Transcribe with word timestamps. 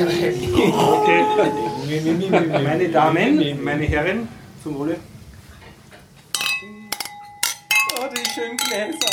Okay. 0.00 0.34
Meine 2.62 2.88
Damen, 2.88 3.62
meine 3.62 3.84
Herren, 3.84 4.28
zum 4.62 4.78
Wohle. 4.78 4.96
Oh, 7.98 8.08
die 8.10 8.30
schönen 8.30 8.56
Gläser. 8.56 9.12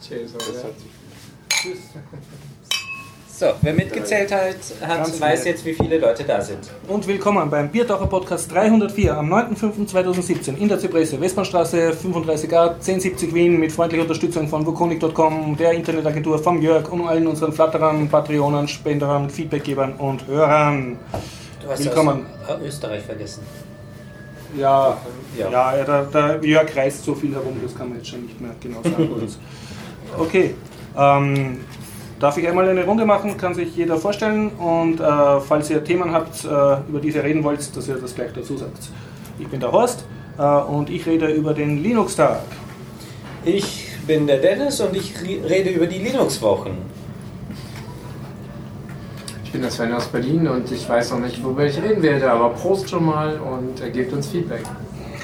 Cheers, 0.00 0.32
So, 3.40 3.46
wer 3.62 3.72
mitgezählt 3.72 4.30
hat, 4.30 4.56
hat 4.86 5.18
weiß 5.18 5.46
jetzt, 5.46 5.64
wie 5.64 5.72
viele 5.72 5.96
Leute 5.96 6.24
da 6.24 6.42
sind. 6.42 6.58
Und 6.86 7.06
willkommen 7.06 7.48
beim 7.48 7.70
Biertaucher 7.70 8.06
Podcast 8.06 8.52
304 8.52 9.16
am 9.16 9.32
9.05.2017 9.32 10.58
in 10.58 10.68
der 10.68 10.78
Zypresse, 10.78 11.18
Westbahnstraße 11.18 11.92
35a 11.92 12.74
1070 12.74 13.32
Wien 13.32 13.58
mit 13.58 13.72
freundlicher 13.72 14.02
Unterstützung 14.02 14.46
von 14.46 14.66
Vokonik.com, 14.66 15.56
der 15.56 15.72
Internetagentur 15.72 16.38
vom 16.38 16.60
Jörg 16.60 16.92
und 16.92 17.08
allen 17.08 17.26
unseren 17.26 17.54
Flatterern, 17.54 18.10
Patreonern, 18.10 18.68
Spenderern, 18.68 19.30
Feedbackgebern 19.30 19.94
und 19.94 20.26
Hörern. 20.26 20.98
Du 21.62 21.70
hast 21.70 21.82
Willkommen. 21.82 22.26
äh, 22.46 22.66
Österreich 22.66 23.04
vergessen. 23.04 23.40
Ja, 24.54 24.98
Ja. 25.38 25.50
ja. 25.50 25.82
der, 25.82 26.02
der 26.02 26.44
Jörg 26.44 26.76
reist 26.76 27.06
so 27.06 27.14
viel 27.14 27.32
herum, 27.32 27.58
das 27.62 27.74
kann 27.74 27.88
man 27.88 27.96
jetzt 27.96 28.08
schon 28.10 28.20
nicht 28.20 28.38
mehr 28.38 28.50
genau 28.60 28.82
sagen. 28.82 29.34
okay, 30.18 30.54
ähm, 30.94 31.60
darf 32.20 32.36
ich 32.36 32.46
einmal 32.46 32.68
eine 32.68 32.84
Runde 32.84 33.06
machen, 33.06 33.36
kann 33.36 33.54
sich 33.54 33.74
jeder 33.74 33.96
vorstellen 33.96 34.50
und 34.50 35.00
äh, 35.00 35.40
falls 35.40 35.70
ihr 35.70 35.82
Themen 35.82 36.12
habt, 36.12 36.44
äh, 36.44 36.48
über 36.88 37.00
die 37.00 37.08
ihr 37.08 37.24
reden 37.24 37.42
wollt, 37.42 37.74
dass 37.76 37.88
ihr 37.88 37.96
das 37.96 38.14
gleich 38.14 38.32
dazu 38.34 38.56
sagt. 38.56 38.90
Ich 39.38 39.48
bin 39.48 39.58
der 39.58 39.72
Horst 39.72 40.04
äh, 40.38 40.42
und 40.42 40.90
ich 40.90 41.06
rede 41.06 41.28
über 41.28 41.54
den 41.54 41.82
Linux-Tag. 41.82 42.42
Ich 43.44 43.88
bin 44.06 44.26
der 44.26 44.38
Dennis 44.38 44.80
und 44.80 44.94
ich 44.94 45.14
rede 45.22 45.70
über 45.70 45.86
die 45.86 45.98
Linux-Wochen. 45.98 46.76
Ich 49.42 49.50
bin 49.50 49.62
der 49.62 49.70
Sven 49.70 49.92
aus 49.94 50.06
Berlin 50.06 50.46
und 50.46 50.70
ich 50.70 50.86
weiß 50.86 51.12
noch 51.12 51.20
nicht, 51.20 51.42
worüber 51.42 51.64
ich 51.64 51.82
reden 51.82 52.02
werde, 52.02 52.30
aber 52.30 52.50
Prost 52.50 52.90
schon 52.90 53.06
mal 53.06 53.40
und 53.40 53.80
äh, 53.80 53.90
gebt 53.90 54.12
uns 54.12 54.28
Feedback. 54.28 54.62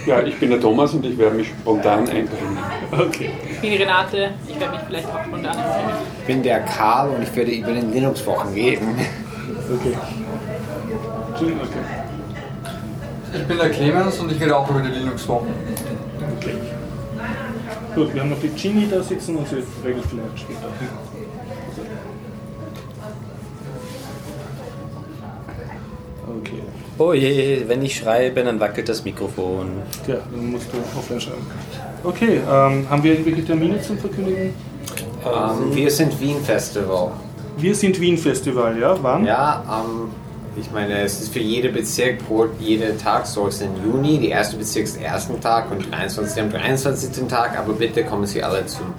Ja, 0.06 0.22
ich 0.22 0.38
bin 0.38 0.50
der 0.50 0.60
Thomas 0.60 0.94
und 0.94 1.04
ich 1.04 1.18
werde 1.18 1.34
mich 1.34 1.48
spontan 1.48 2.08
einbringen. 2.08 2.58
Okay. 2.92 3.30
Ich 3.50 3.60
bin 3.60 3.70
die 3.72 3.76
Renate, 3.76 4.30
ich 4.46 4.60
werde 4.60 4.74
mich 4.74 4.82
vielleicht 4.86 5.08
auch 5.08 5.24
spontan 5.24 5.58
empfehlen. 5.58 5.98
Ich 6.20 6.26
bin 6.26 6.42
der 6.44 6.60
Karl 6.60 7.10
und 7.10 7.22
ich 7.24 7.34
werde 7.34 7.50
über 7.50 7.72
den 7.72 7.92
Linux-Wochen 7.92 8.54
reden. 8.54 8.94
Okay. 9.74 9.98
okay. 11.34 11.52
Ich 13.34 13.46
bin 13.48 13.58
der 13.58 13.70
Clemens 13.70 14.18
und 14.20 14.30
ich 14.30 14.40
rede 14.40 14.56
auch 14.56 14.70
über 14.70 14.80
die 14.80 14.90
Linux-Wochen. 14.90 15.52
okay. 16.38 16.54
Gut, 17.96 18.14
wir 18.14 18.20
haben 18.20 18.30
noch 18.30 18.40
die 18.40 18.50
Genie 18.50 18.86
da 18.88 19.02
sitzen 19.02 19.36
und 19.36 19.48
sie 19.48 19.56
regelt 19.84 20.04
vielleicht 20.08 20.38
später. 20.38 20.68
Okay. 26.40 26.62
Oh 26.98 27.12
je, 27.12 27.64
wenn 27.66 27.82
ich 27.82 27.96
schreibe, 27.96 28.42
dann 28.42 28.58
wackelt 28.58 28.88
das 28.88 29.04
Mikrofon. 29.04 29.68
Ja, 30.06 30.16
dann 30.30 30.50
musst 30.50 30.66
du 30.72 30.98
offline 30.98 31.20
schreiben. 31.20 31.46
Okay, 32.02 32.40
ähm, 32.48 32.86
haben 32.88 33.02
wir 33.02 33.12
irgendwelche 33.12 33.44
Termine 33.44 33.80
zum 33.82 33.98
Verkündigen? 33.98 34.54
Ähm, 35.24 35.74
wir 35.74 35.90
sind 35.90 36.18
Wien 36.20 36.40
Festival. 36.42 37.12
Wir 37.58 37.74
sind 37.74 38.00
Wien 38.00 38.18
Festival, 38.18 38.78
ja? 38.78 38.96
Wann? 39.02 39.24
Ja, 39.26 39.64
ähm, 39.68 40.10
ich 40.58 40.70
meine, 40.70 41.00
es 41.00 41.20
ist 41.20 41.32
für 41.32 41.40
jede 41.40 41.68
Bezirk 41.68 42.26
pro 42.26 42.46
jeder 42.58 42.96
Tag 42.96 43.26
so. 43.26 43.46
Es 43.46 43.56
ist 43.56 43.62
im 43.62 43.84
Juni, 43.84 44.18
der 44.18 44.30
erste 44.30 44.56
Bezirk 44.56 44.84
ist 44.84 44.98
der 44.98 45.08
ersten 45.08 45.40
Tag 45.40 45.70
und 45.70 45.90
23. 45.90 46.42
am 46.42 46.50
23. 46.50 47.28
Tag. 47.28 47.58
Aber 47.58 47.74
bitte 47.74 48.04
kommen 48.04 48.26
Sie 48.26 48.42
alle 48.42 48.64
zum 48.66 48.94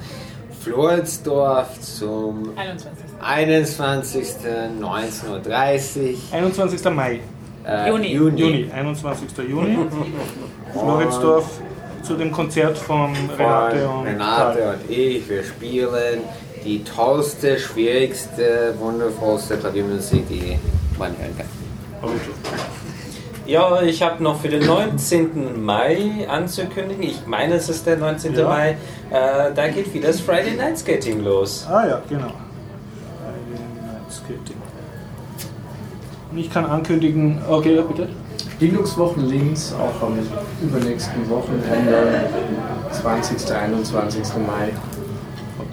Floridsdorf 0.68 1.80
zum 1.80 2.52
21. 2.58 3.06
21. 3.22 4.36
19.30 4.82 5.30
Uhr. 5.30 6.18
21. 6.32 6.92
Mai. 6.92 7.20
Äh, 7.66 7.90
Juni. 7.90 8.14
Juni, 8.14 8.72
21. 8.72 9.30
Juni. 9.50 9.78
Floridsdorf 10.74 11.60
zu 12.04 12.16
dem 12.16 12.32
Konzert 12.32 12.78
von 12.78 13.14
Renate 13.38 13.90
und 13.90 14.06
Renate 14.06 14.60
Karl. 14.60 14.74
und 14.76 14.92
ich, 14.92 15.28
wir 15.30 15.44
spielen 15.44 16.22
die 16.64 16.84
tollste, 16.84 17.58
schwierigste, 17.60 18.74
wundervollste 18.80 19.58
Klaviermusik, 19.58 20.28
die 20.30 20.58
man 20.98 21.18
hören 21.18 21.36
kann. 21.38 21.48
Ja, 23.48 23.82
ich 23.82 24.02
habe 24.02 24.22
noch 24.22 24.42
für 24.42 24.50
den 24.50 24.66
19. 24.66 25.64
Mai 25.64 26.28
anzukündigen. 26.28 27.02
Ich 27.02 27.26
meine, 27.26 27.54
es 27.54 27.70
ist 27.70 27.88
der 27.88 27.96
19. 27.96 28.36
Ja. 28.36 28.44
Mai. 28.44 28.72
Äh, 29.10 29.54
da 29.56 29.70
geht 29.70 29.94
wieder 29.94 30.08
das 30.08 30.20
Friday 30.20 30.56
Night 30.56 30.78
Skating 30.78 31.24
los. 31.24 31.66
Ah 31.70 31.88
ja, 31.88 32.02
genau. 32.10 32.28
Friday 33.24 33.64
Night 33.86 34.12
Skating. 34.12 34.58
Und 36.30 36.38
ich 36.38 36.52
kann 36.52 36.66
ankündigen, 36.66 37.42
okay, 37.50 37.76
ja, 37.76 37.84
bitte. 37.84 38.10
Linux-Wochen 38.60 39.22
links 39.22 39.74
auch 39.74 40.06
am 40.06 40.18
übernächsten 40.62 41.30
Wochenende, 41.30 42.30
20. 42.92 43.50
21. 43.50 44.24
Mai. 44.46 44.74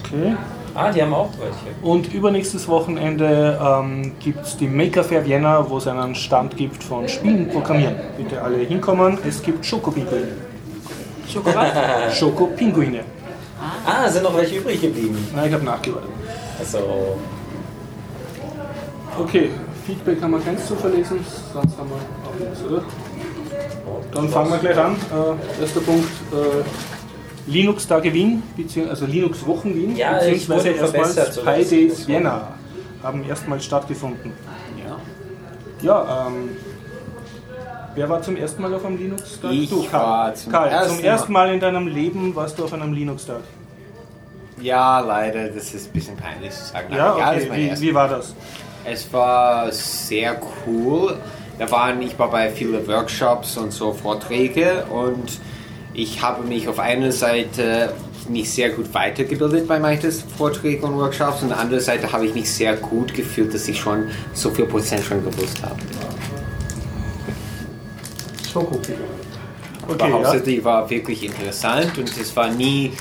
Okay. 0.04 0.36
Ah, 0.74 0.90
die 0.90 1.00
haben 1.02 1.14
auch 1.14 1.30
welche. 1.38 1.76
Und 1.82 2.12
übernächstes 2.12 2.66
Wochenende 2.66 3.58
ähm, 3.62 4.12
gibt 4.18 4.44
es 4.44 4.56
die 4.56 4.66
Maker 4.66 5.04
Fair 5.04 5.24
Vienna, 5.24 5.68
wo 5.68 5.78
es 5.78 5.86
einen 5.86 6.14
Stand 6.14 6.56
gibt 6.56 6.82
von 6.82 7.08
Spielen 7.08 7.48
programmieren. 7.48 7.94
Bitte 8.16 8.42
alle 8.42 8.58
hinkommen. 8.58 9.18
Es 9.26 9.40
gibt 9.42 9.64
Schokopinguine. 9.64 10.28
Schokolade. 11.32 12.10
Schokopinguine. 12.12 13.00
Ah, 13.86 14.08
sind 14.08 14.24
noch 14.24 14.36
welche 14.36 14.56
übrig 14.56 14.80
geblieben. 14.80 15.28
Na, 15.34 15.46
ich 15.46 15.52
habe 15.52 15.64
nachgewartet. 15.64 16.10
Also, 16.58 16.78
Okay, 19.16 19.50
Feedback 19.86 20.20
haben 20.20 20.32
wir 20.32 20.40
keins 20.40 20.66
zu 20.66 20.74
verlesen, 20.74 21.20
sonst 21.52 21.78
haben 21.78 21.88
wir 21.88 21.96
auch 22.28 22.34
nichts, 22.40 22.64
oder? 22.64 22.82
Dann 24.12 24.28
fangen 24.28 24.50
wir 24.50 24.58
gleich 24.58 24.78
an. 24.78 24.96
Äh, 24.96 25.62
erster 25.62 25.80
Punkt, 25.80 26.08
äh, 26.32 26.93
Linux-Tage 27.46 28.12
Wien, 28.12 28.42
also 28.88 29.06
Linux-Wochen 29.06 29.74
Wien, 29.74 29.96
Ja, 29.96 30.14
beziehungsweise 30.14 30.70
erstmals 30.70 31.40
Pi 31.40 31.64
Days 31.64 32.08
Vienna 32.08 32.48
haben 33.02 33.24
erstmals 33.28 33.64
stattgefunden. 33.64 34.32
Ja. 34.82 34.96
Ja, 35.82 36.26
ähm, 36.26 36.50
wer 37.94 38.08
war 38.08 38.22
zum 38.22 38.36
ersten 38.36 38.62
Mal 38.62 38.72
auf 38.72 38.84
einem 38.84 38.96
Linux-Tag? 38.96 39.52
Ich 39.52 39.68
du, 39.68 39.84
Karl. 39.84 40.02
war 40.02 40.34
zum 40.34 40.52
Karl, 40.52 40.68
ersten 40.70 40.96
zum 40.96 41.04
ersten 41.04 41.32
Mal 41.32 41.52
in 41.52 41.60
deinem 41.60 41.86
Leben 41.86 42.34
warst 42.34 42.58
du 42.58 42.64
auf 42.64 42.72
einem 42.72 42.94
Linux-Tag. 42.94 43.42
Ja, 44.60 45.00
leider, 45.00 45.48
das 45.48 45.74
ist 45.74 45.88
ein 45.88 45.92
bisschen 45.92 46.16
peinlich 46.16 46.52
zu 46.52 46.64
sagen. 46.64 46.94
Ja, 46.94 47.16
das 47.34 47.44
okay, 47.44 47.72
wie, 47.76 47.80
wie 47.80 47.94
war 47.94 48.08
das? 48.08 48.34
Es 48.84 49.12
war 49.12 49.70
sehr 49.72 50.40
cool. 50.66 51.16
Da 51.58 51.70
waren, 51.70 52.00
ich 52.02 52.18
war 52.18 52.30
bei 52.30 52.50
vielen 52.50 52.86
Workshops 52.86 53.56
und 53.56 53.72
so 53.72 53.92
Vorträge 53.92 54.84
und 54.90 55.38
ich 55.94 56.20
habe 56.22 56.42
mich 56.46 56.68
auf 56.68 56.78
einer 56.78 57.12
Seite 57.12 57.92
nicht 58.28 58.50
sehr 58.50 58.70
gut 58.70 58.92
weitergebildet 58.94 59.68
bei 59.68 59.78
manchen 59.78 60.10
Vorträgen 60.10 60.84
und 60.84 60.96
Workshops 60.96 61.42
und 61.42 61.48
auf 61.48 61.54
der 61.54 61.58
anderen 61.60 61.82
Seite 61.82 62.10
habe 62.10 62.26
ich 62.26 62.34
mich 62.34 62.50
sehr 62.50 62.74
gut 62.76 63.12
gefühlt, 63.14 63.52
dass 63.54 63.68
ich 63.68 63.78
schon 63.78 64.08
so 64.32 64.50
viel 64.50 64.64
Prozent 64.66 65.04
schon 65.04 65.22
gewusst 65.24 65.62
habe. 65.62 65.76
Schokopinguine. 68.50 68.98
Aber 69.82 69.92
Okay, 69.94 70.08
ja. 70.08 70.14
hauptsächlich 70.14 70.64
war 70.64 70.88
wirklich 70.88 71.24
interessant 71.24 71.98
und 71.98 72.08
es 72.16 72.34
war 72.34 72.48
nie 72.50 72.92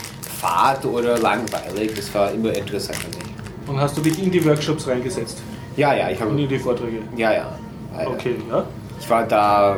fad 0.42 0.84
oder 0.86 1.18
langweilig. 1.18 1.92
Es 1.98 2.14
war 2.14 2.32
immer 2.32 2.54
interessant 2.54 2.98
für 2.98 3.08
mich. 3.08 3.28
Und 3.68 3.80
hast 3.80 3.96
du 3.98 4.02
dich 4.02 4.22
in 4.22 4.30
die 4.32 4.44
Workshops 4.44 4.88
reingesetzt? 4.88 5.38
Ja, 5.78 5.94
ja, 5.94 6.10
ich 6.10 6.20
Und 6.20 6.32
habe. 6.32 6.42
in 6.42 6.50
die 6.50 6.60
Vorträge? 6.60 6.98
Ja, 7.16 7.32
ja. 7.34 7.58
leider. 7.96 8.12
Okay, 8.12 8.36
ja. 8.50 8.66
Ich 9.00 9.10
war 9.10 9.24
da 9.26 9.78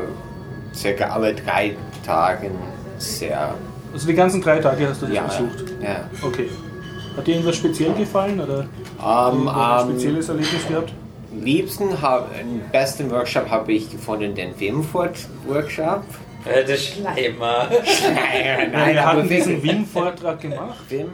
circa 0.74 1.06
alle 1.10 1.36
drei 1.36 1.76
Tage 2.04 2.50
sehr. 2.98 3.54
Also 3.94 4.08
die 4.08 4.14
ganzen 4.14 4.42
drei 4.42 4.60
Tage 4.60 4.90
hast 4.90 5.02
du 5.02 5.06
das 5.06 5.16
Ja, 5.16 5.24
besucht? 5.24 5.64
ja. 5.82 6.10
Okay. 6.22 6.50
Hat 7.16 7.26
dir 7.28 7.32
irgendwas 7.36 7.56
speziell 7.56 7.94
gefallen 7.94 8.40
oder 8.42 8.66
Ähm, 9.02 9.48
ein 9.48 9.82
ähm, 9.82 9.90
spezielles 9.92 10.28
Erlebnis 10.30 10.68
gehabt? 10.68 10.92
Am 11.32 11.44
liebsten, 11.44 12.02
hab, 12.02 12.30
besten 12.72 13.10
Workshop 13.12 13.50
habe 13.50 13.72
ich 13.74 13.90
gefunden, 13.92 14.34
den 14.36 14.58
Wim-Workshop. 14.60 16.04
äh, 16.46 16.64
der 16.66 16.76
Schleimer. 16.78 17.68
nein, 17.70 18.72
Ja, 18.74 18.94
wir 18.94 19.06
hatten 19.06 19.30
diesen 19.30 19.62
Wien-Vortrag 19.64 20.40
gemacht. 20.42 20.76
Wim? 20.90 21.08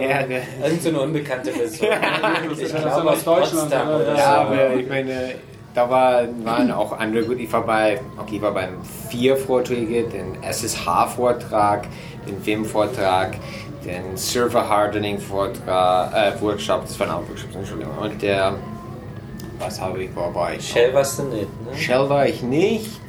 Ja, 0.00 0.22
der- 0.22 0.42
Irgend 0.64 0.82
so 0.82 0.88
eine 0.88 1.00
unbekannte 1.00 1.50
Person. 1.52 1.88
Das 2.50 2.58
ich 2.58 2.64
ist 2.64 2.76
glaube 2.76 3.10
aus 3.10 3.24
Deutschland, 3.24 3.60
Potsdam 3.70 3.88
oder? 3.88 3.96
oder 3.96 4.08
Ja, 4.14 4.18
Ja, 4.18 4.34
so. 4.34 4.40
aber 4.52 4.74
ich 4.74 4.88
meine, 4.88 5.12
da 5.74 5.90
war, 5.90 6.22
waren 6.44 6.70
auch 6.70 6.92
andere 6.98 7.24
gut. 7.24 7.38
Ich 7.38 7.52
war 7.52 7.62
bei, 7.66 8.00
okay, 8.16 8.36
ich 8.36 8.42
war 8.42 8.52
beim 8.52 8.74
vier 9.10 9.36
Vorträge, 9.36 10.04
den 10.04 10.42
SSH-Vortrag, 10.42 11.88
den 12.28 12.44
Vim-Vortrag, 12.44 13.36
den 13.84 14.16
Server 14.16 14.68
Hardening 14.68 15.18
Vortrag, 15.18 16.12
äh, 16.14 16.40
Workshop, 16.40 16.82
das 16.82 16.98
waren 17.00 17.10
auch 17.10 17.28
Workshops, 17.28 17.54
Entschuldigung. 17.54 17.96
Und 18.00 18.22
der, 18.22 18.54
was 19.58 19.80
habe 19.80 20.02
ich, 20.04 20.10
wo 20.14 20.32
war 20.34 20.54
ich? 20.54 20.66
Shell 20.68 20.94
warst 20.94 21.18
du 21.18 21.24
nicht, 21.24 21.48
ne? 21.70 21.76
Shell 21.76 22.08
war 22.08 22.26
ich 22.26 22.42
nicht. 22.42 23.00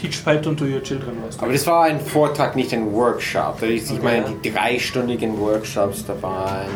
Teach 0.00 0.24
Python 0.24 0.56
to 0.56 0.64
Your 0.66 0.82
Children 0.82 1.22
warst. 1.24 1.42
Aber 1.42 1.52
das 1.52 1.66
war 1.66 1.84
ein 1.84 1.98
Vortrag, 2.00 2.54
nicht 2.56 2.72
ein 2.72 2.92
Workshop. 2.92 3.60
Das 3.60 3.68
ist, 3.70 3.90
ich 3.90 3.98
Okay. 3.98 4.02
meine, 4.22 4.36
die 4.42 4.52
dreistündigen 4.52 5.38
Workshops, 5.40 6.04
da 6.06 6.14
waren 6.22 6.66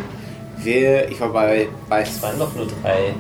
wir, 0.59 1.09
ich 1.09 1.21
war 1.21 1.29
bei, 1.29 1.69
bei 1.89 2.03
Es 2.03 2.21
waren 2.23 2.39
doch 2.39 2.55
nur 2.55 2.67
drei. 2.67 3.15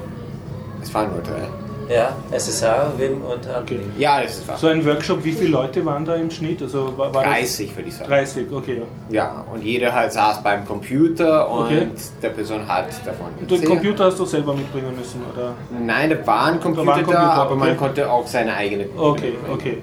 es 0.82 0.92
waren 0.94 1.10
nur 1.12 1.22
drei. 1.22 1.46
Ja, 1.88 2.14
SSH, 2.30 2.64
Wim 2.98 3.22
und 3.22 3.46
Admin. 3.48 3.92
Ja, 3.96 4.20
das 4.22 4.38
ist 4.38 4.58
So 4.58 4.66
ein 4.66 4.84
Workshop, 4.84 5.24
wie 5.24 5.32
viele 5.32 5.50
Leute 5.50 5.84
waren 5.86 6.04
da 6.04 6.16
im 6.16 6.30
Schnitt? 6.30 6.60
Also 6.60 6.92
war, 6.98 7.14
war 7.14 7.24
das 7.24 7.32
30, 7.32 7.76
würde 7.76 7.88
ich 7.88 7.94
sagen. 7.96 8.10
30, 8.10 8.52
okay, 8.52 8.82
ja. 9.10 9.14
Ja, 9.24 9.44
und 9.52 9.64
jeder 9.64 9.94
halt 9.94 10.12
saß 10.12 10.42
beim 10.42 10.66
Computer 10.66 11.48
und 11.50 11.64
Okay. 11.66 11.86
der 12.22 12.28
Person 12.30 12.68
hat 12.68 12.88
davon 13.06 13.28
Und 13.40 13.50
den. 13.50 13.64
Computer 13.64 14.04
hast 14.04 14.18
du 14.18 14.26
selber 14.26 14.52
mitbringen 14.54 14.94
müssen, 14.96 15.22
oder? 15.34 15.54
Nein, 15.80 16.10
da 16.10 16.26
war 16.26 16.46
ein 16.46 16.60
Computer 16.60 16.84
da, 16.84 16.86
war 16.88 16.96
ein 16.96 17.04
Computer, 17.04 17.32
aber 17.32 17.56
man 17.56 17.68
okay. 17.70 17.78
konnte 17.78 18.10
auch 18.10 18.26
seine 18.26 18.54
eigene 18.54 18.84
Okay, 18.96 19.32
okay. 19.50 19.78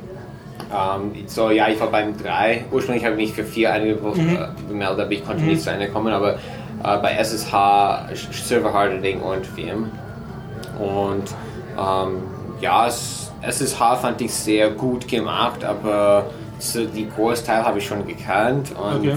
Ähm, 0.72 1.12
so, 1.28 1.50
ja, 1.52 1.70
ich 1.70 1.80
war 1.80 1.88
beim 1.88 2.16
3. 2.18 2.66
Ursprünglich 2.72 3.04
habe 3.06 3.16
ich 3.16 3.30
mich 3.30 3.34
für 3.34 3.44
4 3.44 3.74
angemeldet, 3.74 5.00
aber 5.00 5.12
ich 5.12 5.26
konnte 5.26 5.44
nicht 5.44 5.62
zu 5.62 5.72
Ende 5.72 5.90
kommen. 5.90 6.14
Aber 6.14 6.34
äh, 6.34 6.38
bei 7.02 7.14
SSH, 7.14 7.54
Server 8.32 8.74
Hardening 8.74 9.22
und 9.22 9.46
VM. 9.46 9.90
Und 10.80 11.24
ähm, 11.78 12.24
ja, 12.62 12.88
es, 12.88 13.32
SSH 13.42 13.98
fand 14.02 14.22
ich 14.22 14.34
sehr 14.34 14.70
gut 14.72 15.08
gemacht, 15.08 15.64
aber 15.64 16.26
so 16.60 16.86
die 16.86 17.08
Großteil 17.10 17.64
habe 17.64 17.80
ich 17.80 17.86
schon 17.86 18.06
gekannt. 18.08 18.72
Und 18.72 19.00
Okay. 19.08 19.16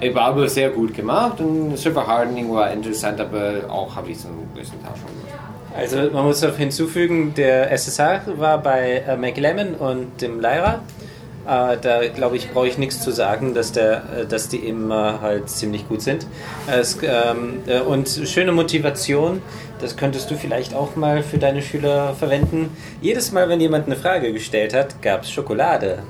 es 0.00 0.14
war 0.14 0.26
aber 0.26 0.48
sehr 0.48 0.70
gut 0.70 0.94
gemacht 0.94 1.40
und 1.40 1.76
Server 1.76 2.06
Hardening 2.06 2.52
war 2.54 2.70
interessant, 2.70 3.20
aber 3.20 3.54
auch 3.68 3.94
habe 3.96 4.10
ich 4.10 4.20
so 4.20 4.28
einen 4.28 4.48
größten 4.54 4.80
Teil 4.82 4.92
schon 4.94 5.06
gemacht. 5.06 5.38
Also 5.76 6.10
man 6.12 6.24
muss 6.24 6.40
noch 6.42 6.56
hinzufügen, 6.56 7.34
der 7.36 7.70
SSH 7.72 8.22
war 8.38 8.58
bei 8.58 9.02
äh, 9.06 9.16
McLemmon 9.16 9.74
und 9.74 10.20
dem 10.20 10.40
Lyra. 10.40 10.80
Äh, 11.46 11.76
da 11.80 12.06
glaube 12.14 12.36
ich, 12.36 12.50
brauche 12.52 12.66
ich 12.68 12.78
nichts 12.78 13.00
zu 13.00 13.10
sagen, 13.10 13.54
dass, 13.54 13.72
der, 13.72 14.02
äh, 14.22 14.26
dass 14.26 14.48
die 14.48 14.56
immer 14.58 15.20
halt 15.20 15.48
ziemlich 15.50 15.86
gut 15.88 16.02
sind. 16.02 16.26
Es, 16.66 16.98
ähm, 17.02 17.60
äh, 17.66 17.80
und 17.80 18.08
schöne 18.08 18.52
Motivation, 18.52 19.40
das 19.80 19.96
könntest 19.96 20.30
du 20.30 20.34
vielleicht 20.36 20.74
auch 20.74 20.96
mal 20.96 21.22
für 21.22 21.38
deine 21.38 21.62
Schüler 21.62 22.14
verwenden. 22.14 22.76
Jedes 23.00 23.32
Mal, 23.32 23.48
wenn 23.48 23.60
jemand 23.60 23.86
eine 23.86 23.96
Frage 23.96 24.32
gestellt 24.32 24.74
hat, 24.74 25.00
gab 25.02 25.22
es 25.22 25.30
Schokolade. 25.30 26.00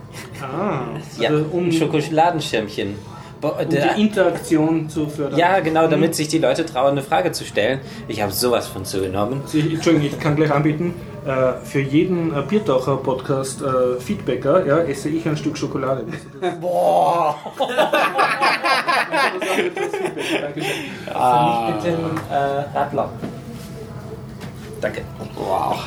Ah, 0.43 0.81
Ja, 1.19 1.31
also 1.31 1.45
um, 1.53 1.65
um 1.67 1.73
Schokoladenschirmchen. 1.73 2.95
Bo- 3.41 3.55
der- 3.71 3.95
die 3.95 4.01
Interaktion 4.01 4.89
zu 4.89 5.07
fördern. 5.09 5.39
ja, 5.39 5.61
genau, 5.61 5.87
damit 5.87 6.17
sich 6.17 6.27
die 6.27 6.39
Leute 6.39 6.67
trauen, 6.67 6.91
eine 6.93 7.03
Frage 7.03 7.31
zu 7.31 7.45
stellen. 7.45 7.79
Ich 8.09 8.21
habe 8.21 8.33
sowas 8.33 8.67
von 8.67 8.85
zugenommen. 8.85 9.43
Also 9.45 9.59
ich, 9.59 9.75
Entschuldigung, 9.75 10.09
ich 10.09 10.19
kann 10.19 10.35
gleich 10.35 10.51
anbieten, 10.51 10.93
äh, 11.25 11.53
für 11.65 11.79
jeden 11.81 12.37
äh, 12.37 12.43
Biertaucher-Podcast 12.43 13.63
äh, 13.63 14.01
Feedbacker 14.01 14.67
ja, 14.67 14.79
esse 14.79 15.09
ich 15.09 15.25
ein 15.29 15.37
Stück 15.37 15.57
Schokolade. 15.57 16.05
Boah! 16.61 17.37
Dankeschön. 20.41 20.73
Ah. 21.15 21.71
Mit 21.75 21.85
dem 21.85 21.99
äh, 22.31 22.77
Radler. 22.77 23.09
Danke. 24.81 25.03
Wow. 25.35 25.79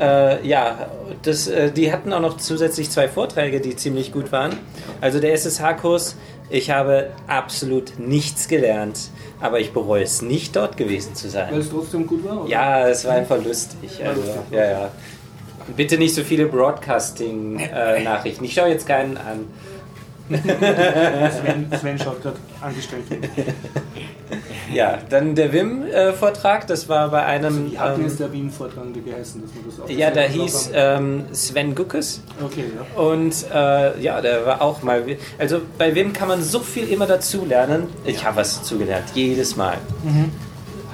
Äh, 0.00 0.46
ja, 0.46 0.88
das, 1.22 1.46
äh, 1.48 1.70
die 1.70 1.92
hatten 1.92 2.12
auch 2.12 2.20
noch 2.20 2.36
zusätzlich 2.38 2.90
zwei 2.90 3.08
Vorträge, 3.08 3.60
die 3.60 3.76
ziemlich 3.76 4.12
gut 4.12 4.32
waren. 4.32 4.56
Also 5.00 5.20
der 5.20 5.32
SSH-Kurs, 5.34 6.16
ich 6.50 6.70
habe 6.70 7.10
absolut 7.26 7.98
nichts 7.98 8.48
gelernt, 8.48 9.10
aber 9.40 9.60
ich 9.60 9.72
bereue 9.72 10.02
es 10.02 10.22
nicht, 10.22 10.56
dort 10.56 10.76
gewesen 10.76 11.14
zu 11.14 11.24
Weil 11.24 11.30
sein. 11.30 11.54
es 11.58 11.70
trotzdem 11.70 12.06
gut 12.06 12.24
war? 12.24 12.42
Oder? 12.42 12.50
Ja, 12.50 12.88
es 12.88 13.04
war 13.04 13.12
einfach 13.12 13.42
lustig. 13.42 13.90
Also, 14.04 14.22
ja, 14.50 14.64
ja. 14.70 14.90
Bitte 15.76 15.96
nicht 15.98 16.14
so 16.14 16.22
viele 16.24 16.46
Broadcasting-Nachrichten. 16.46 18.44
ich 18.44 18.54
schaue 18.54 18.68
jetzt 18.68 18.86
keinen 18.86 19.16
an. 19.16 19.46
Sven, 20.28 21.70
Sven 21.78 21.98
schaut 21.98 22.22
gerade 22.22 22.38
angestellt. 22.60 23.04
Ja, 24.72 24.98
dann 25.08 25.34
der 25.34 25.52
Wim-Vortrag, 25.52 26.66
das 26.66 26.88
war 26.88 27.10
bei 27.10 27.24
einem. 27.24 27.72
Wie 27.72 27.78
hat 27.78 27.96
denn 27.96 28.00
ähm, 28.00 28.08
jetzt 28.08 28.20
der 28.20 28.32
Wien-Vortragende 28.32 29.00
geheißen? 29.00 29.42
Dass 29.42 29.54
man 29.54 29.64
das 29.66 29.80
auch 29.80 29.88
ja, 29.88 30.10
der 30.10 30.28
hieß 30.28 30.70
ähm, 30.74 31.24
Sven 31.32 31.74
Guckes. 31.74 32.20
Okay, 32.44 32.64
ja. 32.76 33.00
Und 33.00 33.34
äh, 33.52 34.00
ja, 34.00 34.20
der 34.20 34.46
war 34.46 34.62
auch 34.62 34.82
mal. 34.82 35.04
Also 35.38 35.60
bei 35.78 35.94
wem 35.94 36.12
kann 36.12 36.28
man 36.28 36.42
so 36.42 36.60
viel 36.60 36.88
immer 36.88 37.06
dazu 37.06 37.44
lernen? 37.44 37.88
Ich 38.04 38.24
habe 38.24 38.36
was 38.36 38.58
dazugelernt, 38.58 39.06
jedes 39.14 39.56
Mal. 39.56 39.78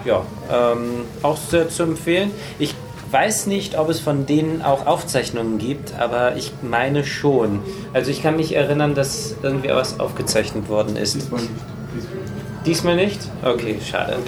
Ja, 0.04 0.22
ähm, 0.50 1.04
auch 1.22 1.36
sehr 1.36 1.68
zu 1.68 1.82
empfehlen. 1.82 2.30
Ich 2.58 2.74
weiß 3.10 3.46
nicht, 3.46 3.78
ob 3.78 3.88
es 3.88 4.00
von 4.00 4.26
denen 4.26 4.62
auch 4.62 4.86
Aufzeichnungen 4.86 5.58
gibt, 5.58 5.98
aber 5.98 6.36
ich 6.36 6.52
meine 6.62 7.04
schon. 7.04 7.60
Also 7.92 8.10
ich 8.10 8.22
kann 8.22 8.36
mich 8.36 8.54
erinnern, 8.54 8.94
dass 8.94 9.34
irgendwie 9.42 9.68
was 9.70 9.98
aufgezeichnet 9.98 10.68
worden 10.68 10.96
ist. 10.96 11.28
Diesmal 12.68 12.96
nicht. 12.96 13.18
Okay, 13.42 13.76
schade. 13.82 14.18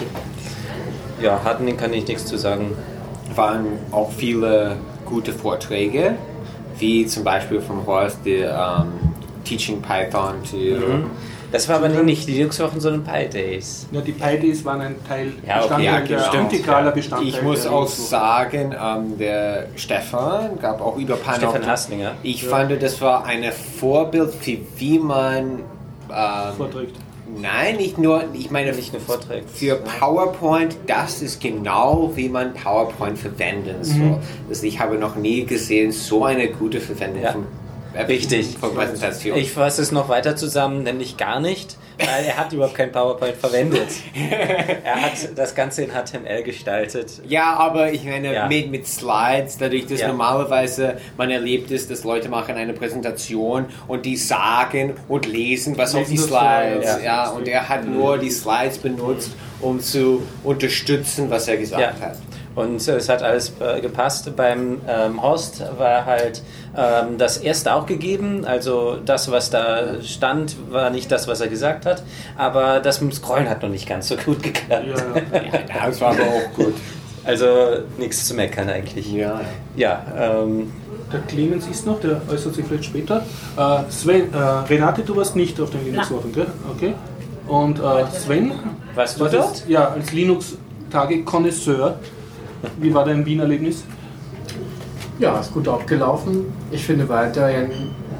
Ja, 1.20 1.38
Hardening 1.44 1.76
kann 1.76 1.92
ich 1.92 2.06
nichts 2.08 2.25
zu 2.25 2.38
sagen. 2.38 2.75
waren 3.37 3.66
auch 3.92 4.10
viele 4.10 4.78
gute 5.04 5.32
Vorträge, 5.34 6.14
wie 6.78 7.04
zum 7.06 7.22
Beispiel 7.22 7.60
vom 7.60 7.87
Horst, 7.87 8.20
die 8.25 8.37
ähm, 8.37 8.92
Teaching 9.44 9.82
Python 9.82 10.37
to 10.50 10.56
Das 11.52 11.69
war 11.69 11.76
aber 11.76 11.88
nicht 11.90 12.26
die 12.28 12.32
Linux-Wochen, 12.32 12.81
sondern 12.81 13.04
Pi 13.04 13.28
Days. 13.28 13.87
ja 13.92 14.00
die 14.00 14.12
PyDays 14.12 14.64
waren 14.64 14.81
ein 14.81 14.96
Teil, 15.06 15.34
Ja, 15.46 15.62
okay, 15.64 15.84
ja, 15.84 16.00
der 16.00 16.19
stimmt. 16.20 16.52
integraler 16.52 16.93
Bestandteil. 16.93 17.28
Ich 17.28 17.43
muss 17.43 17.62
der 17.64 17.72
auch 17.72 17.88
sagen, 17.88 18.75
ähm, 18.82 19.19
der 19.19 19.66
Stefan 19.76 20.58
gab 20.60 20.81
auch 20.81 20.96
über 20.96 21.16
Pan 21.16 21.36
Stefan 21.36 21.66
Haslinger. 21.66 22.12
Ich 22.22 22.44
fand, 22.44 22.82
das 22.82 23.00
war 23.02 23.26
ein 23.26 23.44
Vorbild 23.52 24.32
für 24.34 24.56
wie 24.78 24.98
man 24.98 25.58
ähm, 26.10 26.56
vorträgt. 26.56 26.96
Nein, 27.38 27.77
nicht 27.77 27.99
nur, 27.99 28.25
ich 28.32 28.50
meine 28.50 28.73
Nicht 28.73 28.93
nur 28.93 29.03
Vorträge. 29.03 29.47
Für 29.47 29.77
PowerPoint, 29.77 30.77
das 30.87 31.23
ist 31.23 31.41
genau 31.41 32.11
wie 32.15 32.29
man 32.29 32.55
PowerPoint 32.55 33.19
verwenden 33.19 33.82
soll. 33.82 34.19
Also 34.49 34.67
ich 34.67 34.81
habe 34.81 34.97
noch 34.97 35.17
nie 35.17 35.44
gesehen, 35.44 35.93
so 35.93 36.25
eine 36.25 36.49
gute 36.50 36.81
Verwendung 36.81 37.23
Ja. 37.23 37.32
von, 37.32 37.47
Richtig. 38.06 38.56
von 38.59 38.75
Präsentation. 38.75 39.37
Ich 39.38 39.53
fasse 39.53 39.82
es 39.82 39.93
noch 39.93 40.09
weiter 40.09 40.37
zusammen, 40.37 40.82
nämlich 40.82 41.17
gar 41.17 41.41
nicht, 41.41 41.77
weil 41.98 42.25
er 42.25 42.37
hat 42.37 42.52
überhaupt 42.52 42.75
kein 42.75 42.90
PowerPoint 42.92 43.37
verwendet. 43.37 43.88
er 44.84 45.02
hat 45.02 45.12
das 45.37 45.54
Ganze 45.54 45.82
in 45.84 45.90
HTML 45.90 46.42
gestaltet. 46.42 47.20
ja, 47.28 47.54
aber 47.54 47.92
ich 47.92 48.04
meine, 48.04 48.32
Ja. 48.32 48.46
mit, 48.48 48.70
mit 48.70 48.87
Slides, 48.87 49.58
dadurch, 49.58 49.87
dass 49.87 50.00
Ja. 50.00 50.08
normalerweise 50.08 50.96
man 51.16 51.31
erlebt 51.31 51.70
ist, 51.70 51.90
dass 51.90 52.04
Leute 52.04 52.28
machen 52.28 52.54
eine 52.56 52.72
Präsentation 52.72 53.66
und 53.88 54.06
die 54.06 54.16
sagen 54.16 54.94
und 55.08 55.26
lesen, 55.26 55.76
was 55.76 55.94
auf 55.94 56.08
Lesen 56.08 56.10
die 56.12 56.16
das 56.16 56.26
Slides, 56.26 56.84
Slides. 56.90 57.04
ja, 57.04 57.28
und 57.31 57.48
er 57.48 57.69
hat 57.69 57.87
nur 57.87 58.19
die 58.19 58.31
Slides 58.31 58.78
benutzt, 58.78 59.32
um 59.60 59.81
zu 59.81 60.22
unterstützen, 60.43 61.29
was 61.31 61.48
er 61.48 61.56
gesagt 61.56 61.81
Ja. 62.00 62.06
hat. 62.06 62.17
Und 62.60 62.86
es 62.86 63.08
hat 63.08 63.22
alles 63.22 63.52
äh, 63.60 63.81
gepasst. 63.81 64.34
Beim 64.36 64.81
ähm, 64.88 65.22
Horst 65.22 65.62
war 65.79 66.05
halt 66.05 66.43
ähm, 66.76 67.19
das 67.19 67.38
erste 67.38 67.74
auch 67.74 67.86
gegeben. 67.86 68.44
Also 68.44 68.98
das, 69.05 69.31
was 69.31 69.50
da 69.50 70.00
stand, 70.02 70.56
war 70.70 70.90
nicht 70.90 71.10
das, 71.10 71.26
was 71.29 71.40
er 71.40 71.48
gesagt 71.48 71.86
hat. 71.86 72.02
Aber 72.36 72.81
das 72.81 73.00
mit 73.00 73.12
dem 73.12 73.17
Scrollen 73.17 73.48
hat 73.48 73.62
noch 73.62 73.69
nicht 73.70 73.88
ganz 73.88 74.08
so 74.08 74.17
gut 74.17 74.43
geklappt. 74.43 74.86
Ja, 74.86 74.94
ja. 75.43 75.86
Das 75.86 76.00
war 76.00 76.10
aber 76.12 76.22
auch 76.22 76.52
gut. 76.56 76.74
Also 77.24 77.46
nichts 77.98 78.26
zu 78.26 78.34
meckern 78.34 78.69
eigentlich. 78.69 79.12
Ja. 79.12 79.40
Ja, 79.76 80.05
ähm, 80.19 80.72
Der 81.12 81.20
Clemens 81.20 81.67
ist 81.67 81.84
noch, 81.86 82.00
der 82.00 82.20
äußert 82.31 82.55
sich 82.55 82.64
vielleicht 82.64 82.86
später. 82.86 83.22
Äh, 83.56 83.90
Sven, 83.90 84.32
äh, 84.32 84.36
Renate, 84.38 85.02
du 85.02 85.14
warst 85.17 85.36
nicht 85.36 85.60
auf 85.60 85.70
den 85.70 85.84
Linux-Wochen, 85.84 86.32
gell? 86.32 86.46
Okay. 86.74 86.94
Und 87.46 87.79
äh, 87.79 88.06
Sven, 88.17 88.52
warst 88.94 89.20
du 89.20 89.26
dort? 89.26 89.64
ja, 89.69 89.88
als 89.88 90.12
Linux-Tage-Konnoisseur, 90.12 91.98
wie 92.81 92.93
war 92.93 93.05
dein 93.05 93.24
Wien-Erlebnis? 93.24 93.84
Ja, 95.19 95.38
ist 95.38 95.52
gut 95.52 95.69
abgelaufen. 95.69 96.46
Ich 96.70 96.84
finde 96.84 97.08
weiterhin, 97.08 97.70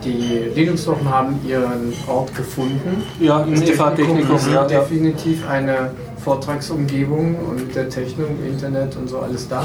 die 0.04 0.50
Linux-Wochen 0.54 1.09
haben 1.09 1.40
ihren 1.47 1.92
Ort 2.06 2.35
gefunden. 2.35 3.02
Ja, 3.18 3.40
im 3.42 3.59
Das 3.59 3.70
FH 3.70 3.90
Technikum. 3.90 4.37
ist 4.37 4.49
Ja, 4.50 4.64
definitiv 4.64 5.49
eine 5.49 5.92
Vortragsumgebung 6.23 7.37
und 7.37 7.75
der 7.75 7.88
Technik, 7.88 8.26
Internet 8.47 8.97
und 8.97 9.09
so 9.09 9.20
alles 9.20 9.49
da. 9.49 9.62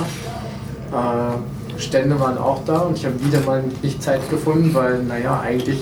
Äh, 0.93 1.79
Stände 1.79 2.17
waren 2.19 2.37
auch 2.37 2.63
da 2.65 2.79
und 2.79 2.97
ich 2.97 3.05
habe 3.05 3.15
wieder 3.25 3.41
mal 3.41 3.61
nicht 3.81 4.01
Zeit 4.01 4.29
gefunden, 4.29 4.73
weil, 4.73 5.03
naja, 5.03 5.41
eigentlich 5.41 5.79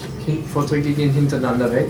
Vorträge 0.52 0.92
gehen 0.92 1.12
hintereinander 1.12 1.72
weg. 1.72 1.90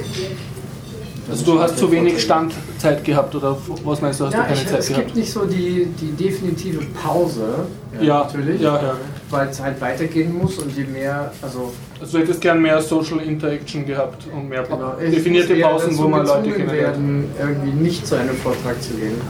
Also 1.29 1.45
du 1.45 1.59
hast 1.59 1.77
zu 1.77 1.89
wenig 1.91 2.21
Standzeit 2.21 3.03
gehabt 3.03 3.33
oder 3.35 3.55
was 3.85 4.01
meinst 4.01 4.19
du, 4.19 4.25
hast 4.25 4.33
Ja, 4.33 4.41
du 4.41 4.47
keine 4.47 4.59
ich, 4.61 4.67
Zeit 4.67 4.79
es 4.79 4.87
gehabt? 4.89 5.05
gibt 5.05 5.17
nicht 5.17 5.31
so 5.31 5.45
die, 5.45 5.87
die 5.99 6.11
definitive 6.11 6.81
Pause, 7.01 7.65
Ja, 8.01 8.23
natürlich, 8.25 8.59
ja, 8.61 8.75
ja. 8.75 8.93
weil 9.29 9.47
es 9.47 9.61
halt 9.61 9.79
weitergehen 9.79 10.37
muss 10.37 10.57
und 10.57 10.75
je 10.75 10.83
mehr, 10.83 11.31
also 11.41 11.71
Also 12.01 12.17
du 12.17 12.23
hättest 12.23 12.41
gern 12.41 12.61
mehr 12.61 12.81
Social 12.81 13.19
Interaction 13.19 13.85
gehabt 13.85 14.27
und 14.35 14.49
mehr 14.49 14.63
Genau. 14.63 14.95
Definierte 14.99 15.55
Pausen, 15.55 15.97
wo 15.97 16.07
man 16.09 16.25
Leute 16.25 16.49
kennenlernt. 16.51 16.77
werden, 16.97 17.25
irgendwie 17.39 17.71
nicht 17.71 18.05
zu 18.05 18.15
einem 18.15 18.35
Vortrag 18.35 18.81
zu 18.83 18.93
gehen. 18.95 19.21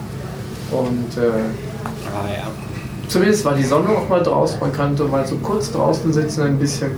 Und 0.72 1.22
äh, 1.22 1.28
Ah, 2.08 2.28
ja. 2.28 2.48
zumindest 3.08 3.46
war 3.46 3.54
die 3.54 3.64
Sonne 3.64 3.90
auch 3.90 4.10
mal 4.10 4.22
draußen. 4.24 4.60
Man 4.60 4.74
konnte 4.74 5.04
mal 5.04 5.26
so 5.28 5.36
kurz 5.38 5.72
draußen 5.72 6.12
sitzen 6.12 6.42
ein 6.44 6.58
bisschen. 6.58 6.92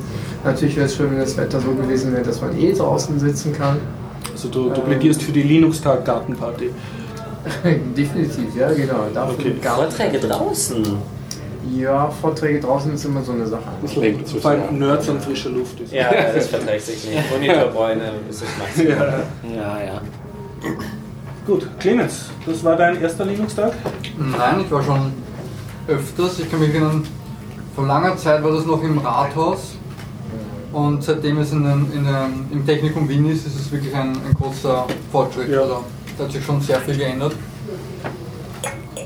Natürlich 0.44 0.76
wäre 0.78 0.86
es 0.86 0.96
schön, 0.96 1.12
wenn 1.12 1.20
das 1.20 1.36
Wetter 1.36 1.60
so 1.60 1.72
gewesen 1.72 2.14
wäre, 2.14 2.24
dass 2.24 2.40
man 2.42 2.58
eh 2.58 2.72
draußen 2.74 3.20
sitzen 3.20 3.52
kann. 3.54 3.78
Also 4.36 4.50
du, 4.50 4.70
du 4.70 4.82
plädierst 4.82 5.24
für 5.24 5.32
die 5.32 5.44
Linux-Tag-Gartenparty. 5.44 6.70
Definitiv, 7.98 8.54
ja 8.54 8.70
genau. 8.74 9.06
Dafür 9.14 9.34
Okay. 9.34 9.56
Vorträge 9.62 10.20
draußen. 10.20 10.86
Ja, 11.74 12.10
Vorträge 12.10 12.60
draußen 12.60 12.94
ist 12.94 13.06
immer 13.06 13.24
so 13.24 13.32
eine 13.32 13.48
Sache. 13.48 13.64
Das 13.82 13.96
lenkt 13.96 14.28
zu 14.28 14.38
Vor 14.40 14.52
allem 14.52 14.78
Nerds 14.78 15.08
an 15.08 15.22
frischer 15.22 15.52
Luft 15.52 15.80
ist. 15.80 15.94
Ja, 15.94 16.10
das 16.34 16.48
verträgt 16.48 16.86
sich 16.86 17.08
nicht. 17.08 17.32
Monitorbräune 17.32 18.12
ist 18.30 18.42
das 18.42 18.50
Maximum. 18.60 18.92
Ja. 18.92 19.56
Ja, 19.56 19.84
ja. 19.86 20.02
Gut, 21.48 21.66
Clemens, 21.80 22.30
das 22.46 22.62
war 22.62 22.76
dein 22.76 23.02
erster 23.02 23.24
Linux-Tag? 23.24 23.72
Nein, 24.18 24.62
ich 24.66 24.72
war 24.72 24.84
schon 24.84 25.14
öfters. 25.88 26.40
Ich 26.40 26.52
kann 26.52 26.60
mich 26.60 26.72
erinnern, 26.72 27.08
vor 27.74 27.88
langer 27.88 28.18
Zeit 28.18 28.44
war 28.44 28.52
das 28.52 28.66
noch 28.66 28.84
im 28.84 28.98
Rathaus. 28.98 29.75
Und 30.76 31.02
seitdem 31.02 31.38
es 31.38 31.54
in 31.54 31.64
den, 31.64 31.90
in 31.94 32.04
den, 32.04 32.50
im 32.52 32.66
Technikum 32.66 33.08
Wien 33.08 33.32
ist, 33.32 33.48
ist 33.48 33.58
es 33.58 33.72
wirklich 33.72 33.96
ein, 33.96 34.10
ein 34.10 34.34
großer 34.38 34.86
Fortschritt. 35.10 35.48
Ja. 35.48 35.62
Also, 35.62 35.86
da 36.18 36.26
hat 36.26 36.32
sich 36.34 36.44
schon 36.44 36.60
sehr 36.60 36.82
viel 36.82 36.98
geändert. 36.98 37.32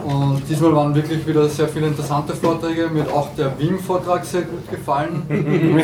Und 0.03 0.41
diesmal 0.49 0.75
waren 0.75 0.95
wirklich 0.95 1.27
wieder 1.27 1.47
sehr 1.47 1.67
viele 1.67 1.85
interessante 1.85 2.33
Vorträge. 2.33 2.89
Mir 2.89 3.03
hat 3.03 3.13
auch 3.13 3.35
der 3.35 3.59
Wien-Vortrag 3.59 4.25
sehr 4.25 4.41
gut 4.41 4.67
gefallen. 4.67 5.21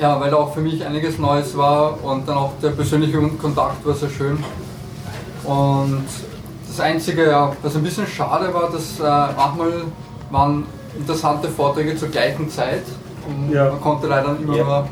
ja, 0.00 0.18
weil 0.18 0.30
da 0.30 0.36
auch 0.38 0.54
für 0.54 0.62
mich 0.62 0.86
einiges 0.86 1.18
Neues 1.18 1.54
war 1.54 2.02
und 2.02 2.26
dann 2.26 2.38
auch 2.38 2.52
der 2.62 2.70
persönliche 2.70 3.18
Kontakt 3.18 3.84
war 3.84 3.94
sehr 3.94 4.08
schön. 4.08 4.42
Und 5.44 6.06
das 6.66 6.80
Einzige, 6.80 7.26
ja, 7.26 7.52
was 7.62 7.76
ein 7.76 7.82
bisschen 7.82 8.06
schade 8.06 8.54
war, 8.54 8.70
dass 8.70 8.98
äh, 9.00 9.34
manchmal 9.36 9.82
waren 10.30 10.64
interessante 10.98 11.48
Vorträge 11.48 11.96
zur 11.96 12.08
gleichen 12.08 12.48
Zeit. 12.50 12.82
Und 13.26 13.52
Ja. 13.52 13.70
Man 13.70 13.80
konnte 13.80 14.06
leider 14.06 14.36
immer 14.40 14.56
Ja. 14.56 14.64
nur 14.64 14.88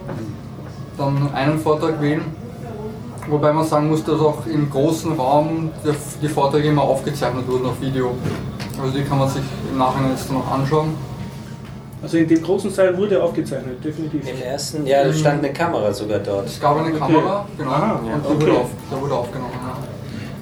dann 0.98 1.30
einen 1.34 1.58
Vortrag 1.58 2.00
wählen. 2.00 2.22
Wobei 3.28 3.52
man 3.52 3.64
sagen 3.64 3.88
muss, 3.90 4.02
dass 4.04 4.18
auch 4.20 4.46
im 4.46 4.68
großen 4.70 5.12
Raum 5.12 5.70
die 6.22 6.28
Vorträge 6.28 6.68
immer 6.68 6.82
aufgezeichnet 6.82 7.46
wurden 7.48 7.66
auf 7.66 7.80
Video. 7.80 8.12
Also 8.82 8.96
die 8.96 9.04
kann 9.04 9.18
man 9.18 9.28
sich 9.28 9.42
im 9.70 9.78
Nachhinein 9.78 10.12
jetzt 10.12 10.32
noch 10.32 10.50
anschauen. 10.50 10.94
Also 12.02 12.16
in 12.16 12.26
dem 12.26 12.42
großen 12.42 12.70
Saal 12.70 12.96
wurde 12.96 13.22
aufgezeichnet, 13.22 13.84
definitiv. 13.84 14.26
Im 14.26 14.42
ersten, 14.42 14.86
ja, 14.86 15.04
da 15.04 15.12
stand 15.12 15.44
eine 15.44 15.52
Kamera 15.52 15.92
sogar 15.92 16.18
dort. 16.18 16.46
Es 16.46 16.58
gab 16.58 16.78
eine 16.78 16.92
Kamera, 16.92 17.44
genau, 17.58 17.70
Ah, 17.70 18.00
und 18.02 18.08
ja, 18.08 18.14
die 18.16 18.26
okay. 18.26 18.40
wurde, 18.46 18.52
auf, 18.58 18.68
der 18.90 19.00
wurde 19.02 19.14
aufgenommen. 19.14 19.50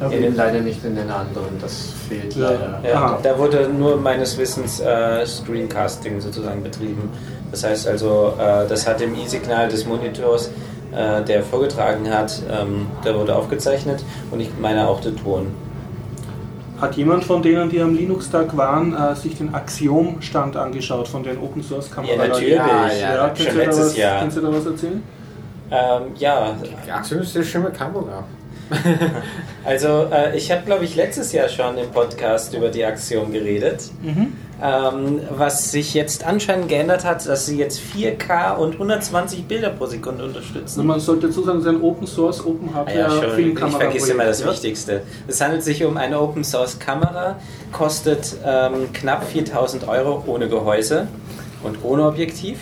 Ja. 0.01 0.07
Aber 0.07 0.15
leider 0.17 0.61
nicht 0.61 0.85
in 0.85 0.95
den 0.95 1.11
anderen, 1.11 1.59
das 1.61 1.93
fehlt 2.09 2.35
Ja. 2.37 2.51
leider. 2.51 2.81
Ja, 2.89 2.95
Aha. 2.95 3.19
da 3.23 3.39
wurde 3.39 3.69
nur 3.69 3.97
meines 3.97 4.39
Wissens 4.39 4.81
äh, 4.81 5.27
Screencasting 5.27 6.21
sozusagen 6.21 6.63
betrieben. 6.63 7.11
Das 7.51 7.65
heißt 7.65 7.89
also, 7.89 8.35
äh, 8.39 8.69
das 8.69 8.85
HDMI-Signal 8.85 9.69
des 9.69 9.87
Monitors, 9.87 10.51
äh, 10.95 11.23
der 11.25 11.43
vorgetragen 11.43 12.09
hat, 12.13 12.41
ähm, 12.51 12.87
da 13.05 13.15
wurde 13.15 13.35
aufgezeichnet 13.35 14.05
und 14.31 14.41
ich 14.41 14.51
meine 14.61 14.87
auch 14.89 15.01
der 15.01 15.17
Ton. 15.17 15.49
Hat 16.81 16.95
jemand 16.97 17.25
von 17.25 17.43
denen, 17.43 17.69
die 17.71 17.81
am 17.81 17.97
Linux-Tag 17.97 18.57
waren, 18.57 18.95
äh, 18.95 19.17
sich 19.17 19.37
den 19.37 19.53
Axiom-Stand 19.53 20.57
angeschaut 20.57 21.09
von 21.09 21.25
den 21.25 21.39
Open 21.39 21.61
Source 21.63 21.91
Kameras? 21.91 22.17
Ja, 22.17 22.29
natürlich. 22.29 22.55
Ja, 22.55 22.67
Ja, 22.67 22.93
ja, 22.93 23.27
kannst, 23.27 23.43
schon 23.43 23.55
du 23.59 23.67
was, 23.67 23.97
Jahr. 23.97 24.21
kannst 24.21 24.37
du 24.37 24.41
da 24.43 24.53
was 24.53 24.67
erzählen? 24.67 25.03
Ähm, 25.71 26.03
ja, 26.17 26.55
Axel 26.95 27.21
ist 27.21 27.35
eine 27.35 27.45
schöne 27.45 27.71
Kamera. 27.71 28.23
also 29.65 30.09
äh, 30.13 30.37
ich 30.37 30.51
habe 30.51 30.63
glaube 30.65 30.85
ich 30.85 30.97
letztes 30.97 31.33
Jahr 31.33 31.49
schon 31.49 31.79
im 31.79 31.91
Podcast 31.91 32.55
über 32.55 32.69
die 32.69 32.85
Aktion 32.85 33.33
geredet. 33.33 33.91
Ähm, 34.61 35.21
was 35.31 35.71
sich 35.71 35.95
jetzt 35.95 36.25
anscheinend 36.27 36.69
geändert 36.69 37.05
hat, 37.05 37.25
dass 37.29 37.47
sie 37.47 37.59
jetzt 37.59 37.81
4K 37.81 38.57
und 38.57 38.73
120 38.73 39.45
Bilder 39.45 39.71
pro 39.71 39.87
Sekunde 39.87 40.25
unterstützen. 40.25 40.81
Also 40.81 40.83
man 40.83 40.99
sollte 40.99 41.29
dazu 41.29 41.45
sagen, 41.45 41.59
es 41.59 41.65
ist 41.65 41.71
ein 41.71 41.81
Open 41.81 42.09
Source, 42.09 42.45
Open 42.45 42.69
Ah 42.75 42.79
ja, 42.91 43.05
Hardware 43.05 43.11
schon. 43.11 43.29
Ich 43.29 43.35
Filmkamera. 43.35 43.79
vergesse 43.79 44.13
immer 44.13 44.25
das? 44.25 44.45
Wichtigste. 44.45 45.03
Es 45.29 45.41
handelt 45.41 45.63
sich 45.63 45.85
um 45.85 45.97
eine 45.97 46.21
Open 46.21 46.43
Source 46.43 46.77
Kamera, 46.81 47.37
kostet 47.71 48.35
ähm, 48.45 48.93
knapp 48.93 49.29
4000 49.29 49.87
Euro 49.87 50.25
ohne 50.27 50.49
Gehäuse 50.49 51.07
und 51.63 51.85
ohne 51.85 52.05
Objektiv. 52.09 52.59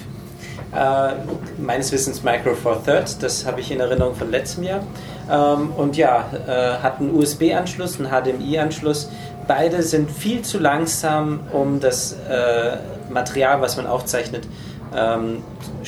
Äh, 0.74 1.12
meines 1.58 1.92
Wissens 1.92 2.22
Micro 2.22 2.54
Four 2.54 2.84
Third, 2.84 3.22
das 3.22 3.46
habe 3.46 3.60
ich 3.60 3.70
in 3.70 3.80
Erinnerung 3.80 4.14
von 4.14 4.30
letztem 4.30 4.64
Jahr. 4.64 4.80
Ähm, 5.30 5.70
und 5.76 5.96
ja, 5.96 6.24
äh, 6.46 6.82
hat 6.82 7.00
einen 7.00 7.14
USB-Anschluss, 7.14 7.98
einen 7.98 8.10
HDMI-Anschluss. 8.10 9.10
Beide 9.48 9.82
sind 9.82 10.10
viel 10.10 10.42
zu 10.42 10.58
langsam, 10.58 11.40
um 11.52 11.80
das 11.80 12.12
äh, 12.28 12.76
Material, 13.10 13.60
was 13.60 13.76
man 13.76 13.86
aufzeichnet, 13.86 14.46
ähm, 14.96 15.42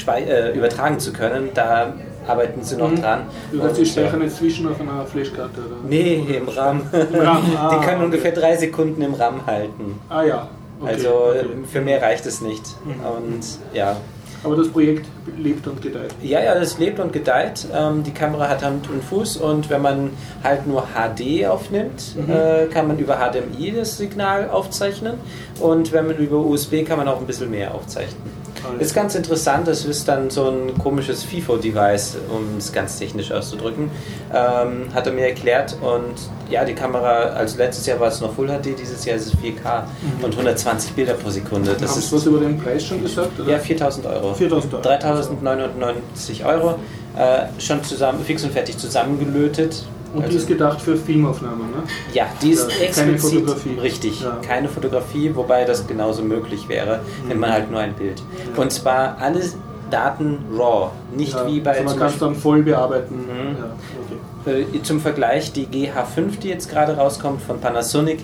äh, 0.07 0.57
übertragen 0.57 0.99
zu 0.99 1.13
können. 1.13 1.51
Da 1.55 1.93
arbeiten 2.27 2.63
sie 2.63 2.77
noch 2.77 2.91
Mhm. 2.91 3.01
dran. 3.03 3.21
Du 3.53 3.63
hast 3.63 3.77
die 3.77 3.81
Und, 3.81 3.87
äh, 3.87 3.91
speichern 3.91 4.23
jetzt 4.23 4.37
zwischen 4.37 4.69
auf 4.69 4.81
einer 4.81 5.05
Flashkarte, 5.07 5.61
oder? 5.61 5.77
Nee, 5.89 6.15
im 6.37 6.49
RAM. 6.49 6.83
RAM, 6.93 7.43
ah, 7.57 7.71
die 7.71 7.85
können 7.85 7.97
okay. 7.97 8.05
ungefähr 8.05 8.33
drei 8.33 8.57
Sekunden 8.57 9.03
im 9.03 9.15
RAM 9.15 9.47
halten. 9.47 9.99
Ah 10.09 10.23
ja. 10.23 10.49
Okay, 10.81 10.93
also 10.93 11.09
okay. 11.31 11.47
für 11.73 11.81
mehr 11.81 12.01
reicht 12.03 12.27
es 12.27 12.41
nicht. 12.41 12.63
Und 12.85 13.41
ja. 13.73 13.97
Aber 14.45 14.57
das 14.57 14.69
Projekt 14.69 15.07
lebt 15.37 15.67
und 15.67 15.83
gedeiht. 15.83 16.15
Ja, 16.23 16.41
ja, 16.41 16.55
das 16.55 16.79
lebt 16.79 17.01
und 17.01 17.13
gedeiht. 17.13 17.67
Ähm, 17.75 18.03
die 18.03 18.13
Kamera 18.13 18.49
hat 18.49 18.63
Hand 18.63 18.89
und 18.89 19.03
Fuß 19.03 19.39
und 19.39 19.69
wenn 19.69 19.83
man 19.83 20.11
halt 20.45 20.67
nur 20.67 20.87
HD 20.95 21.47
aufnimmt, 21.47 22.15
äh, 22.29 22.67
kann 22.67 22.87
man 22.87 22.99
über 22.99 23.17
HDMI 23.17 23.73
das 23.73 23.99
Signal 23.99 24.49
aufzeichnen 24.49 25.15
und 25.61 25.93
wenn 25.93 26.07
man 26.07 26.17
über 26.19 26.39
USB 26.39 26.85
kann 26.85 26.99
man 26.99 27.09
auch 27.09 27.21
ein 27.21 27.27
bisschen 27.27 27.51
mehr 27.51 27.75
aufzeichnen. 27.75 28.38
Ist 28.79 28.95
ganz 28.95 29.15
interessant, 29.15 29.69
das 29.69 29.85
ist 29.85 30.09
dann 30.09 30.31
so 30.31 30.49
ein 30.51 30.77
komisches 30.79 31.25
FIFO-Device, 31.25 32.17
um 32.31 32.59
es 32.59 32.73
ganz 32.73 32.99
technisch 32.99 33.33
auszudrücken. 33.33 33.91
Ähm, 34.33 34.93
hat 34.95 35.07
er 35.07 35.13
mir 35.13 35.27
erklärt 35.29 35.77
und 35.81 36.15
ja, 36.51 36.65
die 36.65 36.75
Kamera, 36.75 37.31
also 37.35 37.59
letztes 37.59 37.87
Jahr 37.87 38.01
war 38.01 38.09
es 38.09 38.21
noch 38.21 38.35
Full 38.35 38.49
HD, 38.49 38.79
dieses 38.79 39.05
Jahr 39.05 39.17
ist 39.17 39.27
es 39.27 39.35
4K 39.35 39.85
und 40.23 40.33
120 40.33 40.93
Bilder 40.93 41.15
pro 41.15 41.31
Sekunde. 41.31 41.77
Das 41.79 41.91
Haben 41.91 41.99
ist 41.99 42.13
was 42.13 42.27
über 42.27 42.41
den 42.41 42.59
Preis 42.59 42.85
schon 42.85 43.03
gesagt? 43.03 43.39
Oder? 43.41 43.51
ja 43.51 43.59
4000 43.59 44.07
Euro. 44.07 44.35
4000 44.35 44.75
Euro. 44.75 44.83
3990 44.83 46.45
Euro. 46.45 46.79
Äh, 47.17 47.61
schon 47.61 47.83
zusammen, 47.83 48.25
fix 48.25 48.45
und 48.45 48.53
fertig 48.53 48.79
zusammengelötet. 48.79 49.85
Und 50.15 50.21
die 50.21 50.25
Also- 50.27 50.39
ist 50.39 50.47
gedacht 50.49 50.81
für 50.81 50.97
Filmaufnahmen, 50.97 51.71
ne? 51.71 51.83
ja, 52.15 52.27
die 52.43 52.51
ist 52.51 52.71
Ja, 52.71 52.77
keine 52.93 53.13
explizit 53.13 53.41
Fotografie. 53.41 53.79
richtig. 53.81 54.21
Ja. 54.23 54.39
Keine 54.47 54.69
Fotografie, 54.69 55.31
wobei 55.35 55.65
das 55.65 55.87
genauso 55.87 56.23
möglich 56.23 56.69
wäre, 56.69 57.01
wenn 57.27 57.39
man 57.39 57.53
halt 57.53 57.71
nur 57.71 57.81
ein 57.81 57.93
Bild. 57.95 58.23
Und 58.57 58.73
zwar 58.73 59.19
alle 59.21 59.41
Daten 59.91 60.39
raw, 60.57 60.91
nicht 61.17 61.33
Ja, 61.35 61.47
wie 61.47 61.61
bei 61.61 61.71
also 61.73 61.85
man 61.85 61.99
kann 61.99 62.09
es 62.09 62.19
dann 62.19 62.35
voll 62.35 62.63
bearbeiten. 62.63 63.15
Mhm. 63.17 63.57
Ja, 63.59 64.53
okay. 64.53 64.67
äh, 64.79 64.83
zum 64.83 65.01
Vergleich 65.01 65.53
die 65.53 65.67
GH5, 65.67 66.39
die 66.43 66.49
jetzt 66.49 66.71
gerade 66.71 66.97
rauskommt 66.97 67.41
von 67.43 67.61
Panasonic, 67.61 68.21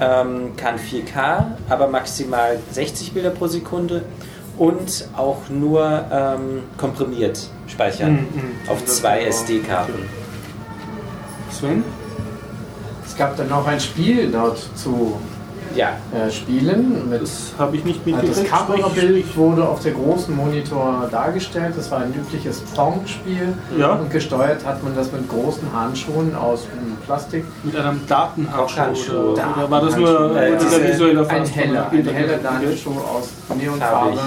ähm, 0.00 0.52
kann 0.56 0.78
4K, 0.78 1.56
aber 1.68 1.86
maximal 1.88 2.58
60 2.70 3.12
Bilder 3.12 3.30
pro 3.30 3.46
Sekunde 3.46 4.04
und 4.58 5.08
auch 5.16 5.48
nur 5.50 6.04
ähm, 6.10 6.62
komprimiert 6.78 7.46
speichern 7.66 8.12
Mhm, 8.12 8.18
mhm. 8.18 8.70
auf 8.70 8.84
zwei 8.86 9.22
SD-Karten. 9.24 9.92
Sven? 11.62 11.84
Es 13.06 13.16
gab 13.16 13.36
dann 13.36 13.48
noch 13.48 13.66
ein 13.66 13.78
Spiel 13.78 14.30
dort 14.32 14.58
zu 14.74 15.16
Ja, 15.76 15.90
äh, 16.12 16.30
spielen. 16.30 17.08
Mit, 17.08 17.22
Das 17.22 17.52
habe 17.56 17.76
ich 17.76 17.84
nicht 17.84 18.00
also 18.04 18.26
das 18.26 18.36
mitgekriegt. 18.40 18.50
Kamerabild 18.50 19.36
wurde 19.36 19.68
auf 19.68 19.80
der 19.80 19.92
großen 19.92 20.34
Monitor 20.34 21.08
dargestellt. 21.10 21.74
Das 21.76 21.90
war 21.90 22.00
ein 22.00 22.12
übliches 22.14 22.60
Pong-Spiel. 22.74 23.54
Ja. 23.78 23.92
Und 23.92 24.10
gesteuert 24.10 24.64
hat 24.66 24.82
man 24.82 24.96
das 24.96 25.12
mit 25.12 25.28
großen 25.28 25.72
Handschuhen 25.72 26.34
aus 26.34 26.66
Plastik. 27.06 27.44
Mit 27.62 27.76
einem 27.76 28.00
Datenhandschuh. 28.08 28.76
Handschuh. 28.78 29.12
Oder, 29.12 29.54
oder 29.56 29.70
war 29.70 29.80
das 29.82 29.96
nur. 29.96 30.36
Äh, 30.36 30.52
Ein 30.54 30.60
Fass 30.60 31.50
von 31.50 31.60
heller, 31.60 31.90
ein 31.90 32.06
heller 32.06 32.50
Handschuh 32.50 32.90
aus. 32.90 33.28
Neonfarbe. 33.56 34.18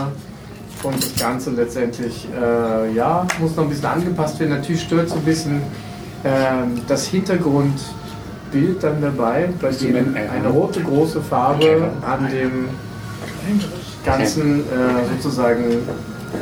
Und 0.83 1.03
das 1.03 1.15
Ganze 1.19 1.49
letztendlich, 1.51 2.27
äh, 2.39 2.93
ja, 2.93 3.25
muss 3.39 3.55
noch 3.55 3.63
ein 3.63 3.69
bisschen 3.69 3.87
angepasst 3.87 4.39
werden. 4.39 4.51
Natürlich 4.51 4.83
stört 4.83 5.09
so 5.09 5.15
ein 5.15 5.21
bisschen 5.21 5.61
das 6.87 7.05
Hintergrundbild 7.07 8.81
dann 8.81 9.01
dabei, 9.01 9.49
bei 9.61 9.71
dem 9.71 10.15
äh, 10.15 10.27
eine 10.27 10.47
rote 10.49 10.81
große 10.81 11.21
Farbe 11.21 11.91
an 12.05 12.27
dem 12.31 12.69
Ganzen 14.03 14.61
äh, 14.61 14.63
sozusagen 15.15 15.63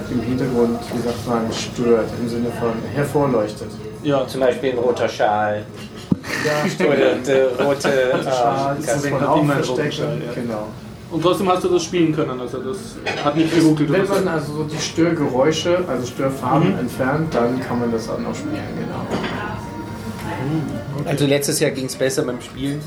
im 0.10 0.22
Hintergrund, 0.22 0.80
wie 0.94 1.02
sagt 1.02 1.28
man, 1.28 1.52
stört, 1.52 2.10
im 2.22 2.30
Sinne 2.30 2.48
von 2.60 2.74
hervorleuchtet. 2.94 3.70
Ja, 4.04 4.26
zum 4.28 4.42
Beispiel 4.42 4.72
ein 4.72 4.78
roter 4.80 5.08
Schal 5.08 5.64
Ja, 6.46 6.86
oder 6.86 7.16
der 7.16 7.66
rote 7.66 7.82
Schal, 8.24 8.76
äh, 8.78 8.86
das 8.86 8.96
Deswegen 8.96 9.16
man 9.18 9.22
hat 9.22 9.70
auch. 9.70 9.92
Schal, 9.92 10.22
ja. 10.26 10.34
Genau. 10.34 10.68
und 11.12 11.22
trotzdem 11.22 11.50
hast 11.50 11.64
du 11.64 11.70
das 11.70 11.84
spielen 11.84 12.14
können. 12.16 12.40
Also 12.40 12.58
das 12.60 12.78
hat 13.24 13.36
nicht 13.38 13.54
geruckelt 13.56 13.92
Wenn 13.92 14.08
man 14.08 14.28
also 14.28 14.54
so 14.54 14.64
die 14.64 14.78
Störgeräusche, 14.78 15.80
also 15.88 16.06
Störfarben 16.08 16.74
Mhm. 16.74 16.80
entfernt, 16.80 17.34
dann 17.36 17.60
kann 17.62 17.80
man 17.80 17.92
das 17.92 18.10
auch 18.10 18.20
noch 18.20 18.34
spielen, 18.36 18.62
genau. 18.78 19.06
Also 21.06 21.26
letztes 21.26 21.60
Jahr 21.60 21.72
ging 21.72 21.86
es 21.86 21.96
besser 21.96 22.24
beim 22.24 22.42
Spielen. 22.42 22.82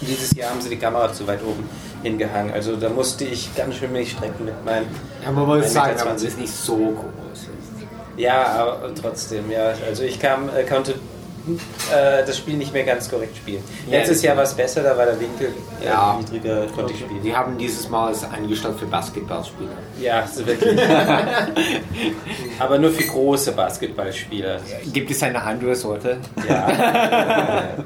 Dieses 0.00 0.34
Jahr 0.34 0.50
haben 0.50 0.60
sie 0.60 0.68
die 0.68 0.76
Kamera 0.76 1.12
zu 1.12 1.26
weit 1.26 1.42
oben 1.42 1.68
hingehangen. 2.02 2.52
Also 2.52 2.76
da 2.76 2.88
musste 2.88 3.24
ich 3.24 3.54
ganz 3.56 3.76
schön 3.76 3.92
mich 3.92 4.12
strecken 4.12 4.44
mit 4.44 4.64
meinen. 4.64 4.86
Ja, 5.24 5.30
man 5.32 5.46
muss 5.46 5.64
1,20 5.66 5.68
sagen, 5.68 6.00
aber 6.00 6.14
es 6.14 6.22
ist 6.22 6.38
nicht 6.38 6.52
so 6.52 6.76
groß. 6.76 7.46
Ja, 8.16 8.46
aber 8.46 8.94
trotzdem, 8.94 9.50
ja. 9.50 9.72
Also 9.86 10.02
ich 10.04 10.20
kam, 10.20 10.48
äh, 10.48 10.64
konnte 10.64 10.94
äh, 11.46 12.24
das 12.26 12.38
Spiel 12.38 12.56
nicht 12.56 12.72
mehr 12.72 12.84
ganz 12.84 13.08
korrekt 13.10 13.36
spielen. 13.36 13.62
Ja, 13.86 13.98
Letztes 13.98 14.22
Jahr 14.22 14.36
war 14.36 14.44
es 14.44 14.54
besser, 14.54 14.82
da 14.82 14.96
war 14.96 15.04
der 15.06 15.18
Winkel 15.20 15.48
äh, 15.82 15.86
Ja. 15.86 16.16
niedriger, 16.18 16.66
konnte 16.74 16.92
ich 16.92 17.00
spielen. 17.00 17.22
Die 17.22 17.34
haben 17.34 17.56
dieses 17.58 17.88
Mal 17.88 18.12
es 18.12 18.24
eingestellt 18.24 18.76
für 18.78 18.86
Basketballspieler. 18.86 19.70
Ja, 20.00 20.26
so 20.26 20.46
wirklich. 20.46 20.80
aber 22.58 22.78
nur 22.78 22.90
für 22.90 23.04
große 23.04 23.52
Basketballspieler. 23.52 24.58
Gibt 24.92 25.10
es 25.10 25.22
eine 25.22 25.42
andere 25.42 25.74
Sorte? 25.74 26.18
Ja. 26.48 27.64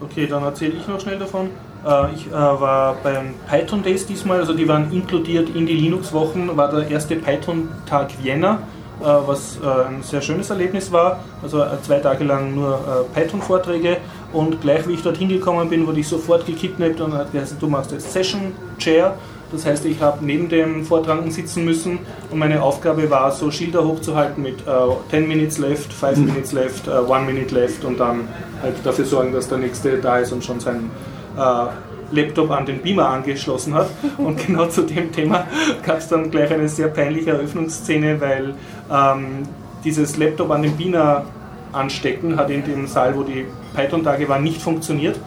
Okay, 0.00 0.28
dann 0.28 0.44
erzähle 0.44 0.74
ich 0.78 0.86
noch 0.86 1.00
schnell 1.00 1.18
davon. 1.18 1.50
Äh, 1.84 2.14
Ich 2.14 2.28
äh, 2.28 2.30
war 2.32 2.94
beim 3.02 3.34
Python 3.50 3.82
Days 3.82 4.06
diesmal, 4.06 4.38
also 4.38 4.54
die 4.54 4.68
waren 4.68 4.92
inkludiert 4.92 5.48
in 5.56 5.66
die 5.66 5.74
Linux-Wochen, 5.74 6.56
war 6.56 6.70
der 6.70 6.88
erste 6.88 7.16
Python-Tag 7.16 8.10
Vienna, 8.22 8.60
was 9.06 9.58
äh, 9.62 9.88
ein 9.88 10.02
sehr 10.02 10.20
schönes 10.20 10.50
Erlebnis 10.50 10.90
war. 10.92 11.20
Also 11.42 11.62
äh, 11.62 11.66
zwei 11.82 11.98
Tage 11.98 12.24
lang 12.24 12.54
nur 12.54 12.74
äh, 12.74 13.20
Python-Vorträge 13.20 13.98
und 14.32 14.60
gleich 14.60 14.86
wie 14.88 14.94
ich 14.94 15.02
dort 15.02 15.16
hingekommen 15.16 15.68
bin, 15.68 15.86
wurde 15.86 16.00
ich 16.00 16.08
sofort 16.08 16.46
gekidnappt 16.46 17.00
und 17.00 17.14
hat 17.14 17.32
gesagt, 17.32 17.60
du 17.62 17.68
machst 17.68 17.92
jetzt 17.92 18.12
Session 18.12 18.52
Chair. 18.78 19.14
Das 19.50 19.64
heißt, 19.64 19.86
ich 19.86 20.02
habe 20.02 20.22
neben 20.24 20.50
dem 20.50 20.84
Vortragenden 20.84 21.30
sitzen 21.30 21.64
müssen 21.64 22.00
und 22.30 22.38
meine 22.38 22.62
Aufgabe 22.62 23.08
war, 23.08 23.32
so 23.32 23.50
Schilder 23.50 23.82
hochzuhalten 23.82 24.42
mit 24.42 24.60
äh, 24.66 25.10
10 25.10 25.26
Minutes 25.26 25.56
left, 25.58 25.90
5 25.90 26.18
Minutes 26.18 26.52
left, 26.52 26.86
1 26.86 27.26
Minute 27.26 27.54
left 27.54 27.82
und 27.84 27.98
dann 27.98 28.28
halt 28.62 28.74
dafür 28.84 29.06
sorgen, 29.06 29.32
dass 29.32 29.48
der 29.48 29.56
Nächste 29.58 29.96
da 29.96 30.18
ist 30.18 30.32
und 30.32 30.44
schon 30.44 30.60
seinen 30.60 30.86
äh, 30.86 31.17
Laptop 32.10 32.50
an 32.50 32.66
den 32.66 32.80
Beamer 32.80 33.08
angeschlossen 33.08 33.74
hat. 33.74 33.90
Und 34.16 34.38
genau 34.46 34.66
zu 34.66 34.82
dem 34.82 35.12
Thema 35.12 35.46
gab 35.84 35.98
es 35.98 36.08
dann 36.08 36.30
gleich 36.30 36.50
eine 36.52 36.68
sehr 36.68 36.88
peinliche 36.88 37.30
Eröffnungsszene, 37.30 38.20
weil 38.20 38.54
ähm, 38.90 39.42
dieses 39.84 40.16
Laptop 40.16 40.50
an 40.50 40.62
den 40.62 40.76
Beamer 40.76 41.24
anstecken 41.72 42.36
hat 42.36 42.50
in 42.50 42.64
dem 42.64 42.86
Saal, 42.86 43.14
wo 43.16 43.22
die 43.22 43.46
Python-Tage 43.74 44.28
waren, 44.28 44.42
nicht 44.42 44.60
funktioniert. 44.60 45.18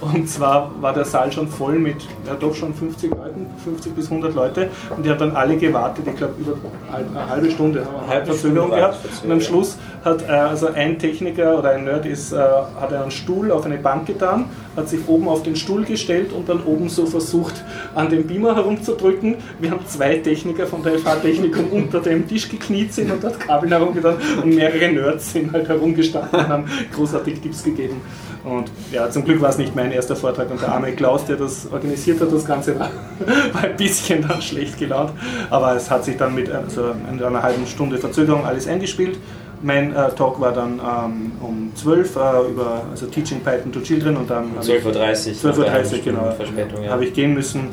Und 0.00 0.28
zwar 0.28 0.70
war 0.80 0.92
der 0.92 1.04
Saal 1.04 1.32
schon 1.32 1.48
voll 1.48 1.78
mit, 1.78 1.96
ja 2.26 2.34
doch 2.38 2.54
schon 2.54 2.74
50 2.74 3.10
Leuten, 3.10 3.46
50 3.64 3.94
bis 3.94 4.10
100 4.10 4.34
Leute. 4.34 4.68
Und 4.94 5.04
die 5.04 5.10
haben 5.10 5.18
dann 5.18 5.34
alle 5.34 5.56
gewartet, 5.56 6.06
ich 6.06 6.16
glaube 6.16 6.34
über 6.38 6.54
eine 6.92 7.28
halbe 7.28 7.50
Stunde, 7.50 7.84
haben 7.84 7.96
eine 8.00 8.08
Halbe 8.08 8.26
Verzögerung 8.26 8.70
gehabt. 8.70 8.98
Und 9.24 9.32
am 9.32 9.40
Schluss 9.40 9.78
hat 10.04 10.22
äh, 10.22 10.32
also 10.32 10.68
ein 10.68 10.98
Techniker 10.98 11.58
oder 11.58 11.70
ein 11.70 11.84
Nerd 11.84 12.04
ist, 12.04 12.32
äh, 12.32 12.36
hat 12.36 12.92
einen 12.92 13.10
Stuhl 13.10 13.50
auf 13.50 13.64
eine 13.64 13.78
Bank 13.78 14.06
getan, 14.06 14.46
hat 14.76 14.88
sich 14.88 15.00
oben 15.06 15.28
auf 15.28 15.42
den 15.42 15.56
Stuhl 15.56 15.84
gestellt 15.84 16.32
und 16.32 16.48
dann 16.48 16.62
oben 16.64 16.88
so 16.90 17.06
versucht, 17.06 17.64
an 17.94 18.10
dem 18.10 18.26
Beamer 18.26 18.54
herumzudrücken. 18.54 19.36
Wir 19.58 19.70
haben 19.70 19.86
zwei 19.86 20.16
Techniker 20.16 20.66
von 20.66 20.82
der 20.82 20.98
FH-Technikum 20.98 21.70
unter 21.72 22.00
dem 22.00 22.28
Tisch 22.28 22.48
gekniet 22.48 22.92
sind 22.92 23.10
und 23.10 23.24
dort 23.24 23.40
Kabel 23.40 23.70
herumgetan 23.70 24.16
und 24.42 24.54
mehrere 24.54 24.92
Nerds 24.92 25.32
sind 25.32 25.52
halt 25.52 25.68
herumgestanden 25.68 26.38
und 26.38 26.48
haben 26.48 26.64
großartig 26.94 27.40
Tipps 27.40 27.64
gegeben. 27.64 28.00
Und 28.46 28.70
ja, 28.92 29.10
zum 29.10 29.24
Glück 29.24 29.40
war 29.40 29.50
es 29.50 29.58
nicht 29.58 29.74
mein 29.74 29.90
erster 29.90 30.14
Vortrag 30.14 30.48
und 30.52 30.62
der 30.62 30.70
arme 30.70 30.92
Klaus, 30.92 31.24
der 31.24 31.34
das 31.34 31.66
organisiert 31.72 32.20
hat, 32.20 32.32
das 32.32 32.44
Ganze 32.44 32.78
war, 32.78 32.90
war 33.52 33.64
ein 33.64 33.76
bisschen 33.76 34.26
dann 34.26 34.40
schlecht 34.40 34.78
gelaunt. 34.78 35.10
Aber 35.50 35.74
es 35.74 35.90
hat 35.90 36.04
sich 36.04 36.16
dann 36.16 36.32
mit 36.34 36.48
also 36.50 36.92
in 37.10 37.20
einer 37.20 37.42
halben 37.42 37.66
Stunde 37.66 37.98
Verzögerung 37.98 38.46
alles 38.46 38.68
eingespielt. 38.68 39.18
Mein 39.62 39.92
äh, 39.96 40.10
Talk 40.10 40.40
war 40.40 40.52
dann 40.52 40.78
ähm, 40.78 41.32
um 41.40 41.72
12 41.74 42.14
äh, 42.14 42.18
über 42.50 42.82
also 42.88 43.06
Teaching 43.06 43.40
Python 43.40 43.72
to 43.72 43.80
Children 43.80 44.16
und 44.16 44.30
dann 44.30 44.52
habe 44.54 44.60
ich- 44.60 44.84
12.30 44.84 45.44
Uhr. 45.44 45.52
12.30 45.52 45.92
Uhr, 45.92 45.98
genau. 46.04 46.30
Verspätung, 46.30 46.84
ja. 46.84 46.90
habe 46.92 47.04
ich 47.04 47.14
gehen 47.14 47.34
müssen. 47.34 47.70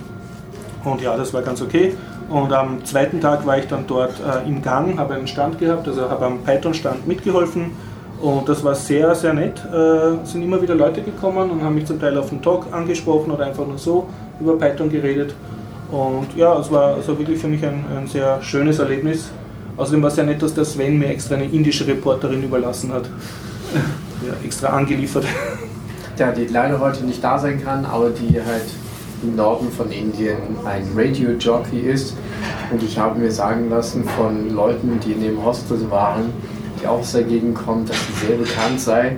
Und 0.84 1.02
ja, 1.02 1.16
das 1.16 1.34
war 1.36 1.44
ganz 1.44 1.62
okay. 1.62 1.94
Und 2.30 2.52
am 2.52 2.84
zweiten 2.84 3.22
Tag 3.22 3.46
war 3.46 3.60
ich 3.60 3.68
dann 3.68 3.86
dort 3.86 4.14
äh, 4.20 4.48
im 4.48 4.64
Gang, 4.64 4.98
habe 4.98 5.14
einen 5.14 5.28
Stand 5.28 5.60
gehabt, 5.60 5.88
also 5.88 6.10
habe 6.10 6.26
am 6.26 6.40
Python-Stand 6.44 7.08
mitgeholfen. 7.08 7.72
Und 8.24 8.48
das 8.48 8.64
war 8.64 8.74
sehr, 8.74 9.14
sehr 9.16 9.34
nett. 9.34 9.62
Äh, 9.66 10.26
sind 10.26 10.44
immer 10.44 10.62
wieder 10.62 10.76
Leute 10.76 11.02
gekommen 11.02 11.52
und 11.52 11.62
haben 11.62 11.76
mich 11.76 11.86
zum 11.86 12.00
Teil 12.00 12.18
auf 12.18 12.30
den 12.30 12.42
Talk 12.42 12.68
angesprochen 12.72 13.30
oder 13.32 13.46
einfach 13.46 13.68
nur 13.68 13.78
so 13.78 14.08
über 14.40 14.58
Python 14.58 14.90
geredet. 14.90 15.36
Und 15.92 16.28
ja, 16.38 16.58
es 16.58 16.72
war 16.72 16.96
also 16.96 17.20
wirklich 17.20 17.38
für 17.38 17.50
mich 17.50 17.62
ein, 17.66 17.84
ein 17.94 18.08
sehr 18.08 18.42
schönes 18.42 18.80
Erlebnis. 18.80 19.30
Außerdem 19.76 20.02
war 20.02 20.08
es 20.08 20.16
sehr 20.16 20.24
nett, 20.24 20.42
dass 20.42 20.54
der 20.54 20.64
Sven 20.64 20.98
mir 20.98 21.08
extra 21.08 21.36
eine 21.36 21.44
indische 21.44 21.86
Reporterin 21.86 22.42
überlassen 22.44 22.94
hat. 22.94 23.10
Ja, 24.26 24.34
extra 24.46 24.70
angeliefert. 24.70 25.26
Ja, 26.18 26.32
die 26.32 26.46
leider 26.46 26.80
heute 26.80 27.04
nicht 27.04 27.22
da 27.22 27.38
sein 27.38 27.62
kann, 27.62 27.86
aber 27.86 28.12
die 28.12 28.40
halt 28.40 28.68
im 29.22 29.36
Norden 29.36 29.70
von 29.70 29.92
Indien 29.92 30.38
ein 30.64 30.88
Radio-Jockey 30.96 31.80
ist. 31.80 32.16
Und 32.72 32.84
ich 32.84 32.98
habe 32.98 33.20
mir 33.20 33.32
sagen 33.32 33.70
lassen 33.70 34.06
von 34.06 34.50
Leuten, 34.56 34.98
die 35.06 35.12
in 35.12 35.22
dem 35.22 35.44
Hostel 35.44 35.92
waren, 35.92 36.32
auch 36.88 37.04
Gegend 37.24 37.56
kommen, 37.56 37.86
dass 37.86 37.98
sie 38.08 38.28
sehr 38.28 38.38
bekannt 38.38 38.80
sei. 38.80 39.18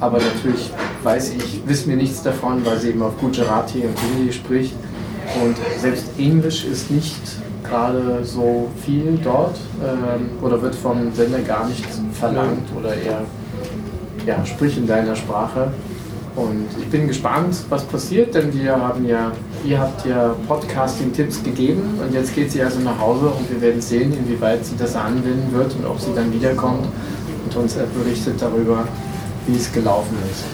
Aber 0.00 0.18
natürlich 0.18 0.70
weiß 1.02 1.34
ich, 1.36 1.62
wissen 1.66 1.88
wir 1.90 1.96
nichts 1.96 2.22
davon, 2.22 2.64
weil 2.64 2.78
sie 2.78 2.90
eben 2.90 3.02
auf 3.02 3.18
Gujarati 3.18 3.82
und 3.82 3.98
Hindi 3.98 4.32
spricht. 4.32 4.74
Und 5.42 5.56
selbst 5.80 6.06
Englisch 6.18 6.64
ist 6.64 6.90
nicht 6.90 7.20
gerade 7.64 8.24
so 8.24 8.68
viel 8.84 9.18
dort 9.22 9.56
ähm, 9.82 10.30
oder 10.42 10.60
wird 10.62 10.74
vom 10.74 11.12
Sender 11.14 11.40
gar 11.40 11.66
nicht 11.66 11.84
verlangt 12.12 12.68
oder 12.78 12.94
eher 12.94 13.22
ja, 14.26 14.44
sprich 14.44 14.76
in 14.76 14.86
deiner 14.86 15.16
Sprache. 15.16 15.72
Und 16.36 16.66
ich 16.78 16.86
bin 16.90 17.08
gespannt, 17.08 17.56
was 17.70 17.82
passiert, 17.84 18.34
denn 18.34 18.52
wir 18.52 18.76
haben 18.76 19.06
ja, 19.08 19.32
ihr 19.64 19.80
habt 19.80 20.04
ja 20.04 20.36
Podcasting-Tipps 20.46 21.42
gegeben 21.42 21.98
und 21.98 22.12
jetzt 22.12 22.34
geht 22.34 22.52
sie 22.52 22.62
also 22.62 22.78
nach 22.80 23.00
Hause 23.00 23.28
und 23.28 23.50
wir 23.50 23.58
werden 23.62 23.80
sehen, 23.80 24.12
inwieweit 24.12 24.64
sie 24.66 24.76
das 24.76 24.94
anwenden 24.96 25.50
wird 25.50 25.74
und 25.74 25.86
ob 25.86 25.98
sie 25.98 26.14
dann 26.14 26.30
wiederkommt 26.30 26.86
und 27.44 27.56
uns 27.56 27.74
berichtet 27.74 28.34
darüber, 28.38 28.86
wie 29.46 29.56
es 29.56 29.72
gelaufen 29.72 30.14
ist. 30.30 30.44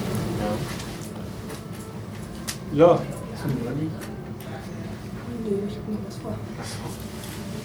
Ja. 2.74 3.00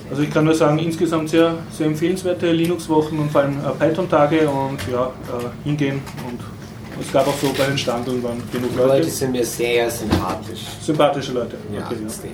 Also 0.10 0.24
ich 0.24 0.32
kann 0.32 0.46
nur 0.46 0.56
sagen, 0.56 0.80
insgesamt 0.80 1.30
sehr, 1.30 1.54
sehr 1.72 1.86
empfehlenswerte 1.86 2.52
Linux-Wochen 2.52 3.20
und 3.20 3.32
vor 3.32 3.42
allem 3.42 3.58
äh, 3.60 3.72
Python-Tage 3.78 4.50
und 4.50 4.80
ja, 4.92 5.06
äh, 5.06 5.68
hingehen 5.68 6.02
und 6.28 6.57
es 7.02 7.12
gab 7.12 7.28
auch 7.28 7.38
so 7.42 7.52
bei 7.58 7.66
den 7.66 7.78
Standeln 7.78 8.22
waren 8.24 8.42
genug 8.52 8.72
Die 8.74 8.78
Leute 8.78 8.94
Leute. 9.00 9.10
sind 9.10 9.32
mir 9.32 9.46
sehr 9.46 9.90
sympathisch. 9.90 10.62
Sympathische 10.82 11.32
Leute. 11.34 11.58
Ja, 11.74 11.86
Okay, 11.86 11.96
ja. 12.00 12.06
extrem. 12.08 12.32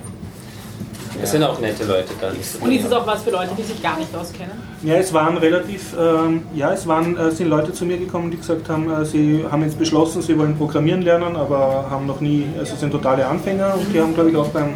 Es 1.22 1.30
sind 1.30 1.44
auch 1.44 1.60
nette 1.60 1.84
Leute 1.84 2.08
da. 2.20 2.28
Und 2.60 2.72
ist 2.72 2.84
es 2.86 2.92
auch 2.92 3.06
was 3.06 3.22
für 3.22 3.30
Leute, 3.30 3.50
die 3.56 3.62
sich 3.62 3.80
gar 3.80 3.96
nicht 3.96 4.12
auskennen? 4.16 4.52
Ja, 4.82 4.94
es 4.96 5.12
waren 5.14 5.36
relativ, 5.36 5.94
ähm, 5.98 6.42
ja, 6.54 6.72
es 6.72 6.88
waren, 6.88 7.16
äh, 7.16 7.30
sind 7.30 7.48
Leute 7.48 7.72
zu 7.72 7.84
mir 7.86 7.96
gekommen, 7.98 8.32
die 8.32 8.36
gesagt 8.36 8.68
haben, 8.68 8.90
äh, 8.90 9.04
sie 9.04 9.44
haben 9.48 9.62
jetzt 9.62 9.78
beschlossen, 9.78 10.22
sie 10.22 10.36
wollen 10.36 10.56
Programmieren 10.58 11.02
lernen, 11.02 11.36
aber 11.36 11.86
haben 11.88 12.06
noch 12.06 12.20
nie, 12.20 12.46
also 12.58 12.74
sind 12.74 12.90
totale 12.90 13.24
Anfänger 13.26 13.74
und 13.74 13.94
die 13.94 14.00
haben, 14.00 14.12
glaube 14.12 14.30
ich, 14.30 14.36
auch 14.36 14.48
beim, 14.48 14.70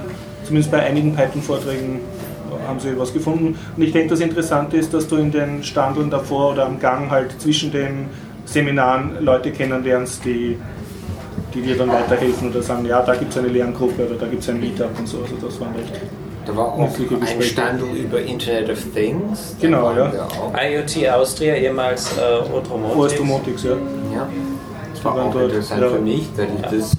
zumindest 0.45 0.71
bei 0.71 0.81
einigen 0.85 1.13
Python-Vorträgen 1.17 1.97
äh, 1.97 2.69
haben 2.69 2.79
sie 2.79 2.97
was 2.97 3.13
gefunden. 3.13 3.59
Und 3.77 3.83
ich 3.83 3.91
denke, 3.91 4.11
das 4.11 4.21
Interessante 4.21 4.77
ist, 4.77 4.95
dass 4.95 5.09
du 5.09 5.17
in 5.17 5.33
den 5.33 5.65
Standeln 5.65 6.09
davor 6.09 6.53
oder 6.53 6.67
am 6.67 6.79
Gang 6.79 7.11
halt 7.11 7.41
zwischen 7.43 7.73
den 7.73 8.07
Seminaren 8.49 9.23
Leute 9.23 9.51
kennenlernst, 9.53 10.25
die, 10.25 10.57
die 11.55 11.61
dir 11.63 11.77
dann 11.77 11.91
weiterhelfen 11.91 12.51
oder 12.51 12.63
sagen, 12.63 12.87
ja, 12.87 13.03
da 13.03 13.15
gibt 13.15 13.31
es 13.33 13.39
eine 13.39 13.49
Lerngruppe 13.49 14.07
oder 14.07 14.15
da 14.15 14.27
gibt 14.27 14.43
es 14.43 14.49
ein 14.49 14.59
Meetup 14.59 14.99
und 14.99 15.07
so. 15.07 15.19
Also 15.19 15.35
das 15.47 15.61
war 15.61 15.69
recht. 15.69 15.93
Da 16.47 16.57
war 16.57 16.73
auch 16.73 16.79
ein 16.79 16.89
Gespräche. 17.21 17.43
Stand 17.43 17.83
über 17.95 18.23
Internet 18.23 18.71
of 18.71 18.79
Things. 18.95 19.55
Da 19.61 19.67
Genau, 19.67 19.83
waren 19.83 20.13
ja. 20.15 20.29
IoT 20.63 21.09
Austria, 21.11 21.55
ehemals 21.57 22.17
äh, 22.17 22.51
Otromotics. 22.57 22.97
Ostomotics, 23.13 23.65
ja. 23.65 23.71
Ja, 24.15 24.29
das 24.95 25.05
war 25.05 25.17
waren 25.17 25.29
auch 25.31 25.41
interessant 25.43 25.83
ja. 25.83 25.89
für 25.91 26.01
mich, 26.01 26.27
weil 26.37 26.49
ich 26.57 26.79
das, 26.79 26.93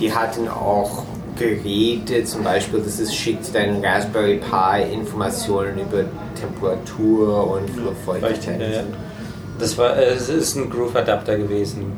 die 0.00 0.12
hatten 0.12 0.48
auch 0.48 1.04
Geräte, 1.38 2.24
zum 2.24 2.42
Beispiel, 2.42 2.80
das 2.80 2.98
ist, 2.98 3.14
schickt 3.14 3.54
deinen 3.54 3.84
Raspberry 3.84 4.38
Pi 4.38 4.92
Informationen 4.92 5.78
über 5.78 6.04
Temperatur 6.38 7.52
und 7.52 7.76
Luftfeuchtigkeit. 7.84 8.60
Ja, 8.60 8.66
ja. 8.68 8.82
Das 9.58 9.76
war, 9.78 9.96
äh, 9.96 10.14
es 10.14 10.28
ist 10.28 10.56
ein 10.56 10.70
Groove-Adapter 10.70 11.36
gewesen. 11.36 11.92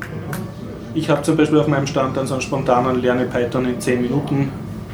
Ich 0.93 1.09
habe 1.09 1.21
zum 1.23 1.35
Beispiel 1.35 1.59
auf 1.59 1.67
meinem 1.67 1.87
Stand 1.87 2.15
dann 2.15 2.25
so 2.27 2.35
einen 2.35 2.41
spontanen 2.41 3.01
Lerne 3.01 3.25
Python 3.25 3.65
in 3.65 3.79
10 3.79 4.01
Minuten 4.01 4.51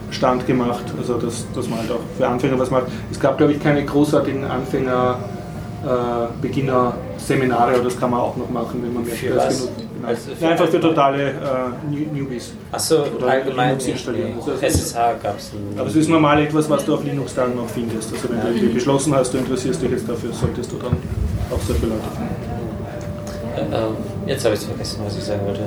Stand 0.09 0.45
gemacht, 0.45 0.83
also 0.97 1.13
dass, 1.17 1.45
dass 1.53 1.69
man 1.69 1.79
halt 1.79 1.91
auch 1.91 1.99
für 2.17 2.27
Anfänger 2.27 2.59
was 2.59 2.69
macht. 2.71 2.87
Es 3.11 3.19
gab 3.19 3.37
glaube 3.37 3.53
ich 3.53 3.61
keine 3.63 3.85
großartigen 3.85 4.43
Anfänger, 4.43 5.19
äh, 5.85 5.87
Beginner 6.41 6.93
Seminare, 7.17 7.75
aber 7.75 7.83
das 7.83 7.97
kann 7.99 8.09
man 8.11 8.19
auch 8.19 8.35
noch 8.35 8.49
machen, 8.49 8.81
wenn 8.83 8.93
man 8.93 9.03
möchte. 9.03 9.27
Für 9.27 9.35
Das 9.35 9.59
Genau. 10.01 10.07
Also 10.07 10.31
für 10.35 10.43
ja, 10.43 10.49
einfach 10.51 10.67
für 10.67 10.79
totale 10.81 11.29
äh, 11.29 11.33
New- 11.89 12.11
Newbies. 12.11 12.53
Achso, 12.71 13.03
allgemein 13.25 13.67
Linux 13.69 13.85
installieren. 13.87 14.29
nee. 14.35 14.51
Also 14.51 14.53
SSH 14.65 14.95
gab 15.21 15.37
es 15.37 15.51
Aber 15.77 15.87
es 15.87 15.95
ist 15.95 16.09
normal 16.09 16.41
etwas, 16.41 16.67
was 16.69 16.83
du 16.85 16.95
auf 16.95 17.03
Linux-Tagen 17.03 17.55
noch 17.55 17.69
findest. 17.69 18.11
Also 18.11 18.29
wenn 18.29 18.41
du 18.41 18.47
irgendwie 18.47 18.73
beschlossen 18.73 19.13
hast, 19.15 19.31
du 19.33 19.37
interessierst 19.37 19.79
dich 19.81 19.91
jetzt 19.91 20.09
dafür, 20.09 20.33
solltest 20.33 20.71
du 20.71 20.77
dann 20.77 20.93
auch 21.51 21.61
solche 21.67 21.85
Leute 21.85 22.01
finden. 22.15 22.30
Äh, 23.55 23.61
äh, 23.61 24.29
Jetzt 24.29 24.45
habe 24.45 24.55
ich 24.55 24.61
es 24.61 24.67
vergessen, 24.67 25.01
was 25.05 25.17
ich 25.17 25.23
sagen 25.23 25.41
wollte. 25.45 25.61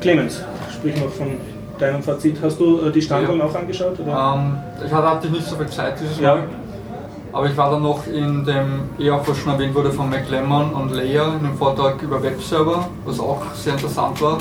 Clemens, 0.00 0.42
sprich 0.72 0.96
noch 0.96 1.10
von 1.10 1.28
deinem 1.78 2.02
Fazit. 2.02 2.36
Hast 2.42 2.58
du 2.60 2.80
äh, 2.80 2.92
die 2.92 3.02
Standorte 3.02 3.44
auch 3.44 3.54
angeschaut? 3.54 3.98
Oder? 4.00 4.34
Ähm, 4.36 4.56
ich 4.86 4.92
hatte 4.92 5.08
hatte 5.08 5.28
nicht 5.28 5.46
so 5.46 5.56
viel 5.56 5.68
Zeit 5.68 5.94
dieses 6.00 6.20
Ja. 6.20 6.36
Mal. 6.36 6.44
Aber 7.32 7.46
ich 7.46 7.56
war 7.56 7.70
dann 7.70 7.82
noch 7.82 8.06
in 8.08 8.44
dem, 8.44 8.90
eher 8.98 9.14
auch 9.14 9.28
was 9.28 9.38
schon 9.38 9.52
erwähnt 9.52 9.72
wurde, 9.74 9.92
von 9.92 10.10
McLemmon 10.10 10.72
und 10.72 10.90
Leia 10.90 11.34
in 11.34 11.44
dem 11.44 11.56
Vortrag 11.56 12.02
über 12.02 12.20
Webserver, 12.20 12.88
was 13.04 13.20
auch 13.20 13.54
sehr 13.54 13.74
interessant 13.74 14.20
war. 14.20 14.38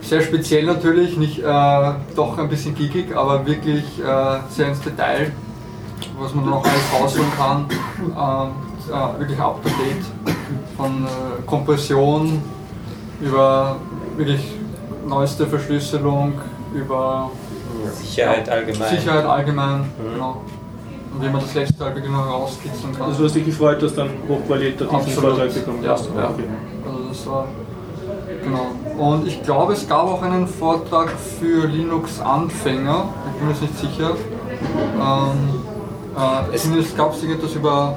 Sehr 0.00 0.22
speziell 0.22 0.64
natürlich, 0.64 1.18
nicht 1.18 1.40
äh, 1.40 1.92
doch 2.16 2.38
ein 2.38 2.48
bisschen 2.48 2.74
geekig, 2.74 3.14
aber 3.14 3.46
wirklich 3.46 3.84
äh, 4.00 4.38
sehr 4.48 4.68
ins 4.68 4.80
Detail, 4.80 5.32
was 6.18 6.34
man 6.34 6.48
noch 6.48 6.64
alles 6.64 7.02
rausholen 7.02 7.30
kann. 7.36 7.66
Äh, 8.90 9.18
wirklich 9.18 9.38
up 9.38 9.62
to 9.62 9.68
date. 9.70 10.33
Von 10.76 11.04
äh, 11.04 11.42
Kompression 11.46 12.42
über 13.20 13.76
wirklich 14.16 14.40
neueste 15.06 15.46
Verschlüsselung, 15.46 16.34
über 16.74 17.30
Sicherheit 17.92 18.48
allgemein. 18.48 18.88
Sicherheit 18.96 19.24
allgemein, 19.24 19.84
genau. 20.12 20.42
Und 21.12 21.22
wie 21.22 21.28
man 21.28 21.40
das 21.40 21.54
letzte 21.54 21.84
wirklich 21.84 22.10
noch 22.10 22.26
rauskitzeln 22.26 22.92
kann. 22.92 23.06
Also 23.06 23.18
du 23.20 23.24
hast 23.26 23.34
dich 23.36 23.44
gefreut, 23.44 23.80
dass 23.82 23.96
einen 23.98 24.10
hochqualitativen. 24.28 25.00
Vortrag 25.12 25.54
bekommen 25.54 25.84
Ja, 25.84 25.92
hast. 25.92 26.06
ja. 26.16 26.30
Okay. 26.30 26.44
Also 26.86 27.08
das 27.08 27.26
war 27.26 27.46
genau. 28.42 28.66
Und 28.98 29.26
ich 29.28 29.42
glaube, 29.42 29.74
es 29.74 29.86
gab 29.88 30.06
auch 30.08 30.22
einen 30.22 30.46
Vortrag 30.48 31.10
für 31.38 31.66
Linux-Anfänger. 31.68 33.04
Ich 33.32 33.38
bin 33.38 33.46
mir 33.46 33.52
jetzt 33.52 33.62
nicht 33.62 33.78
sicher. 33.78 34.10
Ähm, 34.96 36.52
äh, 36.52 36.56
zumindest 36.56 36.96
gab 36.96 37.12
es 37.12 37.22
irgendetwas 37.22 37.54
über 37.54 37.96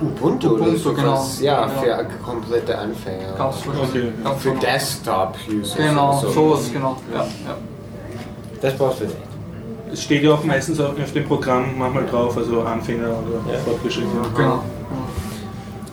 Ubuntu, 0.00 0.48
oder 0.54 0.62
Ubuntu, 0.62 0.78
sowas. 0.78 0.96
genau. 0.96 1.26
Ja, 1.40 1.60
Ja. 1.62 1.68
für 1.98 2.06
komplette 2.24 2.78
Anfänger. 2.78 3.32
gab's 3.36 3.58
Okay. 3.66 4.12
Für 4.38 4.48
noch. 4.50 4.60
Desktop-Users. 4.60 5.76
Genau, 5.76 6.18
so. 6.20 6.28
sowas, 6.30 6.70
genau. 6.72 6.96
Ja, 7.12 7.20
ja. 7.20 7.56
Das 8.60 8.74
brauchst 8.76 9.00
du 9.00 9.04
nicht. 9.04 9.16
Es 9.92 10.02
steht 10.02 10.22
ja 10.22 10.32
auch 10.34 10.44
meistens 10.44 10.78
auf 10.80 10.94
dem 11.12 11.24
Programm 11.26 11.76
manchmal 11.76 12.06
drauf, 12.06 12.36
also 12.36 12.62
Anfänger 12.62 13.08
oder 13.08 13.52
Ja. 13.54 13.58
Fortgeschrittene. 13.60 14.22
Genau. 14.36 14.62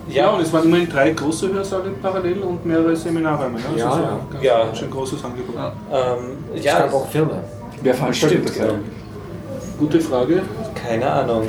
Ja, 0.10 0.30
und 0.30 0.41
es 0.41 0.54
waren 0.54 0.63
immerhin 0.65 0.88
drei 0.89 1.10
große 1.12 1.52
Hörsäle 1.52 1.89
parallel 2.02 2.41
und 2.43 2.65
mehrere 2.65 2.96
Seminarräume. 2.96 3.60
Ne? 3.60 3.65
Also 3.67 3.78
Ja, 3.80 3.91
so 3.91 4.00
ja. 4.02 4.08
ein 4.10 4.20
ganz, 4.32 4.43
Ja. 4.43 4.63
ganz 4.65 4.78
schön 4.78 4.91
großes 4.91 5.24
Angebot. 5.26 5.56
Ja. 5.56 5.74
Ähm, 5.91 6.38
Es 6.56 6.63
ja, 6.63 6.80
gab 6.80 6.93
auch 6.93 7.08
Filme. 7.10 7.43
Wer 7.82 7.93
veranstaltet 7.93 8.50
Stimmt, 8.50 8.70
das? 8.70 9.78
Gute 9.80 10.00
Frage. 10.00 10.43
keine 10.76 11.12
Ahnung. 11.12 11.43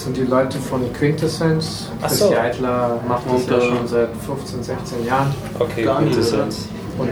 Das 0.00 0.06
sind 0.06 0.16
die 0.16 0.30
Leute 0.30 0.58
von 0.58 0.90
Quintessence. 0.94 1.90
Ach 2.00 2.08
Chris 2.08 2.20
so. 2.20 2.32
Jeitler 2.32 3.00
macht 3.06 3.24
das 3.30 3.46
ja 3.46 3.60
schon 3.60 3.86
seit 3.86 4.08
15, 4.16 4.62
16 4.62 5.04
Jahren. 5.04 5.34
Okay, 5.58 5.82
interessant. 5.82 6.54
Und 7.00 7.08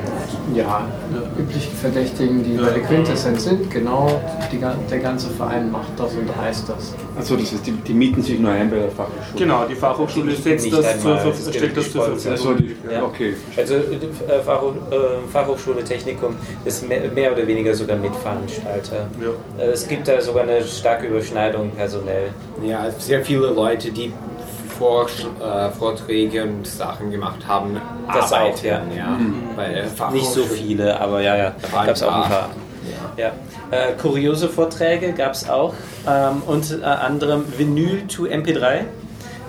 ja, 0.55 0.87
üblichen 1.39 1.73
Verdächtigen, 1.77 2.45
die 2.45 2.57
bei 2.59 2.71
der 2.71 2.83
Quintessenz 2.83 3.45
sind, 3.45 3.71
genau 3.71 4.21
die, 4.53 4.59
der 4.91 4.99
ganze 4.99 5.31
Verein 5.31 5.71
macht 5.73 5.89
das 5.97 6.13
und 6.13 6.29
heißt 6.37 6.69
das. 6.69 6.95
Also 7.17 7.37
das 7.37 7.53
heißt, 7.53 7.67
die, 7.67 7.73
die 7.73 7.95
mieten 7.95 8.23
sich 8.23 8.39
nur 8.39 8.51
ein 8.51 8.69
bei 8.69 8.77
der 8.77 8.91
Fachhochschule. 8.91 9.39
Genau, 9.39 9.65
die 9.67 9.75
Fachhochschule 9.75 10.35
setzt 10.37 10.71
das 10.73 11.01
zur, 11.01 11.17
Ver- 11.17 11.31
es 11.31 11.49
stellt 11.57 11.75
das 11.77 11.91
zur 11.91 12.03
Verfügung. 12.05 12.33
Also 12.33 12.55
die, 12.55 12.77
Ja. 12.93 13.03
okay. 13.03 13.35
Also 13.57 13.75
äh, 13.75 13.79
äh, 13.79 14.41
Fachhochschule 15.33 15.83
Technikum 15.85 16.37
ist 16.67 16.87
mehr, 16.87 17.09
mehr 17.15 17.33
oder 17.33 17.47
weniger 17.47 17.73
sogar 17.75 17.97
Mitveranstalter. 17.97 19.07
Ja. 19.59 19.65
Äh, 19.65 19.71
Es 19.71 19.89
gibt 19.89 20.07
da 20.07 20.21
sogar 20.21 20.43
eine 20.43 20.63
starke 20.65 21.07
Überschneidung 21.07 21.71
personell. 21.71 22.29
Ja, 22.63 22.91
sehr 22.99 23.25
viele 23.25 23.47
Leute, 23.53 23.91
die 23.91 24.13
Vorträge 24.79 26.45
und 26.45 26.67
Sachen 26.67 27.11
gemacht 27.11 27.47
haben, 27.47 27.81
Das 28.13 28.33
auch, 28.33 28.39
arbeiten, 28.39 28.67
ja. 28.67 28.97
ja. 28.97 29.19
Bei 29.57 29.69
der 29.69 30.11
Nicht 30.11 30.27
so 30.27 30.43
viele, 30.45 30.99
aber 31.01 31.21
ja, 31.21 31.37
ja, 31.37 31.55
gab 31.73 31.89
es 31.89 32.03
auch 32.03 32.15
ein 32.15 32.23
paar. 32.23 32.31
paar. 32.31 32.51
Ja. 33.17 33.33
Äh, 33.71 33.93
kuriose 34.01 34.49
Vorträge 34.49 35.13
gab 35.13 35.33
es 35.33 35.49
auch, 35.49 35.75
ähm, 36.09 36.43
unter 36.47 37.03
anderem 37.03 37.45
Vinyl 37.57 38.07
to 38.07 38.25
MP3. 38.25 38.85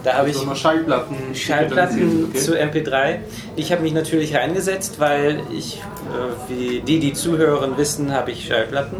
Da 0.03 0.13
habe 0.13 0.29
ich 0.29 0.35
Also 0.35 0.47
mal 0.47 0.55
Schallplatten. 0.55 1.15
Schallplatten 1.33 2.27
okay. 2.29 2.39
zu 2.39 2.55
MP3. 2.55 3.17
Ich 3.55 3.71
habe 3.71 3.81
mich 3.81 3.93
natürlich 3.93 4.35
reingesetzt, 4.35 4.99
weil 4.99 5.41
ich, 5.51 5.77
äh, 5.77 6.51
wie 6.51 6.81
die, 6.81 6.99
die 6.99 7.13
zuhören, 7.13 7.77
wissen, 7.77 8.13
habe 8.13 8.31
ich 8.31 8.47
Schallplatten 8.47 8.97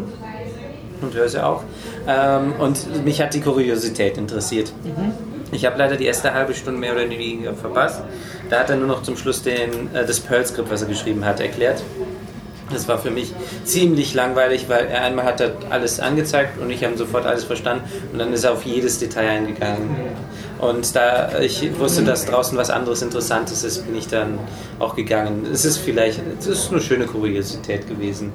und 1.00 1.14
höre 1.14 1.28
sie 1.28 1.44
auch. 1.44 1.62
Ähm, 2.06 2.52
und 2.58 3.04
mich 3.04 3.20
hat 3.20 3.34
die 3.34 3.40
Kuriosität 3.40 4.18
interessiert. 4.18 4.72
Ich 5.52 5.66
habe 5.66 5.78
leider 5.78 5.96
die 5.96 6.06
erste 6.06 6.32
halbe 6.32 6.54
Stunde 6.54 6.78
mehr 6.78 6.92
oder 6.92 7.08
weniger 7.08 7.54
verpasst. 7.54 8.02
Da 8.48 8.60
hat 8.60 8.70
er 8.70 8.76
nur 8.76 8.86
noch 8.86 9.02
zum 9.02 9.16
Schluss 9.16 9.42
den, 9.42 9.94
äh, 9.94 10.06
das 10.06 10.20
Perl-Skript, 10.20 10.70
was 10.70 10.82
er 10.82 10.88
geschrieben 10.88 11.24
hat, 11.24 11.40
erklärt. 11.40 11.82
Das 12.72 12.86
war 12.86 12.98
für 12.98 13.10
mich 13.10 13.34
ziemlich 13.64 14.14
langweilig, 14.14 14.68
weil 14.68 14.86
er 14.86 15.02
einmal 15.02 15.24
hat 15.24 15.40
er 15.40 15.52
alles 15.70 15.98
angezeigt 15.98 16.60
und 16.60 16.70
ich 16.70 16.84
habe 16.84 16.96
sofort 16.96 17.26
alles 17.26 17.42
verstanden 17.42 17.82
und 18.12 18.20
dann 18.20 18.32
ist 18.32 18.44
er 18.44 18.52
auf 18.52 18.64
jedes 18.64 19.00
Detail 19.00 19.28
eingegangen. 19.28 19.90
Und 20.60 20.94
da 20.94 21.40
ich 21.40 21.78
wusste, 21.80 22.04
dass 22.04 22.26
draußen 22.26 22.56
was 22.56 22.70
anderes 22.70 23.02
Interessantes 23.02 23.64
ist, 23.64 23.86
bin 23.86 23.96
ich 23.96 24.06
dann 24.06 24.38
auch 24.78 24.94
gegangen. 24.94 25.48
Es 25.52 25.64
ist 25.64 25.78
vielleicht, 25.78 26.20
es 26.38 26.46
ist 26.46 26.70
eine 26.70 26.80
schöne 26.80 27.06
Kuriosität 27.06 27.88
gewesen. 27.88 28.32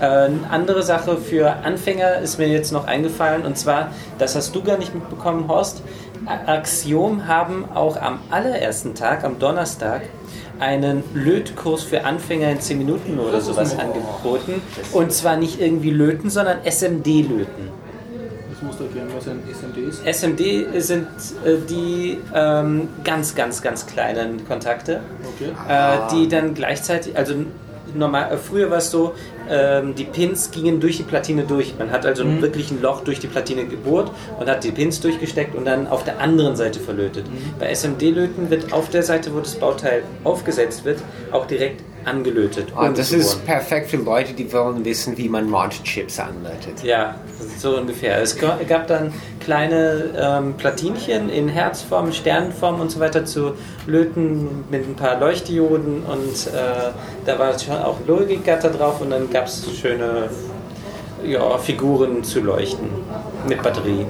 Äh, 0.00 0.04
Eine 0.04 0.50
andere 0.50 0.82
Sache 0.82 1.16
für 1.16 1.50
Anfänger 1.64 2.18
ist 2.18 2.38
mir 2.38 2.48
jetzt 2.48 2.72
noch 2.72 2.86
eingefallen 2.86 3.44
und 3.44 3.58
zwar, 3.58 3.90
das 4.18 4.36
hast 4.36 4.54
du 4.54 4.62
gar 4.62 4.78
nicht 4.78 4.94
mitbekommen, 4.94 5.48
Horst. 5.48 5.82
Axiom 6.26 7.26
haben 7.26 7.64
auch 7.74 7.96
am 8.00 8.20
allerersten 8.30 8.94
Tag, 8.94 9.24
am 9.24 9.38
Donnerstag, 9.38 10.02
einen 10.60 11.02
Lötkurs 11.14 11.82
für 11.82 12.04
Anfänger 12.04 12.50
in 12.50 12.60
10 12.60 12.78
Minuten 12.78 13.18
oder 13.18 13.40
sowas 13.40 13.76
angeboten. 13.78 14.62
Und 14.92 15.12
zwar 15.12 15.36
nicht 15.36 15.60
irgendwie 15.60 15.90
löten, 15.90 16.30
sondern 16.30 16.58
SMD-Löten. 16.64 17.68
Das 18.50 18.62
musst 18.62 18.78
du 18.80 18.84
erklären, 18.84 19.08
was 19.16 19.26
ein 19.28 19.40
SMD 19.50 19.76
ist. 19.88 20.06
SMD 20.06 20.80
sind 20.82 21.06
äh, 21.44 21.56
die 21.68 22.18
ähm, 22.34 22.88
ganz, 23.02 23.34
ganz, 23.34 23.60
ganz 23.62 23.86
kleinen 23.86 24.46
Kontakte, 24.46 25.00
Okay. 25.34 25.50
äh, 25.68 26.10
die 26.14 26.28
dann 26.28 26.54
gleichzeitig, 26.54 27.16
also 27.16 27.34
normal, 27.94 28.30
äh, 28.32 28.36
früher 28.36 28.70
war 28.70 28.78
es 28.78 28.90
so, 28.90 29.14
ähm, 29.50 29.94
die 29.94 30.04
Pins 30.04 30.50
gingen 30.50 30.80
durch 30.80 30.96
die 30.98 31.02
Platine 31.02 31.44
durch. 31.44 31.74
Man 31.78 31.90
hat 31.90 32.04
also 32.06 32.24
wirklich 32.40 32.70
ein 32.70 32.80
Loch 32.82 33.02
durch 33.02 33.20
die 33.20 33.26
Platine 33.26 33.64
gebohrt 33.66 34.10
und 34.38 34.48
hat 34.48 34.64
die 34.64 34.70
Pins 34.72 35.00
durchgesteckt 35.00 35.54
und 35.54 35.64
dann 35.64 35.86
auf 35.86 36.04
der 36.04 36.20
anderen 36.20 36.56
Seite 36.56 36.80
verlötet. 36.80 37.26
Bei 37.58 37.70
SMD-Löten 37.74 38.50
wird 38.50 38.72
auf 38.72 38.88
der 38.90 39.02
Seite, 39.02 39.34
wo 39.34 39.40
das 39.40 39.54
Bauteil 39.54 40.02
aufgesetzt 40.24 40.84
wird, 40.84 41.00
auch 41.30 41.46
direkt 41.46 41.82
angelötet. 42.04 42.66
Ohne 42.76 42.94
das 42.94 43.12
ist 43.12 43.44
perfekt 43.46 43.90
für 43.90 43.96
Leute, 43.98 44.32
die 44.32 44.52
wollen 44.52 44.84
wissen, 44.84 45.16
wie 45.16 45.28
man 45.28 45.48
Mod-Chips 45.48 46.18
anleitet. 46.18 46.82
Ja, 46.82 47.14
so 47.58 47.76
ungefähr. 47.78 48.20
Es 48.20 48.36
ga- 48.36 48.58
gab 48.68 48.88
dann 48.88 49.12
kleine 49.42 50.10
ähm, 50.16 50.54
Platinchen 50.54 51.28
in 51.28 51.48
Herzform, 51.48 52.12
Sternenform 52.12 52.80
und 52.80 52.90
so 52.90 53.00
weiter 53.00 53.24
zu 53.24 53.54
löten 53.86 54.64
mit 54.70 54.88
ein 54.88 54.94
paar 54.94 55.18
Leuchtdioden 55.18 56.02
und 56.04 56.46
äh, 56.48 56.90
da 57.26 57.38
war 57.38 57.58
schon 57.58 57.76
auch 57.76 57.98
Logikgatter 58.06 58.70
drauf 58.70 59.00
und 59.00 59.10
dann 59.10 59.30
gab 59.30 59.46
es 59.46 59.66
schöne 59.78 60.28
ja, 61.24 61.58
Figuren 61.58 62.24
zu 62.24 62.40
leuchten 62.40 62.88
mit 63.48 63.62
Batterie. 63.62 64.06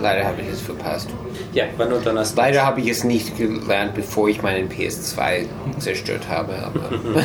Leider 0.00 0.24
habe 0.26 0.42
ich 0.42 0.48
es 0.48 0.60
verpasst. 0.60 1.08
Ja, 1.52 1.64
war 1.76 1.86
nur 1.86 2.00
Donnerstag. 2.00 2.46
Leider 2.46 2.66
habe 2.66 2.80
ich 2.80 2.88
es 2.88 3.04
nicht 3.04 3.38
gelernt, 3.38 3.94
bevor 3.94 4.28
ich 4.28 4.42
meinen 4.42 4.68
PS2 4.68 5.46
zerstört 5.78 6.28
habe. 6.28 6.52
Aber 6.56 6.90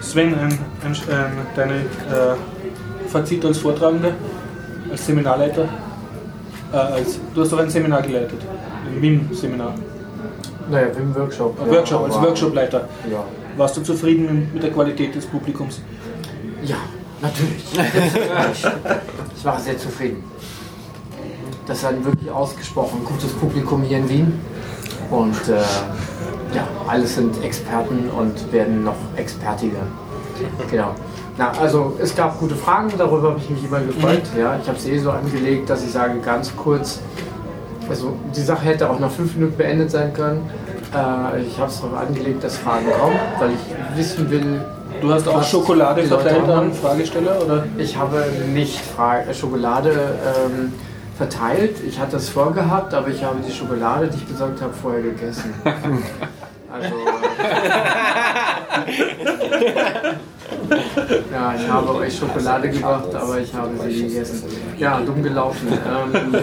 Sven, 0.00 0.34
ein, 0.34 0.58
ein, 0.84 0.92
ein, 0.92 1.46
deine 1.56 1.74
äh, 1.74 3.08
Fazit 3.08 3.44
als 3.44 3.58
Vortragender, 3.58 4.12
als 4.94 5.06
Seminarleiter. 5.06 5.68
Äh, 6.72 6.76
als, 6.76 7.18
du 7.34 7.40
hast 7.40 7.52
doch 7.52 7.58
ein 7.58 7.68
Seminar 7.70 8.02
geleitet, 8.02 8.40
ein 8.86 9.02
WIM-Seminar. 9.02 9.74
Naja, 10.70 10.86
im 10.96 11.14
Workshop. 11.14 11.60
Ein 11.60 11.70
Workshop, 11.70 12.04
als 12.04 12.14
Workshopleiter. 12.14 12.88
Ja. 13.10 13.24
Warst 13.56 13.76
du 13.76 13.82
zufrieden 13.82 14.50
mit 14.54 14.62
der 14.62 14.70
Qualität 14.70 15.14
des 15.14 15.26
Publikums? 15.26 15.80
Ja, 16.64 16.76
natürlich. 17.20 17.64
ich 19.36 19.44
war 19.44 19.60
sehr 19.60 19.76
zufrieden. 19.78 20.24
Das 21.66 21.78
ist 21.78 21.84
ein 21.84 22.04
wirklich 22.04 22.30
ausgesprochen 22.30 23.04
gutes 23.04 23.32
Publikum 23.32 23.82
hier 23.82 23.98
in 23.98 24.08
Wien. 24.08 24.40
Und 25.10 25.48
äh, 25.48 25.60
ja, 26.54 26.66
alles 26.86 27.16
sind 27.16 27.42
Experten 27.42 28.10
und 28.10 28.52
werden 28.52 28.84
noch 28.84 28.96
expertiger. 29.16 29.82
Genau. 30.70 30.94
Na, 31.36 31.50
also 31.60 31.96
es 32.00 32.14
gab 32.14 32.38
gute 32.38 32.54
Fragen, 32.54 32.92
darüber 32.96 33.30
habe 33.30 33.40
ich 33.40 33.50
mich 33.50 33.64
immer 33.64 33.80
gefreut. 33.80 34.22
Ja, 34.38 34.56
ich 34.60 34.68
habe 34.68 34.78
es 34.78 34.86
eh 34.86 34.98
so 34.98 35.10
angelegt, 35.10 35.68
dass 35.68 35.84
ich 35.84 35.90
sage 35.90 36.20
ganz 36.20 36.54
kurz, 36.56 37.00
also 37.88 38.14
die 38.34 38.42
Sache 38.42 38.64
hätte 38.64 38.88
auch 38.88 39.00
nach 39.00 39.10
fünf 39.10 39.34
Minuten 39.34 39.56
beendet 39.56 39.90
sein 39.90 40.14
können. 40.14 40.48
Äh, 40.94 41.42
ich 41.42 41.58
habe 41.58 41.70
es 41.70 41.80
darauf 41.80 41.98
angelegt, 41.98 42.44
dass 42.44 42.56
Fragen 42.58 42.86
kommen, 43.00 43.18
weil 43.40 43.50
ich 43.50 43.98
wissen 43.98 44.30
will, 44.30 44.64
Du 45.00 45.12
hast 45.12 45.28
auch 45.28 45.42
Schokolade 45.42 46.02
verteilt 46.04 46.48
an 46.48 46.72
Fragesteller? 46.72 47.42
Oder? 47.44 47.64
Ich 47.76 47.96
habe 47.96 48.24
nicht 48.52 48.80
Fra 48.80 49.22
Schokolade 49.34 49.90
ähm, 49.90 50.72
verteilt. 51.18 51.76
Ich 51.86 51.98
hatte 51.98 52.16
es 52.16 52.28
vorgehabt, 52.28 52.94
aber 52.94 53.08
ich 53.08 53.22
habe 53.22 53.36
die 53.46 53.52
Schokolade, 53.52 54.08
die 54.08 54.16
ich 54.16 54.26
besorgt 54.26 54.62
habe, 54.62 54.72
vorher 54.72 55.02
gegessen. 55.02 55.52
Also, 56.74 56.92
äh, 58.86 60.14
Ja, 61.32 61.54
ich 61.56 61.68
habe 61.68 61.94
euch 61.96 62.16
Schokolade 62.16 62.68
gebracht, 62.70 63.14
aber 63.14 63.38
ich 63.38 63.52
habe 63.54 63.70
sie 63.86 64.08
gegessen. 64.08 64.42
Ja, 64.78 65.00
dumm 65.00 65.22
gelaufen. 65.22 65.68
Ähm, 65.68 66.34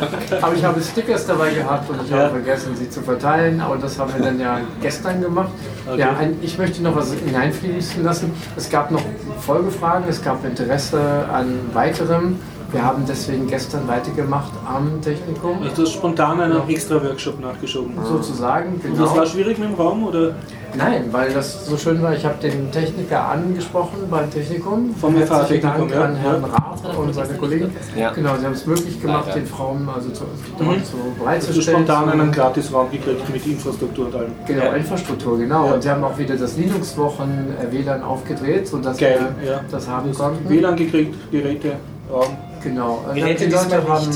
aber 0.42 0.54
ich 0.54 0.64
habe 0.64 0.82
Stickers 0.82 1.26
dabei 1.26 1.54
gehabt 1.54 1.90
und 1.90 2.00
ich 2.06 2.12
habe 2.12 2.30
vergessen, 2.30 2.76
sie 2.76 2.90
zu 2.90 3.02
verteilen. 3.02 3.60
Aber 3.62 3.78
das 3.78 3.98
haben 4.00 4.14
wir 4.16 4.24
dann 4.24 4.40
ja 4.40 4.60
gestern 4.82 5.22
gemacht. 5.22 5.52
Ja, 5.98 6.16
ein, 6.18 6.38
ich 6.42 6.58
möchte 6.58 6.82
noch 6.84 6.96
was 6.96 7.14
hineinfließen 7.14 8.04
lassen. 8.04 8.34
Es 8.56 8.70
gab 8.70 8.92
noch 8.92 9.02
Folgefragen, 9.40 10.06
es 10.08 10.24
gab 10.24 10.44
Interesse 10.46 11.00
an 11.32 11.60
weiterem. 11.74 12.40
Wir 12.72 12.84
haben 12.86 13.04
deswegen 13.06 13.48
gestern 13.48 13.88
weitergemacht 13.88 14.52
am 14.66 15.02
Technikum. 15.02 15.62
Also 15.62 15.76
du 15.76 15.82
hast 15.84 15.94
spontan 15.94 16.40
einen 16.40 16.70
extra 16.70 17.04
Workshop 17.04 17.40
nachgeschoben. 17.42 17.94
Sozusagen, 18.06 18.80
Und 18.84 18.94
das 18.94 19.10
war 19.10 19.14
genau. 19.14 19.26
schwierig 19.26 19.58
mit 19.58 19.70
dem 19.70 19.76
Raum 19.76 20.08
oder 20.08 20.36
Nein, 20.78 21.06
weil 21.12 21.34
das 21.34 21.66
so 21.66 21.76
schön 21.76 22.02
war. 22.02 22.14
Ich 22.14 22.24
habe 22.24 22.36
den 22.42 22.72
Techniker 22.72 23.26
angesprochen 23.28 23.98
beim 24.10 24.32
Technikum. 24.32 24.96
Vom 24.96 25.18
FH-Technikum, 25.18 25.90
ja. 25.90 26.06
an 26.06 26.16
Herrn 26.16 26.46
Rath 26.46 26.98
und 26.98 27.14
seine 27.14 27.34
Kollegen. 27.34 27.76
Ja. 27.94 28.12
Genau, 28.12 28.38
sie 28.40 28.46
haben 28.46 28.54
es 28.54 28.66
möglich 28.66 29.02
gemacht, 29.02 29.36
den 29.36 29.46
Frauen 29.46 29.88
also 29.94 30.10
zu, 30.12 30.24
Mhm. 30.24 30.82
so 30.84 30.98
bereitzustellen. 31.20 31.84
du 31.84 31.92
spontan 31.92 32.10
einen 32.10 32.32
Gratisraum 32.32 32.90
gekriegt 32.90 33.30
mit 33.34 33.46
Infrastruktur 33.46 34.06
und 34.06 34.16
allem? 34.16 34.32
Genau, 34.48 34.72
Infrastruktur, 34.72 35.38
genau. 35.38 35.66
Ja. 35.66 35.74
Und 35.74 35.84
sie 35.84 35.90
haben 35.90 36.04
auch 36.06 36.18
wieder 36.18 36.38
das 36.38 36.56
Linux-Wochen 36.56 37.48
äh, 37.62 37.72
WLAN 37.72 38.02
aufgedreht, 38.02 38.68
sodass 38.68 38.98
Geil, 38.98 39.36
wir 39.42 39.52
ja. 39.52 39.60
das 39.70 39.90
haben 39.90 40.14
konnten. 40.14 40.50
WLAN 40.50 40.78
gekriegt, 40.78 41.16
Geräte, 41.32 41.74
Raum. 42.10 42.38
Genau. 42.64 43.04
Geräte 43.14 43.46
die 43.48 43.52
Leute 43.52 43.88
haben. 43.88 44.08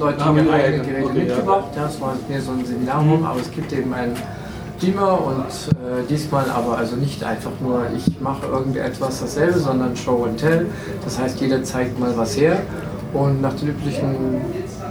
Leute 0.00 0.24
Haben 0.24 0.38
ihre 0.38 0.52
eigenen 0.52 0.86
Geräte 0.86 1.06
okay, 1.08 1.18
mitgebracht. 1.18 1.64
Ja, 1.76 1.86
es 1.86 2.00
war 2.00 2.14
mehr 2.28 2.40
so 2.40 2.50
ein 2.52 2.64
Seminarraum, 2.64 3.20
Mhm. 3.20 3.26
aber 3.26 3.40
es 3.40 3.50
gibt 3.50 3.72
eben 3.72 3.92
einen 3.94 4.14
Beamer 4.80 5.20
und 5.24 5.44
äh, 5.46 6.02
diesmal 6.08 6.50
aber 6.50 6.76
also 6.78 6.96
nicht 6.96 7.22
einfach 7.22 7.52
nur, 7.60 7.82
ich 7.96 8.20
mache 8.20 8.46
irgendetwas 8.46 9.20
dasselbe, 9.20 9.58
sondern 9.58 9.96
Show 9.96 10.24
and 10.24 10.38
Tell. 10.40 10.66
Das 11.04 11.18
heißt, 11.18 11.40
jeder 11.40 11.62
zeigt 11.62 11.98
mal 12.00 12.12
was 12.16 12.36
her 12.36 12.56
und 13.12 13.40
nach 13.40 13.54
den 13.54 13.68
üblichen 13.68 14.40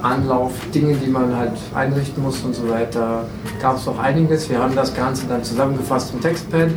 Anlauf, 0.01 0.51
Dingen, 0.73 0.97
die 1.05 1.09
man 1.09 1.35
halt 1.35 1.51
einrichten 1.75 2.23
muss 2.23 2.41
und 2.43 2.55
so 2.55 2.69
weiter, 2.69 3.25
gab 3.61 3.77
es 3.77 3.87
auch 3.87 3.99
einiges. 3.99 4.49
Wir 4.49 4.59
haben 4.59 4.73
das 4.75 4.93
Ganze 4.95 5.25
dann 5.27 5.43
zusammengefasst 5.43 6.13
im 6.13 6.21
Textpad 6.21 6.69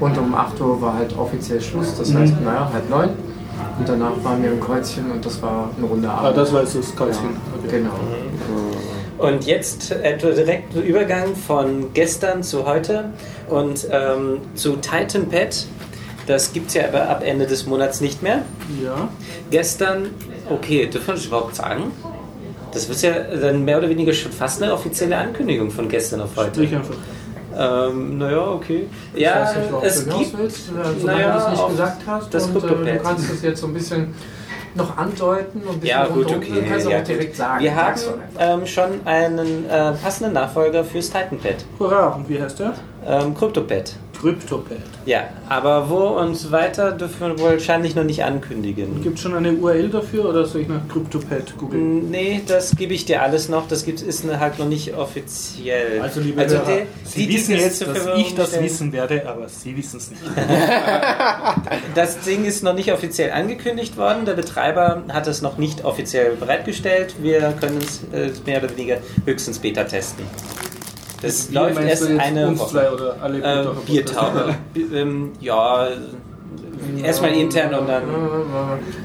und 0.00 0.18
um 0.18 0.34
8 0.34 0.60
Uhr 0.60 0.80
war 0.82 0.94
halt 0.94 1.16
offiziell 1.16 1.60
Schluss, 1.62 1.96
das 1.96 2.14
heißt, 2.14 2.38
Mhm. 2.40 2.44
naja, 2.44 2.70
halb 2.72 2.90
neun. 2.90 3.08
Und 3.78 3.88
danach 3.88 4.12
waren 4.22 4.42
wir 4.42 4.52
im 4.52 4.60
Kreuzchen 4.60 5.10
und 5.10 5.24
das 5.24 5.40
war 5.42 5.70
eine 5.76 5.86
runde 5.86 6.08
Ah, 6.08 6.18
Abend. 6.26 6.36
das 6.38 6.52
war 6.52 6.62
jetzt 6.62 6.74
das 6.76 6.94
Kreuzchen. 6.94 7.30
Okay. 7.64 7.78
Genau. 7.78 7.90
Und 9.18 9.44
jetzt 9.44 9.90
etwa 9.90 10.30
direkt 10.30 10.74
Übergang 10.74 11.34
von 11.36 11.92
gestern 11.92 12.42
zu 12.42 12.64
heute 12.66 13.10
und 13.48 13.86
ähm, 13.90 14.38
zu 14.54 14.76
Titan 14.76 15.28
Pad. 15.28 15.66
Das 16.26 16.52
gibt 16.52 16.68
es 16.68 16.74
ja 16.74 16.84
aber 16.88 17.08
ab 17.08 17.22
Ende 17.24 17.46
des 17.46 17.66
Monats 17.66 18.00
nicht 18.00 18.22
mehr. 18.22 18.42
Ja. 18.82 19.08
Gestern, 19.50 20.08
okay, 20.48 20.86
dürfen 20.86 21.08
wir 21.08 21.14
das 21.14 21.26
überhaupt 21.26 21.54
sagen? 21.56 21.90
Das 22.72 22.88
ist 22.88 23.02
ja 23.02 23.12
dann 23.40 23.64
mehr 23.64 23.78
oder 23.78 23.88
weniger 23.88 24.12
schon 24.12 24.30
fast 24.32 24.62
eine 24.62 24.72
offizielle 24.72 25.16
Ankündigung 25.16 25.70
von 25.70 25.88
gestern 25.88 26.20
auf 26.20 26.30
heute. 26.36 26.50
Strich 26.52 26.74
einfach. 26.74 26.94
Ähm, 27.56 28.18
naja, 28.18 28.46
okay. 28.48 28.86
Ich 29.14 29.20
Ja, 29.22 29.40
weiß 29.42 29.56
nicht, 29.56 29.72
ob 29.72 29.84
es 29.84 30.04
du 30.06 30.18
gibt. 30.18 30.38
willst, 30.38 30.68
äh, 30.68 30.72
solange 31.00 31.18
naja, 31.20 31.32
du 31.32 31.38
es 31.38 31.48
nicht 31.50 31.68
gesagt 31.68 32.02
hast. 32.06 32.34
das 32.34 32.46
und, 32.46 32.56
äh, 32.64 32.92
du 32.96 33.02
kannst 33.02 33.30
es 33.32 33.42
jetzt 33.42 33.60
so 33.60 33.66
ein 33.66 33.74
bisschen 33.74 34.14
noch 34.74 34.96
andeuten 34.96 35.60
und 35.62 35.68
ein 35.74 35.80
bisschen 35.80 35.88
Ja, 35.98 36.06
gut, 36.06 36.26
okay. 36.26 36.52
Du 36.54 36.62
kannst 36.68 36.88
ja, 36.88 37.00
auch 37.00 37.04
direkt 37.04 37.26
gut. 37.30 37.36
sagen. 37.36 37.62
Wir 37.64 37.74
haben 37.74 38.00
ähm, 38.38 38.66
schon 38.66 39.04
einen 39.04 39.68
äh, 39.68 39.92
passenden 39.92 40.34
Nachfolger 40.34 40.84
fürs 40.84 41.10
Titanpad. 41.10 41.56
Hurra, 41.78 42.08
und 42.14 42.28
wie 42.28 42.40
heißt 42.40 42.60
der? 42.60 42.74
Ähm, 43.06 43.34
CryptoPad. 43.34 43.94
Cryptopad. 44.20 44.76
Ja, 45.06 45.24
aber 45.48 45.88
wo 45.88 46.08
und 46.08 46.52
weiter 46.52 46.92
dürfen 46.92 47.38
wir 47.38 47.40
wahrscheinlich 47.42 47.94
noch 47.94 48.04
nicht 48.04 48.22
ankündigen. 48.22 49.02
Gibt 49.02 49.16
es 49.16 49.22
schon 49.22 49.34
eine 49.34 49.52
URL 49.54 49.88
dafür 49.88 50.28
oder 50.28 50.44
soll 50.44 50.60
ich 50.60 50.68
nach 50.68 50.86
Cryptopad 50.92 51.56
googeln? 51.56 52.10
Nee, 52.10 52.42
das 52.46 52.76
gebe 52.76 52.92
ich 52.92 53.06
dir 53.06 53.22
alles 53.22 53.48
noch. 53.48 53.66
Das 53.66 53.86
gibt, 53.86 54.02
ist 54.02 54.24
halt 54.38 54.58
noch 54.58 54.68
nicht 54.68 54.94
offiziell. 54.94 56.02
Also 56.02 56.20
liebe 56.20 56.42
also 56.42 56.56
Hörer, 56.58 56.66
die- 56.66 57.08
Sie 57.08 57.26
die 57.26 57.34
wissen 57.34 57.52
jetzt, 57.56 57.80
dass 57.86 58.06
ich 58.18 58.34
das 58.34 58.48
stellen. 58.50 58.64
wissen 58.64 58.92
werde, 58.92 59.26
aber 59.26 59.48
Sie 59.48 59.74
wissen 59.74 59.96
es 59.96 60.10
nicht. 60.10 60.20
Das 61.94 62.20
Ding 62.20 62.44
ist 62.44 62.62
noch 62.62 62.74
nicht 62.74 62.92
offiziell 62.92 63.30
angekündigt 63.32 63.96
worden. 63.96 64.24
Der 64.26 64.34
Betreiber 64.34 65.02
hat 65.12 65.26
es 65.26 65.40
noch 65.42 65.56
nicht 65.58 65.84
offiziell 65.84 66.36
bereitgestellt. 66.36 67.14
Wir 67.22 67.54
können 67.58 67.78
es 67.78 68.02
äh, 68.12 68.30
mehr 68.46 68.62
oder 68.62 68.70
weniger 68.76 68.98
höchstens 69.24 69.58
Beta 69.58 69.84
testen. 69.84 70.24
Das 71.22 71.50
Wir 71.52 71.60
läuft 71.60 71.80
erst 71.80 72.02
du 72.02 72.08
jetzt 72.08 72.20
eine 72.20 72.58
Woche. 72.58 72.92
oder 72.94 73.16
alle 73.20 73.38
Äh, 73.38 73.42
Biertaucher- 73.42 73.74
Biertaucher. 73.86 74.54
Bi- 74.74 74.86
ähm, 74.94 75.32
ja, 75.40 75.88
erstmal 77.02 77.32
intern 77.32 77.74
und 77.74 77.86
dann. 77.88 78.02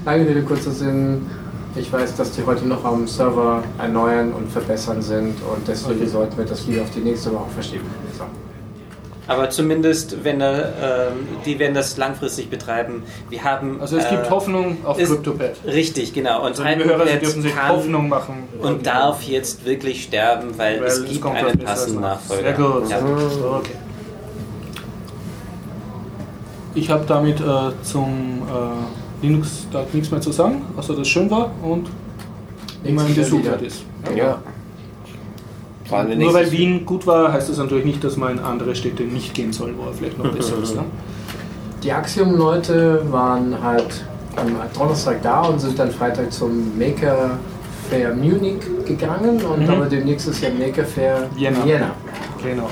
Lange 0.05 0.27
Rede, 0.27 0.41
kurzer 0.43 0.71
Sinn. 0.71 1.25
Ich 1.75 1.91
weiß, 1.91 2.15
dass 2.15 2.31
die 2.31 2.45
heute 2.45 2.65
noch 2.65 2.85
am 2.85 3.05
Server 3.05 3.61
erneuern 3.77 4.31
und 4.31 4.49
verbessern 4.49 5.01
sind 5.01 5.35
und 5.41 5.67
deswegen 5.67 5.99
Okay. 5.99 6.09
sollten 6.09 6.37
wir 6.37 6.45
das 6.45 6.65
lieber 6.67 6.83
auf 6.83 6.91
die 6.91 7.01
nächste 7.01 7.33
Woche 7.33 7.49
verschieben. 7.53 7.83
So. 8.17 8.23
Aber 9.27 9.49
zumindest, 9.49 10.23
wenn 10.23 10.39
er, 10.41 10.73
ähm, 11.11 11.27
die 11.45 11.57
werden 11.57 11.73
das 11.73 11.97
langfristig 11.97 12.49
betreiben. 12.49 13.03
Wir 13.29 13.43
haben. 13.43 13.81
Also 13.81 13.97
es 13.97 14.07
gibt 14.09 14.27
äh, 14.27 14.29
Hoffnung 14.29 14.77
auf 14.85 14.97
Cryptopad. 14.97 15.53
Richtig, 15.65 16.13
genau. 16.13 16.41
Und 16.41 16.59
Also 16.59 16.63
liebe 16.63 16.85
Hörer, 16.85 17.07
Sie 17.07 17.17
dürfen 17.19 17.41
sich 17.41 17.55
kann 17.55 17.69
Hoffnung 17.69 18.09
machen. 18.09 18.43
und 18.61 18.85
darf 18.85 19.23
jetzt 19.23 19.65
wirklich 19.65 20.03
sterben, 20.03 20.49
weil, 20.57 20.79
Weil 20.79 20.87
es 20.87 21.05
gibt 21.05 21.25
einen 21.25 21.59
passenden 21.59 22.01
nach. 22.01 22.15
Nachfolger. 22.15 22.43
Sehr 22.43 22.53
gut. 22.53 22.89
Ja. 22.89 22.97
Okay. 23.57 23.71
Ich 26.75 26.89
habe 26.89 27.05
damit 27.07 27.39
äh, 27.39 27.43
zum 27.83 28.41
äh, 28.43 29.25
Linux-Tag 29.25 29.93
nichts 29.93 30.11
mehr 30.11 30.21
zu 30.21 30.31
sagen, 30.31 30.61
außer 30.75 30.93
dass 30.93 31.03
es 31.03 31.07
schön 31.07 31.31
war 31.31 31.49
und 31.63 31.87
immer 32.83 33.07
wieder. 33.07 33.31
wert 33.43 33.61
ist. 33.61 33.83
Ja. 34.15 34.25
Allem 34.33 34.54
Nur 35.89 36.33
weil 36.33 36.51
Wien 36.51 36.85
gut 36.85 37.05
war, 37.05 37.31
heißt 37.31 37.49
das 37.49 37.57
natürlich 37.57 37.85
nicht, 37.85 38.03
dass 38.03 38.17
man 38.17 38.33
in 38.33 38.39
andere 38.39 38.75
Städte 38.75 39.03
nicht 39.03 39.33
gehen 39.33 39.53
soll, 39.53 39.73
wo 39.77 39.87
er 39.87 39.93
vielleicht 39.93 40.17
noch 40.17 40.31
besser 40.35 40.55
ist. 40.61 40.75
Ne? 40.75 40.83
Die 41.83 41.91
Axiom-Leute 41.91 43.03
waren 43.11 43.55
halt 43.61 44.03
am 44.35 44.47
Donnerstag 44.77 45.21
da 45.21 45.41
und 45.43 45.59
sind 45.59 45.77
dann 45.77 45.91
Freitag 45.91 46.31
zum 46.33 46.77
Maker 46.77 47.37
Fair 47.89 48.15
Munich 48.15 48.61
gegangen 48.85 49.39
und 49.43 49.63
Mhm. 49.63 49.69
aber 49.69 49.85
demnächst 49.85 50.27
ist 50.27 50.41
ja 50.41 50.49
Maker 50.49 50.83
Fair 50.85 51.29
Vienna. 51.35 51.63
Vienna. 51.63 51.91
Genau. 52.43 52.69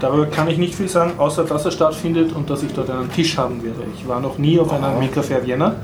Darüber 0.00 0.26
kann 0.26 0.48
ich 0.48 0.58
nicht 0.58 0.74
viel 0.74 0.88
sagen, 0.88 1.12
außer 1.16 1.44
dass 1.44 1.64
er 1.64 1.70
stattfindet 1.70 2.32
und 2.32 2.50
dass 2.50 2.64
ich 2.64 2.72
dort 2.72 2.90
einen 2.90 3.10
Tisch 3.12 3.38
haben 3.38 3.62
werde. 3.62 3.82
Ich 3.96 4.06
war 4.08 4.18
noch 4.20 4.36
nie 4.36 4.58
auf 4.58 4.72
einer 4.72 4.90
Maker 4.98 5.22
Fair 5.22 5.46
Vienna. 5.46 5.76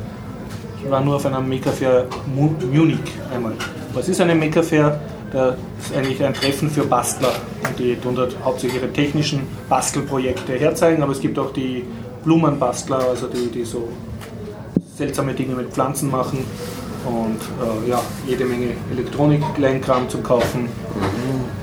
Ich 0.82 0.90
war 0.90 1.00
nur 1.02 1.16
auf 1.16 1.26
einer 1.26 1.40
Maker 1.40 1.70
Fair 1.70 2.06
Mu 2.34 2.50
Munich 2.72 2.98
einmal. 3.32 3.52
Was 3.94 4.08
ist 4.08 4.20
eine 4.20 4.34
Maker 4.34 4.64
Fair? 4.64 4.98
Das 5.32 5.56
ist 5.80 5.96
eigentlich 5.96 6.24
ein 6.24 6.34
Treffen 6.34 6.70
für 6.70 6.84
Bastler. 6.84 7.32
Und 7.66 7.78
die 7.78 7.96
tun 7.96 8.14
dort 8.14 8.34
hauptsächlich 8.42 8.82
ihre 8.82 8.92
technischen 8.92 9.40
Bastelprojekte 9.68 10.54
herzeigen, 10.54 11.02
aber 11.02 11.12
es 11.12 11.20
gibt 11.20 11.38
auch 11.38 11.52
die 11.52 11.84
Blumenbastler, 12.24 13.00
also 13.08 13.26
die, 13.26 13.48
die 13.48 13.64
so 13.64 13.88
seltsame 14.96 15.34
Dinge 15.34 15.54
mit 15.54 15.70
Pflanzen 15.70 16.10
machen 16.10 16.44
und 17.06 17.40
äh, 17.86 17.90
ja, 17.90 18.00
jede 18.26 18.44
Menge 18.44 18.74
Elektronik, 18.90 19.42
Kleinkram 19.54 20.08
zum 20.08 20.22
Kaufen. 20.22 20.68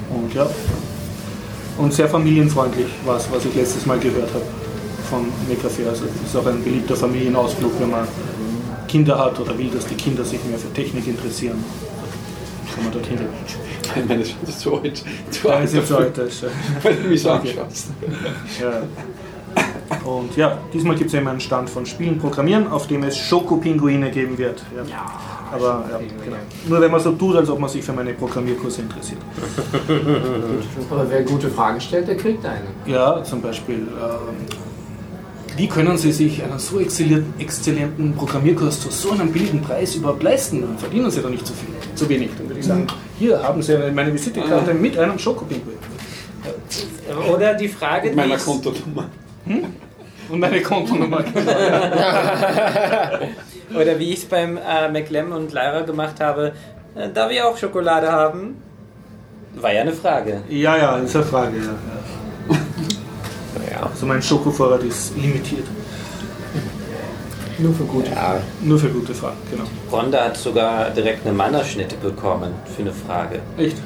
Und 0.10 0.34
ja, 0.34 0.47
und 1.78 1.93
sehr 1.93 2.08
familienfreundlich 2.08 2.88
war 3.06 3.15
was 3.15 3.45
ich 3.45 3.54
letztes 3.54 3.86
Mal 3.86 3.99
gehört 3.99 4.34
habe 4.34 4.45
von 5.10 5.25
Makerfair. 5.49 5.89
Also 5.89 6.06
es 6.06 6.30
ist 6.30 6.36
auch 6.38 6.45
ein 6.45 6.63
beliebter 6.63 6.95
Familienausflug, 6.95 7.73
wenn 7.80 7.91
man 7.91 8.08
Kinder 8.88 9.19
hat 9.19 9.39
oder 9.39 9.58
will, 9.58 9.69
dass 9.69 9.86
die 9.86 9.95
Kinder 9.95 10.23
sich 10.23 10.43
mehr 10.45 10.58
für 10.58 10.71
Technik 10.73 11.08
interessieren. 11.08 11.63
Kann 12.75 12.83
man 12.83 12.93
dorthin. 12.93 13.19
Ich 13.95 14.05
meine, 14.05 14.19
das 14.19 14.29
ist 14.49 14.59
zu 14.59 14.75
alt. 14.75 15.03
Zu 15.31 15.47
Ja, 15.47 15.53
alt 15.55 15.69
so 15.69 15.77
dafür, 15.77 15.97
alt, 15.97 16.17
das 16.17 16.27
ist, 16.27 16.45
Wenn 16.83 17.03
du 17.03 17.09
mich 17.09 17.21
so 17.21 17.31
Okay. 17.31 17.49
anschaust. 17.51 17.88
Ja. 18.61 18.81
Und 20.03 20.35
ja, 20.35 20.57
diesmal 20.73 20.95
gibt 20.95 21.09
es 21.09 21.13
eben 21.13 21.27
einen 21.27 21.39
Stand 21.39 21.69
von 21.69 21.85
Spielen 21.85 22.17
Programmieren, 22.17 22.67
auf 22.67 22.88
dem 22.88 23.03
es 23.03 23.17
Schokopinguine 23.17 24.09
geben 24.11 24.38
wird. 24.38 24.63
Ja. 24.75 25.05
Aber 25.51 25.85
ja, 25.89 25.99
genau. 25.99 26.38
nur 26.67 26.81
wenn 26.81 26.91
man 26.91 26.99
so 26.99 27.11
tut, 27.11 27.35
als 27.35 27.49
ob 27.49 27.59
man 27.59 27.69
sich 27.69 27.83
für 27.83 27.93
meine 27.93 28.13
Programmierkurse 28.13 28.81
interessiert. 28.81 29.21
Aber 30.89 31.09
wer 31.09 31.23
gute 31.23 31.49
Fragen 31.49 31.79
stellt, 31.79 32.07
der 32.07 32.17
kriegt 32.17 32.43
eine. 32.45 32.65
Ja, 32.88 33.23
zum 33.23 33.41
Beispiel, 33.41 33.75
ähm, 33.75 34.45
wie 35.58 35.68
können 35.68 35.98
Sie 35.98 36.12
sich 36.12 36.44
einen 36.44 36.60
so 36.60 36.80
exzellenten, 36.80 38.13
Programmierkurs 38.15 38.82
zu 38.82 38.89
so 38.89 39.12
einem 39.12 39.32
billigen 39.32 39.62
Preis 39.62 39.96
überhaupt 39.96 40.24
leisten? 40.24 40.62
Dann 40.62 40.78
verdienen 40.78 41.10
Sie 41.10 41.22
doch 41.22 41.30
nicht 41.30 41.48
zu 41.48 41.54
viel, 41.54 41.70
zu 41.96 42.10
wenig. 42.10 42.32
Dann 42.38 42.48
würde 42.50 42.60
ich 42.60 42.65
sagen, 42.65 42.88
hier 43.18 43.41
haben 43.41 43.62
Sie 43.62 43.78
meine 43.94 44.13
Visitekarte 44.13 44.74
mit 44.74 44.98
einem 44.98 45.18
Schokopinguin. 45.18 45.78
Oder 47.34 47.54
die 47.54 47.70
Frage, 47.70 48.08
Mit 48.08 48.18
meiner 48.18 48.38
Kontonummer. 48.38 49.10
Und 50.30 50.39
meine 50.39 50.62
Kontonummer. 50.62 51.20
Oder 53.76 54.00
wie 54.00 54.12
ich 54.12 54.20
es 54.20 54.26
beim 54.26 54.58
äh, 54.58 54.89
McLem 54.91 55.32
und 55.32 55.54
Lyra 55.54 55.82
gemacht 55.82 56.20
habe, 56.20 56.54
äh, 56.96 57.10
darf 57.10 57.32
ich 57.32 57.41
auch 57.41 57.58
Schokolade 57.58 58.12
haben? 58.12 58.56
War 59.56 59.74
ja 59.74 59.82
eine 59.82 59.94
Frage. 59.94 60.44
ja, 60.50 60.78
ja, 60.78 60.98
ist 60.98 61.15
eine 61.15 61.26
Frage. 61.26 61.58
Ja, 61.58 61.74
ja. 63.75 63.89
Also 63.89 64.05
mein 64.05 64.21
Schokovorrat 64.21 64.83
ist 64.83 65.15
limitiert. 65.15 65.65
Nur 67.57 67.73
für 67.73 67.83
gute 67.85 68.11
Ja, 68.11 68.41
Nur 68.61 68.77
für 68.77 68.89
gute 68.89 69.13
Fragen, 69.13 69.38
genau. 69.49 69.63
Ronda 69.91 70.25
hat 70.25 70.38
sogar 70.38 70.89
direkt 70.89 71.25
eine 71.25 71.33
Mannerschnitte 71.33 71.95
bekommen 71.95 72.51
für 72.75 72.81
eine 72.81 72.91
Frage. 72.91 73.39
Echt? 73.57 73.77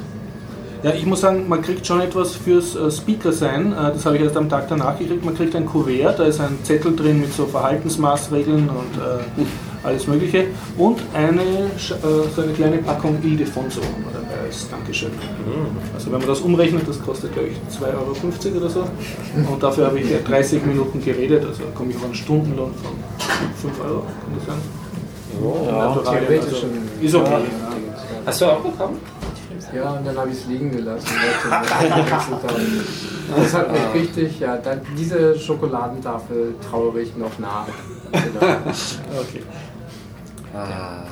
Ja, 0.82 0.92
ich 0.92 1.06
muss 1.06 1.22
sagen, 1.22 1.48
man 1.48 1.62
kriegt 1.62 1.86
schon 1.86 2.00
etwas 2.02 2.36
fürs 2.36 2.76
äh, 2.76 2.90
Speaker 2.90 3.32
sein. 3.32 3.74
Äh, 3.74 3.92
das 3.94 4.06
habe 4.06 4.16
ich 4.16 4.24
erst 4.24 4.38
am 4.38 4.50
Tag 4.50 4.70
danach 4.70 4.98
gekriegt. 4.98 5.24
Man 5.26 5.36
kriegt 5.36 5.56
ein 5.56 5.66
Kuvert, 5.66 6.18
da 6.18 6.24
ist 6.24 6.40
ein 6.40 6.58
Zettel 6.64 6.96
drin 6.96 7.20
mit 7.20 7.34
so 7.34 7.46
Verhaltensmaßregeln 7.46 8.70
und 8.70 8.98
äh, 8.98 9.44
alles 9.84 10.08
Mögliche. 10.08 10.48
Und 10.78 11.02
eine, 11.14 11.42
äh, 11.42 11.70
so 12.36 12.42
eine 12.42 12.54
kleine 12.54 12.78
Packung 12.80 13.18
Ildefonso 13.24 13.82
haben 13.82 14.04
wir 14.04 14.20
dabei 14.20 14.46
als 14.46 14.70
Dankeschön. 14.70 15.12
Also 15.94 16.12
wenn 16.12 16.20
man 16.20 16.28
das 16.28 16.40
umrechnet, 16.42 16.88
das 16.88 17.02
kostet 17.02 17.34
glaube 17.34 17.50
ich 17.50 17.58
2,50 17.78 18.48
Euro 18.48 18.58
oder 18.58 18.70
so. 18.70 18.84
Und 19.52 19.62
dafür 19.64 19.88
habe 19.88 20.00
ich 20.00 20.10
ja 20.10 20.20
30 20.20 20.66
Minuten 20.66 21.04
geredet, 21.04 21.46
also 21.46 21.64
komme 21.74 21.92
ich 21.92 21.98
auf 21.98 22.06
einen 22.06 22.16
Stundenlohn 22.16 22.72
von 22.84 23.72
5 23.72 23.80
Euro, 23.86 24.00
kann 24.02 24.36
das 24.38 24.46
sein? 24.46 24.58
Ja. 25.42 25.88
Naturalien, 25.88 26.28
theoretisch 26.28 26.54
also, 26.54 26.60
schon. 26.60 27.06
Ist 27.06 27.16
okay. 27.16 27.32
Ja. 27.32 27.38
Ja. 27.40 27.46
Hast 28.26 28.42
du 28.42 28.46
auch 28.46 28.60
bekommen? 28.60 29.00
Ja, 29.74 29.92
und 29.92 30.08
dann 30.08 30.18
habe 30.18 30.30
ich 30.30 30.38
es 30.38 30.46
liegen 30.48 30.72
gelassen. 30.72 31.08
Das 33.36 33.54
hat 33.54 33.72
mich 33.72 33.82
richtig, 33.94 34.40
ja, 34.40 34.58
dann, 34.58 34.82
diese 34.98 35.38
Schokoladentafel 35.38 36.56
trauere 36.68 36.98
ich 36.98 37.16
noch 37.16 37.38
nach. 37.38 37.68
Genau. 38.12 38.42
Okay. 39.22 39.44
Ah. 40.54 41.04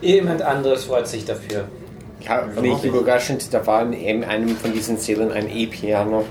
Jemand 0.00 0.42
anderes 0.42 0.84
freut 0.84 1.06
sich 1.08 1.24
dafür. 1.24 1.64
Ich 2.20 2.28
habe 2.28 2.60
nicht 2.60 2.84
überraschend, 2.84 3.52
da 3.52 3.66
war 3.66 3.82
in 3.92 4.24
einem 4.24 4.56
von 4.56 4.72
diesen 4.72 4.96
Sälen 4.98 5.30
ein 5.32 5.48
E-Piano. 5.48 6.24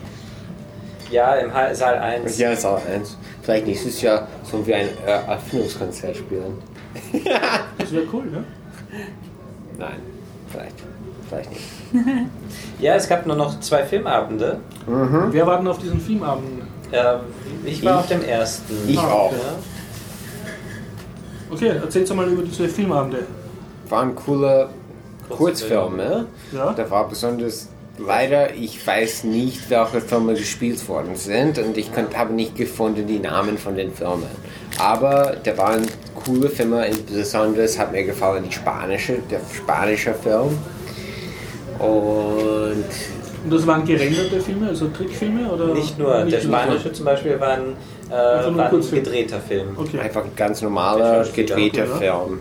Ja, 1.11 1.35
im 1.35 1.53
Ha- 1.53 1.73
Saal 1.75 1.95
1. 1.99 2.37
Ja, 2.39 2.51
auch 2.53 2.81
eins. 2.87 3.17
Vielleicht 3.43 3.67
nächstes 3.67 4.01
Jahr 4.01 4.27
sollen 4.43 4.65
wir 4.65 4.75
ein 4.77 4.87
äh, 5.05 5.09
Eröffnungskonzert 5.11 6.17
spielen. 6.17 6.57
Das 7.77 7.91
wäre 7.91 8.05
cool, 8.11 8.25
ne? 8.25 8.43
Nein, 9.77 9.99
vielleicht. 10.51 10.75
Vielleicht 11.29 11.49
nicht. 11.51 11.63
Ja, 12.79 12.95
es 12.95 13.07
gab 13.07 13.25
nur 13.27 13.35
noch 13.35 13.59
zwei 13.59 13.83
Filmabende. 13.83 14.59
Wer 14.87 15.45
war 15.47 15.57
denn 15.57 15.67
auf 15.67 15.77
diesen 15.77 15.99
Filmabenden? 16.01 16.61
Äh, 16.91 17.15
ich 17.65 17.83
war 17.83 17.93
Ich- 17.93 17.99
auf 17.99 18.07
dem 18.07 18.23
ersten. 18.25 18.73
Ich 18.87 18.97
auch. 18.97 19.31
Ja. 19.31 19.37
Okay, 21.53 21.67
erzähl's 21.67 22.13
mal 22.13 22.27
über 22.27 22.43
diese 22.43 22.67
Filmabende. 22.67 23.19
Waren 23.89 24.15
coole 24.15 24.69
Kurzfilme. 25.29 26.25
Ja? 26.51 26.73
Da 26.73 26.89
war 26.89 27.07
besonders 27.07 27.69
leider, 27.97 28.53
ich 28.53 28.85
weiß 28.85 29.25
nicht, 29.25 29.69
welche 29.69 30.01
Filme 30.01 30.33
gespielt 30.33 30.87
worden 30.87 31.15
sind 31.15 31.59
und 31.59 31.77
ich 31.77 31.91
habe 32.15 32.33
nicht 32.33 32.55
gefunden 32.55 33.05
die 33.07 33.19
Namen 33.19 33.57
von 33.57 33.75
den 33.75 33.93
Filmen. 33.93 34.27
Aber 34.79 35.37
da 35.43 35.57
waren 35.57 35.85
coole 36.15 36.49
Filme, 36.49 36.89
besonders 37.13 37.77
hat 37.77 37.91
mir 37.91 38.03
gefallen 38.03 38.43
die 38.47 38.53
spanische, 38.53 39.19
der 39.29 39.41
spanische 39.55 40.13
Film. 40.13 40.57
Und 41.79 42.85
Und 43.43 43.51
das 43.51 43.67
waren 43.67 43.85
gerenderte 43.85 44.39
Filme, 44.39 44.69
also 44.69 44.87
Trickfilme? 44.87 45.51
Oder 45.51 45.73
Nicht 45.73 45.99
nur, 45.99 46.23
der 46.23 46.39
spanische 46.39 46.91
zum 46.93 47.05
Beispiel 47.05 47.39
war 47.39 47.49
ein, 47.49 47.75
äh, 48.13 48.55
war 48.57 48.71
ein 48.71 48.89
gedrehter 48.91 49.39
Film. 49.39 49.69
Okay. 49.77 49.99
einfach 49.99 50.23
ein 50.23 50.31
ganz 50.35 50.61
normaler, 50.61 51.25
gedrehter 51.33 51.85
ja. 51.85 52.19
Film. 52.25 52.39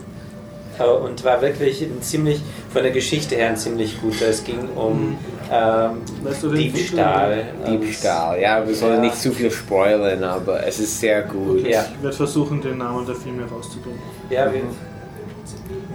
Äh, 0.78 0.84
Und 0.84 1.22
war 1.24 1.40
wirklich 1.42 1.82
ein 1.82 2.00
ziemlich, 2.02 2.40
von 2.72 2.82
der 2.82 2.92
Geschichte 2.92 3.34
her 3.36 3.48
ein 3.50 3.56
ziemlich 3.56 4.00
guter. 4.00 4.28
Es 4.28 4.42
ging 4.44 4.68
um 4.74 5.16
ähm, 5.50 5.90
Weißt 6.24 6.42
du 6.44 6.48
den 6.48 6.58
Diebstahl. 6.72 7.44
Diebstahl, 7.68 8.40
ja, 8.40 8.66
wir 8.66 8.74
sollen 8.74 8.94
Ja. 8.94 9.00
nicht 9.00 9.16
zu 9.16 9.32
viel 9.32 9.50
spoilern, 9.50 10.24
aber 10.24 10.66
es 10.66 10.78
ist 10.78 10.98
sehr 10.98 11.22
gut. 11.22 11.60
Okay, 11.60 11.72
Ja. 11.72 11.84
Ich 11.96 12.02
werde 12.02 12.16
versuchen, 12.16 12.62
den 12.62 12.78
Namen 12.78 13.04
der 13.06 13.14
Filme 13.16 13.42
rauszubringen. 13.50 13.98
Ja, 14.30 14.50
wir, 14.52 14.62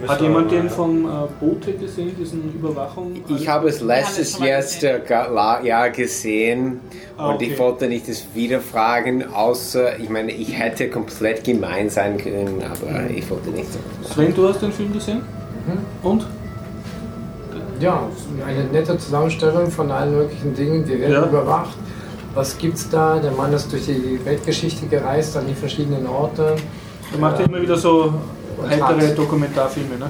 Hat 0.06 0.22
jemand 0.22 0.52
den 0.52 0.70
vom 0.70 1.06
äh, 1.06 1.10
Boote 1.40 1.74
gesehen, 1.74 2.16
diesen 2.20 2.54
Überwachung? 2.54 3.16
Ich 3.30 3.48
habe 3.48 3.70
es 3.70 3.82
letztes 3.82 4.40
äh, 4.40 5.00
Jahr 5.64 5.90
gesehen 5.90 6.80
Ah, 7.18 7.32
und 7.32 7.42
ich 7.42 7.54
okay. 7.54 7.60
wollte 7.60 7.88
nicht 7.88 8.08
das 8.08 8.24
wieder 8.36 8.60
fragen, 8.60 9.24
außer, 9.34 9.98
ich 9.98 10.10
meine, 10.10 10.32
ich 10.32 10.58
hätte 10.58 10.88
komplett 10.90 11.44
gemein 11.44 11.90
sein 11.90 12.18
können, 12.18 12.62
aber 12.64 13.10
ich 13.10 13.28
wollte 13.30 13.50
nicht 13.50 13.68
so. 13.74 13.80
Sven, 14.14 14.36
du 14.36 14.48
hast 14.48 14.62
den 14.62 14.72
Film 14.72 14.94
gesehen? 14.94 15.22
Und? 16.04 16.28
Ja, 17.80 18.04
eine 18.48 18.64
nette 18.66 18.98
Zusammenstellung 19.00 19.70
von 19.72 19.90
allen 19.92 20.16
möglichen 20.16 20.54
Dingen. 20.54 20.88
Wir 20.88 21.00
werden 21.00 21.14
Ja. 21.14 21.26
überwacht. 21.26 21.76
Was 22.36 22.58
gibt's 22.58 22.88
da? 22.90 23.18
Der 23.18 23.32
Mann 23.32 23.52
ist 23.54 23.72
durch 23.72 23.86
die 23.86 24.20
Weltgeschichte 24.24 24.86
gereist, 24.86 25.36
an 25.38 25.46
die 25.48 25.56
verschiedenen 25.56 26.06
Orte. 26.06 26.56
Er 27.12 27.18
macht 27.20 27.40
ja 27.40 27.46
immer 27.46 27.62
wieder 27.62 27.78
so 27.78 28.14
ältere 28.70 29.08
hat- 29.10 29.18
Dokumentarfilme, 29.18 29.98
ne? 29.98 30.10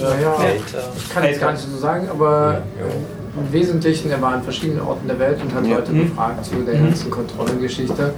Naja, 0.00 0.34
ich 0.96 1.08
kann 1.12 1.24
jetzt 1.24 1.40
gar 1.40 1.52
nicht 1.52 1.62
so 1.68 1.76
sagen, 1.76 2.08
aber 2.10 2.62
im 3.36 3.52
Wesentlichen, 3.52 4.10
er 4.10 4.20
war 4.20 4.32
an 4.34 4.42
verschiedenen 4.42 4.80
Orten 4.82 5.06
der 5.06 5.18
Welt 5.18 5.40
und 5.42 5.54
hat 5.54 5.66
Ja. 5.66 5.76
Leute 5.76 5.92
befragt 5.92 6.44
zu 6.44 6.54
der 6.56 6.74
ganzen 6.78 7.10
Kontrollengeschichte. 7.10 8.14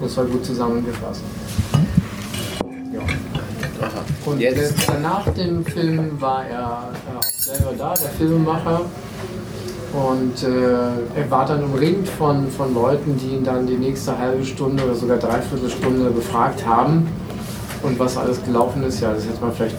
Und 0.00 0.06
es 0.06 0.16
war 0.16 0.24
gut 0.24 0.44
zusammengefasst. 0.44 1.20
Ja. 2.92 3.00
Und 4.26 4.40
Jetzt- 4.40 4.74
nach 5.02 5.28
dem 5.30 5.64
Film 5.64 6.20
war 6.20 6.44
er 6.46 6.66
auch 7.18 7.22
selber 7.22 7.72
da, 7.78 7.94
der 7.94 8.10
Filmemacher. 8.10 8.80
Und 9.92 10.42
äh, 10.44 11.20
er 11.20 11.30
war 11.30 11.46
dann 11.46 11.64
umringt 11.64 12.08
von, 12.08 12.48
von 12.50 12.72
Leuten, 12.74 13.16
die 13.18 13.34
ihn 13.36 13.44
dann 13.44 13.66
die 13.66 13.76
nächste 13.76 14.16
halbe 14.16 14.44
Stunde 14.44 14.84
oder 14.84 14.94
sogar 14.94 15.16
dreiviertel 15.18 15.68
Stunde 15.68 16.10
befragt 16.10 16.64
haben. 16.66 17.08
Und 17.82 17.98
was 17.98 18.16
alles 18.16 18.42
gelaufen 18.44 18.82
ist, 18.82 19.00
ja, 19.00 19.12
das 19.12 19.24
hätte 19.24 19.40
man 19.40 19.52
vielleicht 19.52 19.76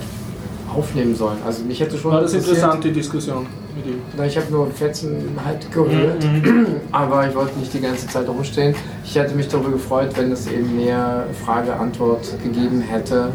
aufnehmen 0.75 1.15
sollen. 1.15 1.37
Also 1.45 1.63
mich 1.63 1.79
hätte 1.79 1.97
schon 1.97 2.11
War 2.11 2.21
das 2.21 2.33
interessant, 2.33 2.83
die 2.83 2.91
Diskussion 2.91 3.45
mit 3.75 3.85
ihm? 3.85 4.01
na, 4.17 4.25
ich 4.25 4.37
habe 4.37 4.47
nur 4.51 4.67
Fetzen 4.71 5.37
halt 5.45 5.69
gerührt, 5.71 6.25
aber 6.91 7.27
ich 7.27 7.35
wollte 7.35 7.59
nicht 7.59 7.73
die 7.73 7.81
ganze 7.81 8.07
Zeit 8.07 8.27
rumstehen. 8.27 8.73
Ich 9.03 9.15
hätte 9.15 9.35
mich 9.35 9.47
darüber 9.49 9.69
gefreut, 9.71 10.11
wenn 10.15 10.31
es 10.31 10.47
eben 10.47 10.75
mehr 10.77 11.25
Frage-Antwort 11.45 12.25
gegeben 12.43 12.81
hätte. 12.81 13.31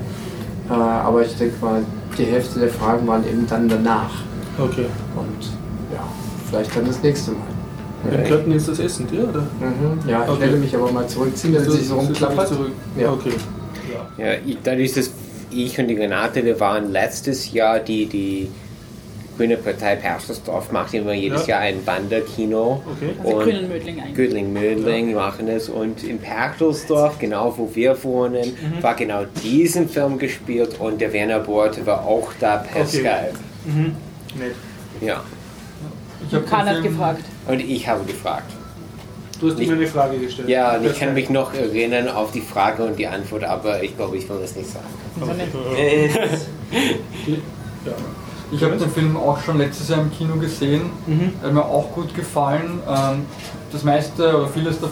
Äh, 0.68 0.72
aber 0.72 1.22
ich 1.22 1.36
denke 1.36 1.54
mal, 1.64 1.82
die 2.18 2.24
Hälfte 2.24 2.58
der 2.58 2.70
Fragen 2.70 3.06
waren 3.06 3.24
eben 3.28 3.46
dann 3.46 3.68
danach. 3.68 4.10
Okay. 4.58 4.86
Und 5.14 5.44
ja, 5.92 6.02
vielleicht 6.48 6.74
dann 6.74 6.86
das 6.86 7.02
nächste 7.02 7.32
Mal. 7.32 7.40
Wir 8.08 8.22
könnten 8.22 8.52
jetzt 8.52 8.68
das 8.68 8.78
essen, 8.78 9.06
dir, 9.08 9.28
oder? 9.28 9.40
Mhm. 9.40 10.08
Ja, 10.08 10.22
ich 10.24 10.30
Okay. 10.30 10.40
werde 10.42 10.56
mich 10.56 10.74
aber 10.74 10.90
mal 10.92 11.06
zurückziehen, 11.06 11.54
damit 11.54 11.68
es 11.68 11.74
sich 11.74 11.88
so 11.88 11.96
rumklappert. 11.96 12.52
Ja. 12.98 13.12
Okay. 13.12 13.32
Ja. 14.18 14.24
Ja, 14.24 14.32
ich, 14.46 14.58
dadurch, 14.62 14.92
dass 14.94 15.10
ich 15.50 15.78
und 15.78 15.88
die 15.88 15.94
Renate, 15.94 16.44
wir 16.44 16.58
waren 16.60 16.90
letztes 16.92 17.52
Jahr 17.52 17.78
die, 17.80 18.06
die 18.06 18.48
Grüne 19.36 19.58
Partei 19.58 19.96
Perschersdorf 19.96 20.72
macht 20.72 20.94
immer 20.94 21.12
jedes 21.12 21.46
Ja. 21.46 21.56
Jahr 21.56 21.60
ein 21.60 21.86
Wanderkino. 21.86 22.82
Okay. 22.90 23.10
Also 23.22 23.36
Und- 23.36 23.44
Grünen 23.44 23.68
Mödling 23.68 24.00
eigentlich. 24.00 24.44
Mödling 24.44 25.14
machen 25.14 25.46
es 25.48 25.68
und 25.68 26.02
in 26.04 26.18
Perchtelsdorf, 26.18 27.18
genau 27.18 27.52
wo 27.56 27.70
wir 27.74 28.02
wohnen, 28.02 28.46
Mhm. 28.48 28.82
war 28.82 28.94
genau 28.94 29.24
diesen 29.42 29.88
Film 29.90 30.16
gespielt 30.18 30.76
und 30.80 31.00
der 31.02 31.12
Werner 31.12 31.40
Bort 31.40 31.84
war 31.84 32.06
auch 32.06 32.32
da 32.40 32.56
per 32.56 32.80
Okay. 32.82 32.90
Skype. 32.98 33.34
Mhm. 33.66 33.92
Nett. 34.40 34.54
Ja, 35.02 35.22
Ich 36.28 36.34
habe 36.34 36.44
Kahn 36.46 36.66
hat 36.66 36.82
gefragt. 36.82 37.20
und 37.46 37.60
ich 37.60 37.86
habe 37.86 38.04
gefragt. 38.04 38.50
Du 39.40 39.48
hast 39.50 39.58
Nicht- 39.58 39.68
ihm 39.70 39.74
eine 39.76 39.86
Frage 39.86 40.18
gestellt. 40.18 40.48
Ja, 40.48 40.76
und 40.76 40.86
ich 40.86 40.98
kann 40.98 41.12
mich 41.14 41.28
noch 41.30 41.52
erinnern 41.52 42.08
auf 42.08 42.32
die 42.32 42.40
Frage 42.40 42.84
und 42.84 42.98
die 42.98 43.06
Antwort, 43.06 43.44
aber 43.44 43.82
ich 43.82 43.96
glaube, 43.96 44.16
ich 44.16 44.28
will 44.28 44.38
das 44.40 44.56
nicht 44.56 44.70
sagen. 44.70 44.86
Nicht. 45.36 45.54
Äh, 45.78 46.08
Ja. 47.84 47.92
Ich 48.52 48.62
habe 48.62 48.76
den 48.76 48.90
Film 48.90 49.16
auch 49.16 49.38
schon 49.40 49.58
letztes 49.58 49.88
Jahr 49.88 50.00
im 50.00 50.10
Kino 50.10 50.36
gesehen. 50.36 50.90
Mhm. 51.06 51.32
Hat 51.42 51.52
mir 51.52 51.64
auch 51.64 51.90
gut 51.92 52.14
gefallen. 52.14 52.80
Ähm, 52.88 53.26
Das 53.72 53.82
meiste 53.84 54.36
oder 54.36 54.46
vieles 54.48 54.78
der, 54.80 54.88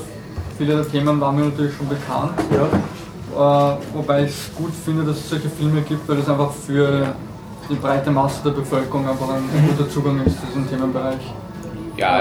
viele 0.59 0.75
der 0.77 0.89
Themen 0.91 1.21
waren 1.21 1.37
mir 1.37 1.45
natürlich 1.47 1.75
schon 1.77 1.89
bekannt. 1.89 2.33
Ja. 2.53 3.73
Äh, 3.73 3.77
wobei 3.95 4.25
ich 4.25 4.31
es 4.31 4.51
gut 4.55 4.73
finde, 4.85 5.05
dass 5.05 5.17
es 5.19 5.31
solche 5.31 5.49
Filme 5.49 5.81
gibt, 5.83 6.07
weil 6.09 6.17
das 6.19 6.29
einfach 6.29 6.53
für 6.53 7.15
die 7.71 7.77
breite 7.77 8.11
Masse 8.11 8.41
der 8.45 8.51
Bevölkerung 8.51 9.09
einfach 9.09 9.29
ein 9.31 9.45
guter 9.69 9.89
Zugang 9.89 10.21
ist 10.27 10.39
zu 10.41 10.47
diesem 10.49 10.69
Themenbereich. 10.69 11.21
Ja, 11.97 12.19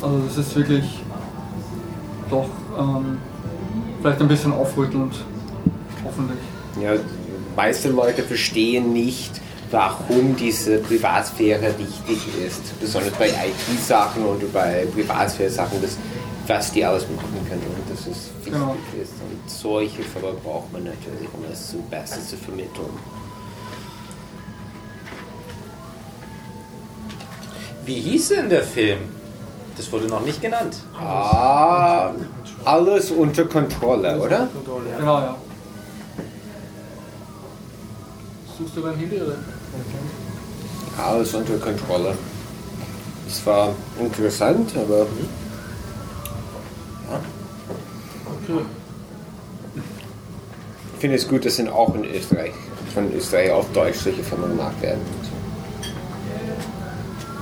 Also 0.00 0.20
das 0.26 0.38
ist 0.38 0.56
wirklich 0.56 0.84
doch 2.30 2.48
ähm, 2.78 3.18
vielleicht 4.00 4.20
ein 4.20 4.28
bisschen 4.28 4.52
aufrüttelnd, 4.52 5.14
hoffentlich. 6.04 6.38
ja, 6.80 6.92
meiste 7.56 7.88
Leute 7.90 8.22
verstehen 8.22 8.92
nicht, 8.92 9.40
warum 9.70 10.36
diese 10.36 10.78
Privatsphäre 10.78 11.74
wichtig 11.78 12.18
ist. 12.46 12.78
Besonders 12.80 13.12
bei 13.14 13.28
IT-Sachen 13.28 14.24
und 14.24 14.52
bei 14.52 14.86
Privatsphäre-Sachen, 14.94 15.78
was 16.46 16.70
die 16.72 16.84
alles 16.84 17.02
machen 17.16 17.46
können 17.48 17.62
und 17.62 17.90
dass 17.90 18.00
es 18.06 18.30
wichtig 18.44 18.52
Genau. 18.52 18.76
ist. 19.00 19.12
Und 19.14 19.50
solche 19.50 20.02
Fälle 20.02 20.32
braucht 20.44 20.72
man 20.72 20.84
natürlich, 20.84 21.28
um 21.32 21.42
das 21.50 21.70
zum 21.70 21.82
Besten 21.90 22.20
zu 22.24 22.36
vermitteln. 22.36 22.90
Wie 27.84 28.00
hieß 28.00 28.28
denn 28.30 28.48
der 28.48 28.62
Film? 28.62 28.98
Das 29.76 29.92
wurde 29.92 30.06
noch 30.06 30.22
nicht 30.24 30.40
genannt. 30.40 30.76
Ah, 30.98 32.10
alles 32.64 33.10
unter 33.10 33.44
Kontrolle, 33.44 34.18
oder? 34.18 34.46
Kontrolle, 34.46 34.90
ja. 34.90 34.98
Genau, 34.98 35.18
ja. 35.18 35.34
Suchst 38.58 38.76
du 38.76 38.80
dein 38.80 38.96
Handy 38.96 39.16
oder? 39.20 39.36
Alles 40.96 41.34
unter 41.34 41.58
Kontrolle. 41.58 42.14
Es 43.28 43.44
war 43.44 43.74
interessant, 44.00 44.72
aber 44.76 45.06
Okay. 48.48 48.60
ich 50.94 51.00
finde 51.00 51.16
es 51.16 51.28
gut, 51.28 51.44
dass 51.44 51.58
in, 51.58 51.68
auch 51.68 51.94
in 51.94 52.04
Österreich 52.04 52.52
von 52.94 53.12
Österreich 53.12 53.50
auf 53.50 53.70
Deutsch 53.72 53.98
solche 53.98 54.22
Filme 54.22 54.48
gemacht 54.48 54.80
werden. 54.80 55.00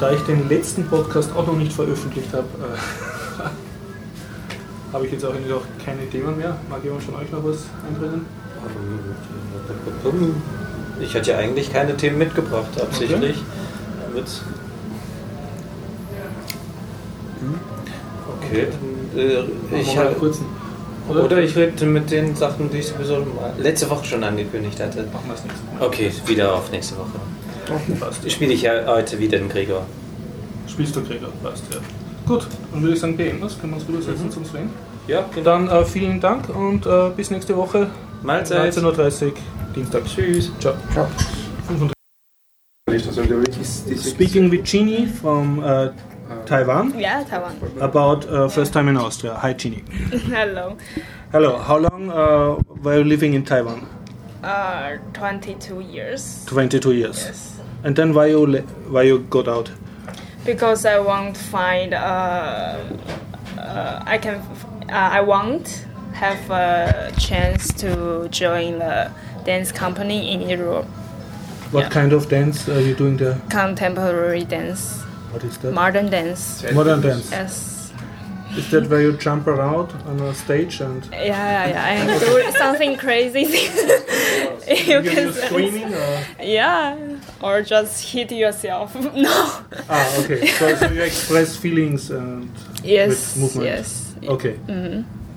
Da 0.00 0.10
ich 0.12 0.20
den 0.22 0.48
letzten 0.48 0.86
Podcast 0.86 1.30
auch 1.36 1.46
noch 1.46 1.56
nicht 1.56 1.72
veröffentlicht 1.72 2.32
habe, 2.32 2.46
äh, 2.60 3.42
habe 4.92 5.06
ich 5.06 5.12
jetzt 5.12 5.24
auch 5.24 5.32
eigentlich 5.34 5.52
auch 5.52 5.62
keine 5.84 6.08
Themen 6.10 6.36
mehr. 6.36 6.56
Mag 6.68 6.82
jemand 6.84 7.02
von 7.04 7.14
euch 7.16 7.30
noch 7.30 7.44
was 7.44 7.58
einbringen? 7.88 8.26
Ich 11.00 11.14
hatte 11.14 11.30
ja 11.30 11.38
eigentlich 11.38 11.72
keine 11.72 11.96
Themen 11.96 12.18
mitgebracht, 12.18 12.80
absichtlich. 12.80 13.36
Damit- 14.08 14.26
Okay, 18.40 18.68
dann, 19.14 19.20
äh, 19.20 19.80
ich 19.80 19.96
habe. 19.98 20.14
kurz. 20.14 20.40
Oder 21.08 21.38
ich 21.42 21.54
rede 21.56 21.84
mit 21.84 22.10
den 22.10 22.34
Sachen, 22.34 22.70
die 22.70 22.78
ich 22.78 22.86
sowieso 22.86 23.26
letzte 23.58 23.90
Woche 23.90 24.04
schon 24.06 24.24
angekündigt 24.24 24.80
hatte. 24.80 25.02
Machen 25.12 25.26
wir 25.26 25.34
es 25.34 25.44
nächste 25.44 25.64
Mal. 25.78 25.86
Okay, 25.86 26.10
wieder 26.26 26.54
auf 26.54 26.70
nächste 26.70 26.96
Woche. 26.96 27.10
Passt. 28.00 28.30
Spiele 28.30 28.52
ich 28.52 28.62
ja 28.62 28.86
heute 28.86 29.18
wieder 29.18 29.38
den 29.38 29.48
Gregor. 29.48 29.86
Spielst 30.66 30.96
du 30.96 31.02
Krieger? 31.02 31.28
Passt, 31.42 31.64
ja. 31.72 31.78
Gut, 32.26 32.46
dann 32.72 32.82
würde 32.82 32.94
ich 32.94 33.00
sagen, 33.00 33.16
beenden 33.16 33.42
das. 33.42 33.58
Können 33.60 33.72
wir 33.72 33.76
uns 33.78 33.88
rübersetzen 33.88 34.30
zum 34.30 34.44
Sven. 34.44 34.70
Ja, 35.06 35.24
Dann 35.44 35.68
äh, 35.68 35.84
vielen 35.84 36.20
Dank 36.20 36.48
und 36.48 36.86
äh, 36.86 37.10
bis 37.14 37.30
nächste 37.30 37.54
Woche. 37.56 37.90
Mahlzeit. 38.22 38.72
19.30 38.74 39.26
Uhr, 39.26 39.32
Dienstag. 39.74 40.04
Tschüss. 40.06 40.50
Ciao. 40.58 40.74
Ciao. 40.92 41.06
35. 42.86 43.96
Speaking 43.98 44.50
with 44.50 44.64
Genie 44.64 45.06
from 45.06 45.58
uh, 45.60 45.92
Taiwan 46.46 46.98
Yeah, 46.98 47.24
Taiwan. 47.24 47.56
about 47.80 48.26
uh, 48.28 48.48
first 48.48 48.72
time 48.72 48.88
in 48.88 48.96
Austria. 48.96 49.34
Hi, 49.34 49.52
Genie. 49.52 49.82
Hello. 50.30 50.76
Hello. 51.32 51.58
How 51.58 51.76
long 51.78 52.10
uh, 52.10 52.56
were 52.82 52.98
you 52.98 53.04
living 53.04 53.34
in 53.34 53.44
Taiwan? 53.44 53.86
Uh, 54.42 54.96
22 55.14 55.80
years. 55.80 56.44
22 56.46 56.92
years. 56.92 57.24
Yes. 57.24 57.53
And 57.84 57.94
then 57.96 58.14
why 58.14 58.26
you 58.26 58.46
le- 58.46 58.66
why 58.90 59.02
you 59.02 59.18
got 59.30 59.46
out? 59.48 59.70
Because 60.44 60.84
I 60.86 60.98
want 60.98 61.36
to 61.36 61.42
find. 61.42 61.94
Uh, 61.94 62.78
uh, 63.58 64.02
I 64.06 64.18
can. 64.18 64.36
Uh, 64.88 65.18
I 65.18 65.20
want 65.20 65.86
have 66.12 66.50
a 66.50 67.12
chance 67.18 67.68
to 67.74 68.28
join 68.30 68.78
the 68.78 69.10
dance 69.44 69.72
company 69.72 70.32
in 70.32 70.48
Europe. 70.48 70.86
What 71.72 71.84
Yeah. 71.84 71.90
kind 71.90 72.12
of 72.12 72.28
dance 72.28 72.68
are 72.68 72.80
you 72.80 72.94
doing 72.94 73.16
there? 73.18 73.36
Contemporary 73.50 74.44
dance, 74.44 75.02
What 75.32 75.42
is 75.44 75.58
that? 75.58 75.72
modern 75.72 76.08
dance. 76.10 76.62
Modern 76.72 77.00
dance. 77.00 77.30
Yes. 77.32 77.92
Is 78.56 78.70
that 78.70 78.88
where 78.88 79.00
you 79.02 79.12
jump 79.16 79.48
around 79.48 79.90
on 80.06 80.20
a 80.20 80.32
stage 80.34 80.80
and 80.80 81.04
Yeah, 81.10 81.20
yeah, 81.26 81.68
yeah. 81.68 81.86
And 81.94 82.20
do 82.20 82.52
something 82.58 82.96
crazy. 82.96 83.40
you 84.68 85.02
can. 85.02 85.04
you're 85.04 85.32
screaming? 85.32 85.92
Or? 85.94 86.18
Yeah. 86.40 86.96
Or 87.44 87.60
just 87.62 88.08
hit 88.10 88.32
yourself. 88.32 88.94
no. 89.14 89.30
Ah, 89.90 90.16
okay. 90.24 90.46
So, 90.46 90.74
so 90.76 90.88
you 90.90 91.02
express 91.02 91.54
feelings 91.56 92.10
and 92.10 92.50
Yes. 92.82 93.36
with 93.36 93.42
movement. 93.42 93.66
Yes. 93.66 94.14
Okay. 94.24 94.56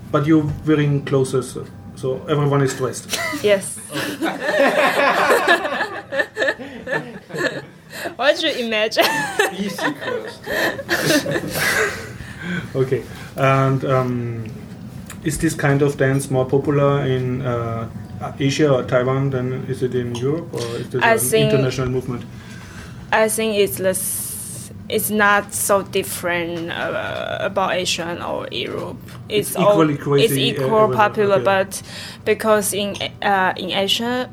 But 0.10 0.26
you're 0.26 0.49
wearing 0.66 1.03
clothes, 1.03 1.58
so 1.95 2.22
everyone 2.30 2.62
is 2.64 2.74
dressed. 2.78 3.20
Yes. 3.43 3.78
what 8.16 8.39
do 8.39 8.47
you 8.47 8.66
imagine? 8.68 9.03
Okay. 12.74 13.03
And 13.36 13.84
um, 13.84 14.45
is 15.26 15.38
this 15.39 15.53
kind 15.53 15.82
of 15.82 15.97
dance 15.97 16.32
more 16.32 16.45
popular 16.45 17.05
in 17.05 17.41
uh, 17.41 17.89
Asia 18.39 18.70
or 18.74 18.84
Taiwan 18.84 19.30
Then 19.30 19.65
is 19.70 19.82
it 19.84 19.93
in 19.95 20.15
Europe, 20.15 20.53
or 20.53 20.59
is 20.78 20.93
it 20.93 21.03
an 21.03 21.20
think- 21.20 21.51
international 21.53 21.89
movement? 21.89 22.24
I 23.11 23.30
think 23.30 23.55
it's 23.55 23.80
less, 23.80 24.72
it's 24.89 25.09
not 25.09 25.53
so 25.53 25.82
different 25.82 26.70
uh, 26.72 27.38
about 27.39 27.72
Asia 27.74 28.18
or 28.28 28.47
Europe. 28.51 28.97
It's, 29.30 29.51
It's 29.51 29.59
equally 29.59 29.95
crazy 29.97 30.26
It's 30.26 30.34
equal 30.59 30.65
everywhere, 30.65 30.97
popular, 30.97 31.36
okay. 31.36 31.43
but 31.45 31.82
because 32.26 32.74
in 32.74 32.95
uh, 33.22 33.53
in 33.55 33.72
Asia 33.72 34.30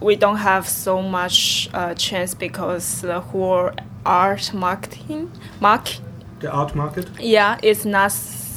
we 0.00 0.16
don't 0.16 0.38
have 0.38 0.66
so 0.68 1.02
much 1.02 1.68
uh, 1.74 1.94
chance 1.94 2.34
because 2.34 3.00
the 3.02 3.20
whole 3.20 3.70
art 4.06 4.52
marketing 4.54 5.30
mark 5.60 5.88
The 6.40 6.50
art 6.50 6.74
market? 6.74 7.06
yeah 7.20 7.58
it's 7.62 7.84
not 7.84 8.12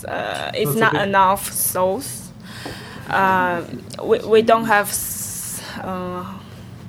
uh, 0.07 0.51
it's 0.53 0.65
Not 0.65 0.73
so 0.73 0.79
not 0.79 0.91
big. 0.93 1.01
enough 1.07 1.51
souls. 1.51 2.26
Uh, 3.09 3.63
we, 4.03 4.19
we 4.19 4.41
don't 4.41 4.65
have. 4.65 4.89
Uh, 5.83 6.23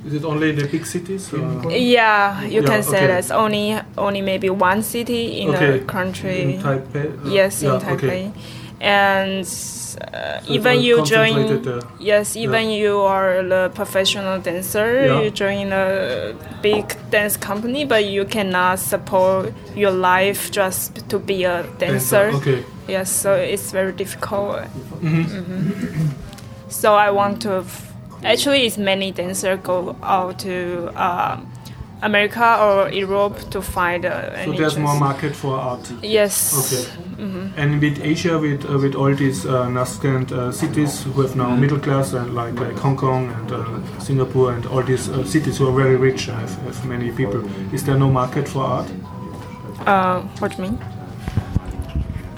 Is 0.07 0.15
it 0.15 0.25
only 0.25 0.53
the 0.53 0.67
big 0.67 0.87
cities? 0.87 1.33
Or? 1.33 1.71
yeah, 1.71 2.43
you 2.45 2.63
Yeah, 2.63 2.67
can 2.67 2.83
say 2.83 2.99
okay. 2.99 3.07
that's 3.09 3.31
only 3.31 3.79
only 3.97 4.23
maybe 4.23 4.49
one 4.51 4.83
city 4.83 5.41
in 5.41 5.51
Okay, 5.51 5.79
the 5.79 5.85
country. 5.85 6.43
In 6.43 6.63
Taipei? 6.63 7.25
Uh, 7.25 7.29
yes, 7.31 7.63
in 7.63 7.71
Taipei. 7.81 7.95
okay. 7.95 8.33
And 8.81 9.47
uh, 9.97 10.41
even 10.49 10.81
you 10.81 11.05
join, 11.05 11.63
there. 11.63 11.81
yes, 12.01 12.37
even 12.37 12.71
you 12.71 12.99
are 12.99 13.43
the 13.43 13.71
professional 13.75 14.39
dancer, 14.41 15.07
Yeah. 15.07 15.21
you 15.23 15.31
join 15.31 15.73
a 15.73 16.35
big 16.63 16.85
dance 17.11 17.37
company, 17.37 17.85
but 17.85 18.05
you 18.05 18.25
cannot 18.25 18.79
support 18.79 19.53
your 19.75 19.91
life 19.93 20.51
just 20.51 21.09
to 21.09 21.19
be 21.19 21.45
a 21.45 21.65
dancer. 21.79 22.31
Okay. 22.35 22.65
Yes, 22.89 23.11
so 23.11 23.35
it's 23.35 23.71
very 23.73 23.93
difficult. 23.93 24.61
Mhm. 25.03 25.25
Mhm. 25.25 26.11
So 26.69 26.95
I 26.95 27.11
want 27.11 27.41
to. 27.43 27.51
F- 27.61 27.93
actually, 28.25 28.67
it's 28.67 28.79
many 28.79 29.11
dancers 29.13 29.59
go 29.63 29.97
out 30.03 30.39
to 30.41 30.91
um 30.97 31.47
America 32.03 32.57
or 32.61 32.91
Europe 32.93 33.37
to 33.51 33.61
find 33.61 34.05
uh, 34.05 34.45
So 34.45 34.53
there's 34.53 34.79
more 34.79 34.99
market 34.99 35.35
for 35.35 35.57
art. 35.57 35.91
Yes. 36.03 36.37
Okay. 36.61 36.85
Mhm. 37.19 37.51
And 37.57 37.81
with 37.83 37.99
Asia, 38.01 38.39
with 38.39 38.65
uh, 38.71 38.79
with 38.79 38.95
all 38.95 39.13
these 39.13 39.45
uh, 39.45 39.69
nascent 39.69 40.31
uh, 40.33 40.53
cities 40.53 41.03
who 41.03 41.23
have 41.23 41.35
now 41.37 41.51
middle 41.57 41.79
class 41.81 42.13
and 42.13 42.33
like 42.35 42.55
like 42.61 42.79
Hong 42.79 42.97
Kong 42.97 43.29
and 43.39 43.53
uh, 43.53 43.65
Singapore 43.99 44.53
and 44.53 44.67
all 44.67 44.83
these 44.85 45.09
uh, 45.09 45.25
cities 45.25 45.59
who 45.59 45.67
are 45.69 45.77
very 45.85 45.97
rich 45.97 46.29
and 46.29 46.39
have, 46.39 46.55
have 46.65 46.87
many 46.87 47.11
people, 47.11 47.43
is 47.75 47.83
there 47.85 47.99
no 47.99 48.09
market 48.11 48.49
for 48.49 48.63
art? 48.63 48.87
Uh, 49.87 50.21
what 50.39 50.57
do 50.57 50.63
you 50.63 50.69
mean? 50.71 50.79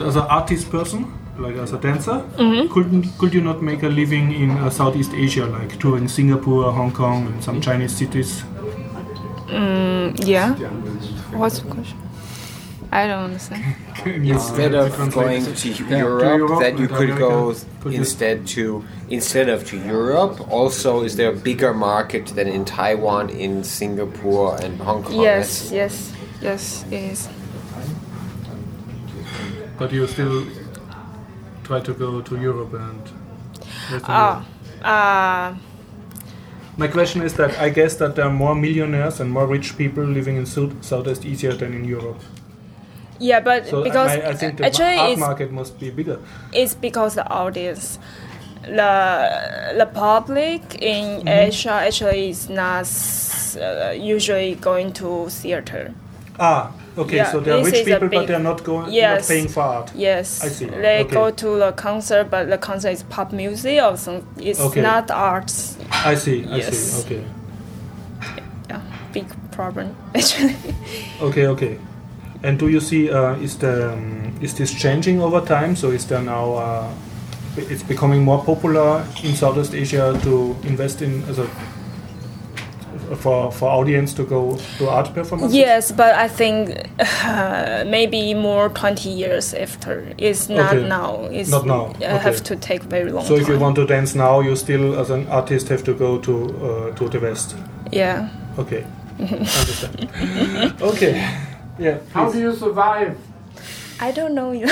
As 0.00 0.16
an 0.16 0.22
artist 0.30 0.70
person, 0.70 1.04
like 1.38 1.56
as 1.56 1.72
a 1.74 1.78
dancer, 1.78 2.22
Mhm. 2.38 2.70
couldn't 2.70 3.04
could 3.18 3.34
you 3.34 3.42
not 3.42 3.60
make 3.62 3.82
a 3.82 3.88
living 3.88 4.32
in 4.32 4.50
uh, 4.50 4.70
Southeast 4.70 5.12
Asia, 5.14 5.44
like 5.46 5.78
touring 5.78 6.08
Singapore, 6.08 6.72
Hong 6.72 6.90
Kong, 6.92 7.26
and 7.26 7.44
some 7.44 7.60
Chinese 7.60 7.92
cities? 7.94 8.44
Mm, 9.48 10.16
yeah. 10.26 10.54
What's 11.36 11.58
the 11.60 11.68
question? 11.68 11.98
I 12.92 13.06
don't 13.06 13.24
understand. 13.24 13.62
Instead 14.04 14.74
of 14.74 14.96
going 15.12 15.44
to 15.44 15.68
Yeah, 15.68 15.98
Europe, 15.98 16.38
Europe 16.38 16.60
that 16.60 16.78
you 16.78 16.86
and 16.86 16.94
could 16.96 17.16
go 17.18 17.50
America. 17.50 17.66
Could 17.80 17.92
you- 17.92 17.98
instead 18.00 18.46
to 18.48 18.84
instead 19.08 19.48
of 19.48 19.64
to 19.66 19.76
Europe. 19.76 20.40
Also, 20.50 21.02
is 21.02 21.14
there 21.16 21.30
a 21.30 21.36
bigger 21.36 21.72
market 21.72 22.26
than 22.34 22.48
in 22.48 22.64
Taiwan, 22.64 23.30
in 23.30 23.62
Singapore, 23.64 24.56
and 24.60 24.80
Hong 24.80 25.02
Kong? 25.04 25.20
Yes, 25.22 25.70
yes, 25.72 26.12
yes, 26.42 26.84
it 26.90 27.02
is. 27.12 27.28
But 29.78 29.92
you 29.92 30.06
still 30.06 30.44
try 31.64 31.80
to 31.80 31.92
go 31.94 32.20
to 32.20 32.36
Europe 32.36 32.74
and. 32.74 33.02
Ah, 34.04 34.42
Europe. 34.42 34.44
uh, 34.84 35.58
My 36.76 36.88
question 36.88 37.22
is 37.22 37.34
that 37.34 37.58
I 37.58 37.68
guess 37.70 37.94
that 37.96 38.14
there 38.16 38.24
are 38.24 38.32
more 38.32 38.54
millionaires 38.54 39.20
and 39.20 39.30
more 39.30 39.46
rich 39.46 39.76
people 39.76 40.04
living 40.04 40.36
in 40.36 40.46
Southeast 40.46 41.24
Asia 41.24 41.52
than 41.54 41.72
in 41.74 41.84
Europe. 41.84 42.20
Yeah, 43.20 43.40
but 43.40 43.66
So 43.68 43.82
because 43.84 44.10
I, 44.10 44.30
I 44.30 44.34
think 44.34 44.56
the 44.58 44.64
actually 44.66 44.96
art 44.98 45.18
market 45.18 45.52
must 45.52 45.78
be 45.78 45.90
bigger. 45.90 46.18
it's 46.52 46.74
because 46.74 47.14
the 47.14 47.28
audience, 47.30 47.98
the 48.62 49.74
the 49.78 49.86
public 49.86 50.62
in 50.82 51.20
Mm-hmm. 51.20 51.28
Asia 51.28 51.72
actually 51.88 52.30
is 52.30 52.48
not 52.48 52.86
uh, 53.60 53.90
usually 54.16 54.54
going 54.56 54.92
to 54.94 55.28
theater. 55.28 55.92
Ah, 56.38 56.72
okay. 56.96 57.16
Yeah, 57.16 57.30
so 57.32 57.40
there 57.40 57.54
are 57.58 57.64
rich 57.64 57.84
people, 57.84 58.08
but 58.08 58.26
they're 58.26 58.38
not 58.52 58.64
going, 58.64 58.90
Yes. 58.92 59.28
not 59.28 59.34
paying 59.34 59.48
for 59.48 59.60
art. 59.62 59.92
Yes, 59.94 60.42
I 60.42 60.48
see. 60.48 60.66
they 60.66 61.00
Okay. 61.04 61.14
go 61.14 61.30
to 61.30 61.58
the 61.58 61.72
concert, 61.72 62.30
but 62.30 62.48
the 62.48 62.58
concert 62.58 62.90
is 62.92 63.02
pop 63.02 63.32
music 63.32 63.82
or 63.82 63.96
some. 63.96 64.22
It's 64.38 64.60
Okay. 64.60 64.80
not 64.82 65.10
arts. 65.10 65.76
I 65.90 66.14
see. 66.16 66.46
I 66.50 66.56
Yes. 66.56 66.76
see. 66.76 67.00
Okay. 67.02 67.24
Yeah, 68.70 68.80
big 69.12 69.26
problem 69.52 69.94
actually. 70.14 70.56
Okay. 71.20 71.46
Okay. 71.46 71.78
And 72.42 72.58
do 72.58 72.68
you 72.68 72.80
see 72.80 73.10
uh, 73.10 73.34
is 73.42 73.56
the 73.58 73.92
um, 73.92 74.32
is 74.40 74.54
this 74.54 74.72
changing 74.74 75.20
over 75.22 75.40
time? 75.40 75.76
So 75.76 75.90
is 75.90 76.06
there 76.06 76.22
now 76.22 76.54
uh, 76.54 76.88
it's 77.56 77.82
becoming 77.82 78.24
more 78.24 78.42
popular 78.44 79.04
in 79.22 79.34
Southeast 79.34 79.74
Asia 79.74 80.18
to 80.22 80.56
invest 80.64 81.02
in 81.02 81.22
as 81.28 81.38
a 81.38 81.46
for 83.16 83.50
for 83.52 83.68
audience 83.68 84.14
to 84.14 84.22
go 84.24 84.56
to 84.78 84.88
art 84.88 85.12
performances? 85.14 85.54
Yes, 85.56 85.92
but 85.92 86.14
I 86.14 86.28
think 86.28 86.70
uh, 87.24 87.84
maybe 87.90 88.34
more 88.34 88.68
20 88.68 89.08
years 89.10 89.52
after. 89.54 90.04
It's 90.16 90.48
not 90.48 90.74
Okay. 90.76 90.88
now. 90.88 91.28
It's, 91.30 91.50
Not 91.50 91.66
now, 91.66 91.92
I 92.00 92.18
have 92.18 92.42
to 92.44 92.56
take 92.56 92.82
very 92.84 93.10
long 93.12 93.24
So 93.24 93.34
time. 93.34 93.42
if 93.42 93.48
you 93.48 93.58
want 93.58 93.74
to 93.76 93.86
dance 93.86 94.14
now, 94.14 94.40
you 94.40 94.56
still 94.56 94.98
as 94.98 95.10
an 95.10 95.26
artist 95.28 95.68
have 95.68 95.82
to 95.84 95.92
go 95.94 96.18
to 96.18 96.32
uh, 96.34 96.96
to 96.96 97.08
the 97.08 97.18
west. 97.20 97.54
Yeah. 97.92 98.28
Okay, 98.58 98.84
understand. 99.20 100.08
okay, 100.80 101.14
yeah. 101.80 101.98
How 102.12 102.30
do 102.30 102.38
you 102.38 102.54
survive? 102.54 103.18
I 103.98 104.12
don't 104.12 104.34
know. 104.34 104.52
you 104.52 104.66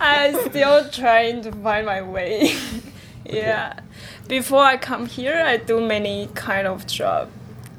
I'm 0.00 0.34
still 0.50 0.88
trying 0.90 1.42
to 1.42 1.52
find 1.52 1.86
my 1.86 2.02
way. 2.02 2.56
yeah. 3.24 3.80
Before 4.26 4.62
I 4.62 4.76
come 4.76 5.06
here, 5.06 5.34
I 5.34 5.56
do 5.58 5.80
many 5.80 6.28
kind 6.34 6.66
of 6.66 6.86
job. 6.86 7.30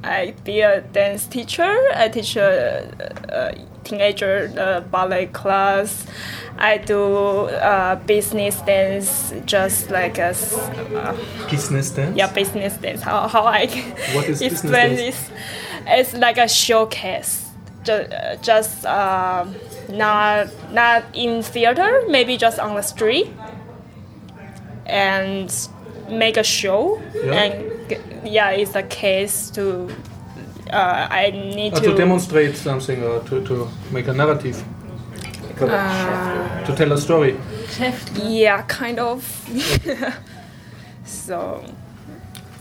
I 0.04 0.34
be 0.46 0.62
a 0.62 0.82
dance 0.82 1.26
teacher. 1.26 1.76
I 1.94 2.08
teach 2.08 2.38
a, 2.38 2.90
a 3.30 3.56
teenager 3.84 4.54
uh, 4.58 4.80
ballet 4.82 5.26
class. 5.28 6.06
I 6.58 6.78
do 6.78 7.04
uh, 7.50 7.96
business 8.06 8.62
dance, 8.62 9.34
just 9.46 9.92
like 9.92 10.18
a 10.18 10.30
uh, 10.32 11.16
business 11.50 11.90
dance? 11.92 12.16
yeah 12.18 12.32
business 12.32 12.78
dance. 12.78 13.02
How 13.02 13.28
how 13.28 13.46
I 13.46 13.68
can 13.68 13.92
What 14.16 14.30
is 14.30 14.40
business 14.40 14.64
explain 14.64 14.96
dance? 14.96 15.00
this? 15.00 15.30
It's 15.90 16.14
like 16.14 16.38
a 16.38 16.48
showcase. 16.48 17.46
Just, 17.84 18.44
just 18.44 18.86
uh, 18.86 19.46
not 19.90 20.48
not 20.72 21.04
in 21.14 21.42
theater, 21.44 22.04
maybe 22.10 22.38
just 22.38 22.60
on 22.60 22.76
the 22.76 22.82
street, 22.82 23.28
and 24.86 25.50
make 26.10 26.38
a 26.38 26.44
show. 26.44 27.02
Yeah. 27.24 27.34
And 27.34 28.28
yeah, 28.28 28.52
it's 28.52 28.76
a 28.76 28.84
case 28.84 29.50
to. 29.52 29.90
Uh, 30.72 31.08
I 31.10 31.32
need 31.32 31.74
Uh, 31.74 31.80
to, 31.80 31.90
to 31.90 31.96
demonstrate 31.96 32.56
something 32.56 33.04
or 33.04 33.22
to, 33.22 33.42
to 33.46 33.68
make 33.92 34.08
a 34.08 34.14
narrative, 34.14 34.64
Uh, 35.60 36.66
to 36.66 36.76
tell 36.76 36.92
a 36.92 36.98
story. 36.98 37.36
yeah, 38.24 38.62
kind 38.68 39.00
of. 39.00 39.24
so 41.06 41.64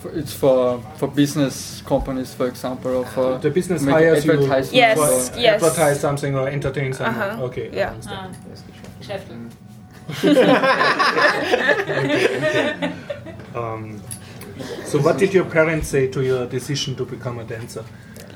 For- 0.00 0.12
It's 0.18 0.32
for 0.32 0.80
for 0.96 1.08
business 1.08 1.82
companies, 1.86 2.34
for 2.34 2.46
example, 2.46 2.90
or 2.96 3.04
for 3.06 3.38
The 3.38 3.50
business 3.50 3.82
make 3.82 3.94
hires 3.94 4.24
you 4.24 4.32
Yes, 4.72 4.98
or- 4.98 5.32
for 5.32 5.40
yes. 5.40 5.62
advertise 5.62 6.00
something 6.00 6.36
or 6.36 6.48
entertain 6.48 6.92
someone. 6.92 7.14
Uh-huh. 7.30 7.44
Okay. 7.46 7.70
Yeah. 7.72 7.90
understand. 7.90 8.36
Geschäften. 9.00 9.50
Um, 13.54 14.00
so 14.84 14.98
what 15.00 15.18
did 15.18 15.34
your 15.34 15.44
parents 15.44 15.88
say 15.88 16.06
to 16.08 16.22
your 16.22 16.46
decision 16.46 16.94
to 16.96 17.04
become 17.04 17.38
a 17.40 17.44
dancer? 17.44 17.84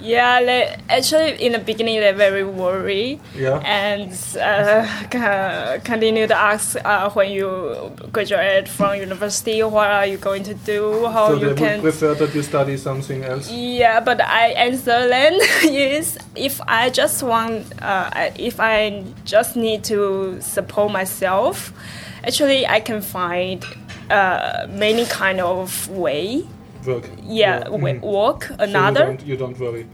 Yeah, 0.03 0.43
they, 0.43 0.77
actually 0.89 1.43
in 1.43 1.53
the 1.53 1.59
beginning 1.59 2.01
they're 2.01 2.13
very 2.13 2.45
worried. 2.45 3.21
Yeah. 3.35 3.59
and 3.65 4.13
uh, 4.41 5.79
continue 5.85 6.27
to 6.27 6.37
ask 6.37 6.77
uh, 6.85 7.11
when 7.11 7.31
you 7.31 7.93
graduate 8.13 8.69
from 8.69 8.99
university, 8.99 9.63
what 9.63 9.91
are 9.91 10.07
you 10.07 10.19
going 10.19 10.43
to 10.45 10.55
do? 10.55 11.07
How 11.07 11.29
so 11.29 11.37
they 11.37 11.51
you 11.51 11.55
can? 11.55 11.81
prefer 11.81 12.15
that 12.15 12.35
you 12.35 12.43
study 12.43 12.77
something 12.77 13.25
else. 13.25 13.51
Yeah, 13.51 14.01
but 14.01 14.21
I 14.21 14.49
answer 14.49 15.09
then 15.09 15.35
is 15.65 16.19
if 16.35 16.61
I 16.67 16.91
just 16.91 17.23
want, 17.23 17.67
uh, 17.83 18.31
if 18.37 18.61
I 18.61 19.05
just 19.25 19.57
need 19.57 19.85
to 19.85 20.41
support 20.41 20.93
myself, 20.93 21.73
actually 22.25 22.67
I 22.67 22.81
can 22.81 23.01
find 23.03 23.65
uh, 24.11 24.67
many 24.69 25.07
kind 25.07 25.41
of 25.41 25.89
way. 25.89 26.45
Work. 26.87 27.09
Yeah, 27.29 27.69
Work. 27.69 27.83
wa- 27.83 27.89
Mhm. 27.91 28.01
work 28.03 28.45
So 28.45 28.55
another. 28.59 29.01
you, 29.01 29.07
don't, 29.07 29.27
you 29.27 29.37
don't 29.37 29.59
worry. 29.59 29.87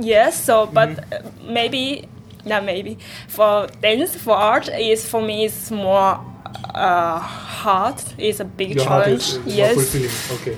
Yes, 0.00 0.42
so 0.44 0.66
but 0.66 0.88
Mm-hmm. 0.88 1.52
maybe 1.52 2.08
not 2.44 2.64
maybe 2.64 2.96
for 3.28 3.68
dance 3.82 4.16
for 4.16 4.34
art 4.36 4.68
is 4.68 5.06
for 5.08 5.20
me 5.22 5.44
is 5.44 5.70
more 5.70 6.18
uh, 6.74 7.18
hard. 7.18 7.94
It's 8.18 8.40
a 8.40 8.44
big 8.44 8.74
Your 8.76 8.84
challenge. 8.84 9.22
is, 9.22 9.36
is 9.46 9.56
yes. 9.56 10.32
Okay. 10.32 10.56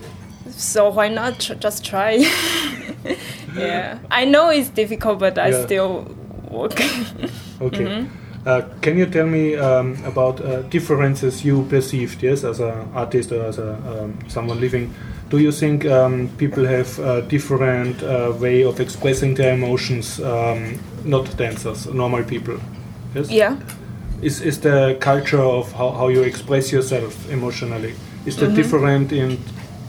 so 0.51 0.91
why 0.91 1.09
not 1.09 1.41
tr- 1.41 1.55
just 1.55 1.85
try? 1.85 2.25
yeah, 3.57 3.99
I 4.11 4.25
know 4.25 4.51
it's 4.51 4.69
difficult, 4.69 5.19
but 5.19 5.39
I 5.39 5.51
still 5.65 6.07
work. 6.51 6.81
Okay. 7.61 7.85
Mm-hmm. 7.85 8.07
Uh, 8.47 8.61
can 8.83 8.99
you 8.99 9.07
tell 9.07 9.27
me 9.27 9.57
um, 9.57 9.97
about 10.05 10.41
uh, 10.41 10.61
differences 10.69 11.45
you 11.45 11.63
perceived, 11.71 12.23
yes, 12.23 12.45
as 12.45 12.61
an 12.61 12.89
artist 12.95 13.33
or 13.33 13.43
as 13.47 13.59
a, 13.59 13.73
um, 13.73 14.19
someone 14.29 14.61
living? 14.61 14.93
Do 15.35 15.41
you 15.41 15.51
think 15.51 15.85
um, 15.85 16.29
people 16.39 16.65
have 16.65 16.97
a 17.01 17.21
different 17.23 18.01
uh, 18.05 18.33
way 18.39 18.63
of 18.63 18.79
expressing 18.79 19.35
their 19.35 19.55
emotions, 19.55 20.21
um, 20.21 20.79
not 21.05 21.37
dancers, 21.37 21.87
normal 21.93 22.23
people? 22.23 22.57
Yes. 23.17 23.31
yeah. 23.33 23.57
Is, 24.23 24.41
is 24.41 24.61
the 24.61 24.97
culture 25.01 25.43
of 25.43 25.73
how, 25.73 25.91
how 25.91 26.07
you 26.07 26.23
express 26.23 26.71
yourself 26.71 27.13
emotionally 27.31 27.95
is 28.27 28.37
Mm-hmm. 28.37 28.55
different 28.55 29.13
in 29.13 29.39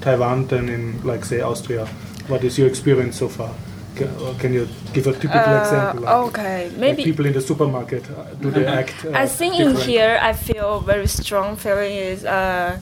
Taiwan 0.02 0.48
than 0.48 0.68
in, 0.68 1.04
like, 1.04 1.24
say, 1.24 1.42
Austria? 1.42 1.86
What 2.28 2.44
is 2.44 2.58
your 2.58 2.68
experience 2.68 3.16
so 3.20 3.28
far? 3.30 3.52
Can, 3.96 4.10
can 4.40 4.52
you 4.52 4.68
give 4.94 5.06
a 5.06 5.14
typical 5.14 5.54
Uh, 5.54 5.60
example? 5.60 6.02
like- 6.02 6.28
okay, 6.30 6.70
like 6.70 6.78
maybe. 6.80 7.04
people 7.04 7.26
in 7.28 7.34
the 7.34 7.42
supermarket, 7.42 8.04
uh, 8.10 8.34
do 8.42 8.50
they 8.50 8.66
act? 8.66 8.96
Uh, 9.06 9.12
I 9.14 9.28
think 9.28 9.60
in 9.60 9.76
here 9.76 10.18
I 10.30 10.34
feel 10.34 10.80
very 10.80 11.08
strong 11.08 11.56
feeling 11.56 11.94
is 12.14 12.26
uh, 12.26 12.80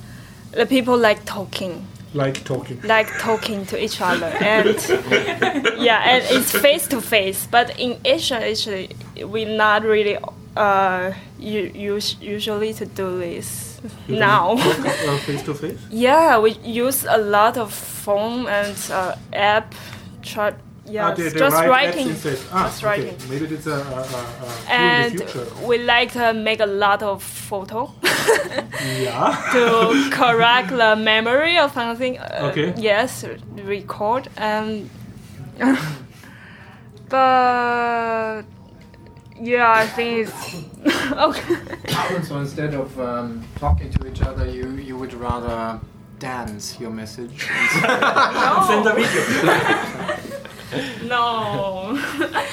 the 0.52 0.66
people 0.66 0.98
like 0.98 1.26
talking. 1.26 1.88
Like 2.14 2.44
talking. 2.44 2.80
like 2.84 3.08
talking 3.20 3.66
to 3.66 3.76
each 3.84 4.00
other 4.02 4.28
and 4.28 4.76
yeah 5.78 6.02
and 6.06 6.24
it's 6.30 6.52
face 6.52 6.88
to 6.88 7.02
face 7.02 7.48
but 7.50 7.78
in 7.80 7.98
asia 8.06 8.36
actually 8.50 8.90
we 9.26 9.46
not 9.46 9.84
really 9.84 10.18
uh 10.56 11.12
usually 11.40 12.74
to 12.74 12.86
do 12.86 13.18
this 13.20 13.82
You 14.08 14.16
now 14.20 14.52
uh, 14.58 15.18
face 15.26 15.44
to 15.44 15.54
face. 15.54 15.80
yeah 15.90 16.40
we 16.40 16.52
use 16.64 17.06
a 17.10 17.18
lot 17.18 17.58
of 17.58 17.74
phone 17.74 18.48
and 18.48 18.78
uh, 18.92 19.16
app 19.34 19.74
try 20.22 20.54
yeah 20.86 21.08
Ah, 21.08 21.14
they- 21.16 21.30
they 21.30 21.40
just 21.40 21.56
write 21.56 21.70
writing. 21.70 22.10
Ah, 22.52 22.66
just 22.66 22.84
okay. 22.84 22.88
writing 22.88 23.16
Maybe 23.30 23.46
it's 23.56 23.68
a, 23.68 23.72
a, 23.72 23.76
a, 23.76 23.80
a 23.80 24.76
in 24.76 24.82
and 24.82 25.20
the 25.20 25.26
future. 25.26 25.66
we 25.68 25.78
like 25.78 26.12
to 26.14 26.34
make 26.34 26.60
a 26.60 26.66
lot 26.66 27.02
of 27.04 27.24
photo 27.24 27.90
Yeah. 29.00 29.50
to 29.54 30.10
correct 30.12 30.70
the 30.70 30.96
memory 30.96 31.58
of 31.58 31.72
something. 31.74 32.18
Uh, 32.20 32.50
Okay. 32.52 32.74
Yes, 32.78 33.24
record 33.66 34.28
and. 34.38 34.90
but 37.10 38.44
yeah, 39.40 39.72
I 39.72 39.88
think 39.88 40.28
it's 40.28 40.56
okay. 41.12 41.56
So 42.28 42.38
instead 42.40 42.74
of 42.74 43.00
um, 43.00 43.44
talking 43.60 43.90
to 43.92 44.08
each 44.08 44.22
other, 44.22 44.46
you, 44.50 44.70
you 44.78 44.98
would 44.98 45.14
rather 45.14 45.80
dance 46.20 46.80
your 46.80 46.92
message. 46.92 47.48
Send 48.68 48.88
a 48.88 48.94
video. 48.96 50.30
No, 51.04 52.00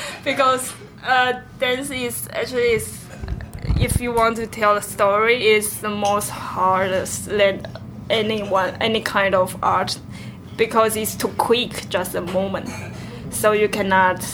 because 0.24 0.72
uh, 1.02 1.40
dance 1.58 1.90
is 1.90 2.28
actually 2.32 2.72
is 2.72 3.04
if 3.78 4.00
you 4.00 4.12
want 4.12 4.36
to 4.36 4.46
tell 4.46 4.76
a 4.76 4.82
story, 4.82 5.46
is 5.46 5.80
the 5.80 5.88
most 5.88 6.30
hardest 6.30 7.26
than 7.26 7.66
anyone 8.08 8.74
any 8.80 9.00
kind 9.00 9.34
of 9.34 9.56
art 9.62 9.98
because 10.56 10.96
it's 10.96 11.14
too 11.14 11.28
quick, 11.38 11.88
just 11.88 12.14
a 12.14 12.20
moment. 12.20 12.68
So 13.30 13.52
you 13.52 13.68
cannot 13.68 14.24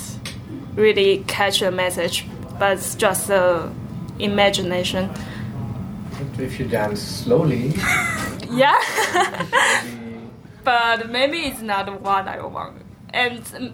really 0.74 1.24
catch 1.26 1.62
a 1.62 1.70
message, 1.70 2.26
but 2.58 2.78
it's 2.78 2.94
just 2.94 3.30
a 3.30 3.70
imagination. 4.18 5.10
If 6.38 6.58
you 6.58 6.66
dance 6.66 7.00
slowly, 7.00 7.74
Yeah. 8.50 8.80
but 10.64 11.10
maybe 11.10 11.38
it's 11.38 11.60
not 11.60 12.00
what 12.00 12.28
I 12.28 12.44
want. 12.44 12.82
And 13.16 13.72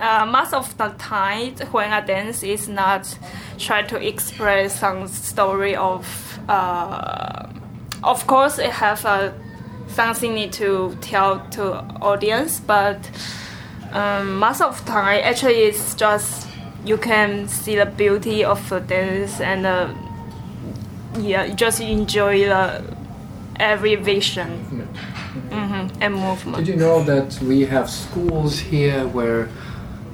uh, 0.00 0.26
most 0.26 0.52
of 0.52 0.76
the 0.76 0.88
time, 0.98 1.54
when 1.70 1.92
I 1.92 2.00
dance, 2.00 2.42
is 2.42 2.68
not 2.68 3.16
try 3.58 3.82
to 3.82 3.96
express 3.96 4.80
some 4.80 5.06
story 5.06 5.76
of. 5.76 6.04
Uh, 6.48 7.46
of 8.02 8.26
course, 8.26 8.58
it 8.58 8.70
have 8.70 9.04
a 9.04 9.32
something 9.86 10.34
need 10.34 10.52
to 10.54 10.96
tell 11.00 11.46
to 11.50 11.74
audience, 12.00 12.58
but 12.58 12.98
um, 13.92 14.40
most 14.40 14.60
of 14.60 14.84
time, 14.84 15.20
actually, 15.22 15.62
it's 15.62 15.94
just 15.94 16.48
you 16.84 16.96
can 16.96 17.46
see 17.46 17.76
the 17.76 17.86
beauty 17.86 18.44
of 18.44 18.68
the 18.68 18.80
dance 18.80 19.40
and 19.40 19.64
uh, 19.64 19.94
yeah, 21.20 21.46
just 21.54 21.80
enjoy 21.80 22.44
the 22.46 22.82
every 23.60 23.94
vision 23.94 24.88
hmm 25.52 25.86
and 26.00 26.14
movement. 26.14 26.56
did 26.58 26.68
you 26.68 26.76
know 26.76 27.02
that 27.04 27.38
we 27.42 27.64
have 27.66 27.88
schools 27.90 28.58
here 28.58 29.06
where 29.08 29.48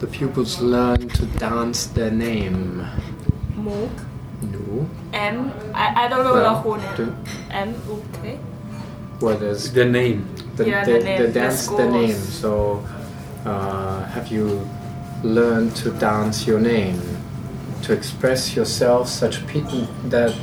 the 0.01 0.07
pupils 0.07 0.61
learn 0.61 1.09
to 1.09 1.27
dance 1.39 1.87
their 1.87 2.11
name? 2.11 2.85
Mook. 3.57 3.91
No. 4.43 4.89
M. 5.13 5.53
I, 5.75 6.05
I 6.05 6.09
don't 6.09 6.25
know 6.25 6.35
Well, 6.35 6.55
the 6.55 6.61
whole 6.61 6.77
name. 6.77 6.97
do- 6.97 7.15
M. 7.51 7.75
Okay. 8.19 8.39
Well, 9.21 9.37
there's 9.37 9.73
The 9.73 9.85
name. 9.85 10.27
the, 10.57 10.65
Yeah, 10.69 10.85
the, 10.85 10.93
the 10.93 10.99
name, 11.05 11.19
the 11.23 11.27
the 11.29 11.33
dance 11.33 11.57
the 11.57 11.63
schools. 11.65 11.93
name. 11.93 12.17
So, 12.17 12.85
uh, 13.45 14.05
have 14.15 14.29
you 14.29 14.69
learned 15.25 15.75
to 15.83 15.91
dance 15.93 16.47
your 16.47 16.61
name? 16.61 17.01
To 17.83 17.93
express 17.93 18.55
yourself 18.57 19.09
such 19.09 19.45
people 19.47 19.89
that 20.11 20.35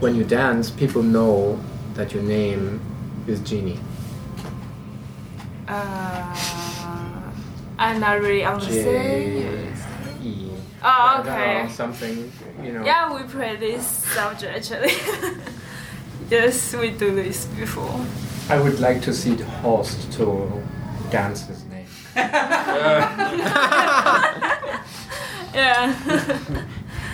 when 0.00 0.14
you 0.14 0.24
dance, 0.24 0.70
people 0.70 1.02
know 1.02 1.58
that 1.94 2.12
your 2.14 2.22
name 2.22 2.80
is 3.26 3.40
Genie. 3.40 3.78
Uh, 5.68 7.32
I'm 7.78 8.00
not 8.00 8.20
really 8.20 8.44
understand. 8.44 9.76
E. 10.22 10.50
Oh, 10.82 10.88
I 10.88 11.16
don't 11.16 11.26
okay. 11.26 11.68
something, 11.72 12.32
you 12.62 12.72
know. 12.72 12.84
Yeah, 12.84 13.12
we 13.14 13.22
play 13.28 13.56
this 13.56 13.86
subject 13.86 14.72
actually. 14.72 14.92
yes, 16.30 16.74
we 16.74 16.90
do 16.90 17.14
this 17.14 17.46
before. 17.46 18.04
I 18.48 18.60
would 18.60 18.80
like 18.80 19.02
to 19.02 19.14
see 19.14 19.34
the 19.34 19.44
host 19.44 20.12
to 20.14 20.50
dance 21.10 21.46
his 21.46 21.64
name. 21.64 21.86
Yeah. 25.54 25.94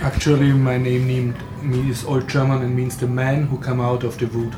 Actually, 0.01 0.53
my 0.53 0.79
name 0.79 1.09
named 1.09 1.35
me 1.63 1.91
is 1.91 2.05
Old 2.05 2.29
German 2.29 2.63
and 2.63 2.77
means 2.77 2.97
the 2.97 3.09
man 3.09 3.47
who 3.47 3.59
come 3.59 3.81
out 3.81 4.05
of 4.05 4.17
the 4.19 4.27
wood. 4.27 4.55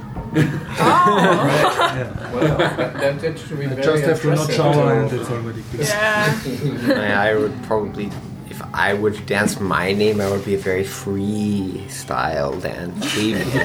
Well, 1.06 2.56
that, 2.58 3.20
that 3.20 3.38
should 3.38 3.58
be 3.58 3.66
I 3.66 3.68
very 3.68 3.82
just 3.82 4.04
have 4.04 4.20
to 4.22 4.28
not 4.34 4.50
shower 4.50 5.00
and 5.00 5.10
to- 5.10 5.16
that's 5.18 5.30
already 5.30 5.62
good. 5.72 5.80
yeah. 6.88 7.20
I 7.20 7.34
would 7.34 7.62
probably, 7.64 8.10
if 8.48 8.60
I 8.74 8.94
would 8.94 9.24
dance 9.26 9.58
my 9.60 9.92
name, 9.92 10.20
I 10.20 10.30
would 10.30 10.44
be 10.44 10.54
a 10.54 10.58
very 10.58 10.84
freestyle 10.84 12.60
dance. 12.62 13.14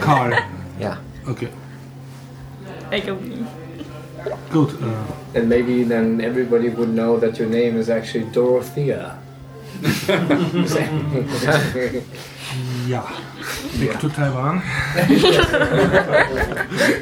Carl. 0.03 0.33
yeah. 0.79 0.97
Okay, 1.27 1.49
Like 2.91 3.07
a 3.07 3.15
good. 4.51 4.69
Uh, 4.83 5.05
And 5.33 5.49
maybe 5.49 5.83
then 5.83 6.21
everybody 6.21 6.69
would 6.69 6.89
know 6.89 7.17
that 7.19 7.37
your 7.39 7.49
name 7.49 7.77
is 7.77 7.89
actually 7.89 8.25
Dorothea. 8.31 9.17
yeah. 12.87 13.03
back 13.79 13.99
to 13.99 14.09
Taiwan. 14.09 14.61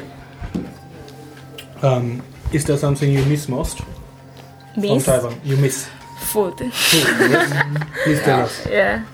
um, 1.84 2.22
is 2.52 2.64
there 2.64 2.76
something 2.76 3.10
you 3.12 3.24
miss 3.26 3.48
most 3.48 3.78
from 4.74 5.00
Taiwan? 5.00 5.40
You 5.44 5.56
miss. 5.56 5.88
food. 6.32 6.56
Please 6.56 8.20
tell 8.22 8.40
us. 8.42 8.66
Yeah. 8.70 9.04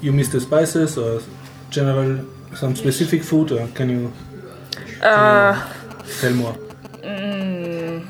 You 0.00 0.12
miss 0.12 0.28
the 0.28 0.40
spices 0.40 0.96
or 0.98 1.20
general 1.70 2.24
some 2.54 2.76
specific 2.76 3.22
food, 3.22 3.52
or 3.52 3.66
can 3.74 3.88
you 3.90 4.12
Uh, 5.02 5.54
tell 6.20 6.32
more? 6.34 6.54
mm, 7.02 8.04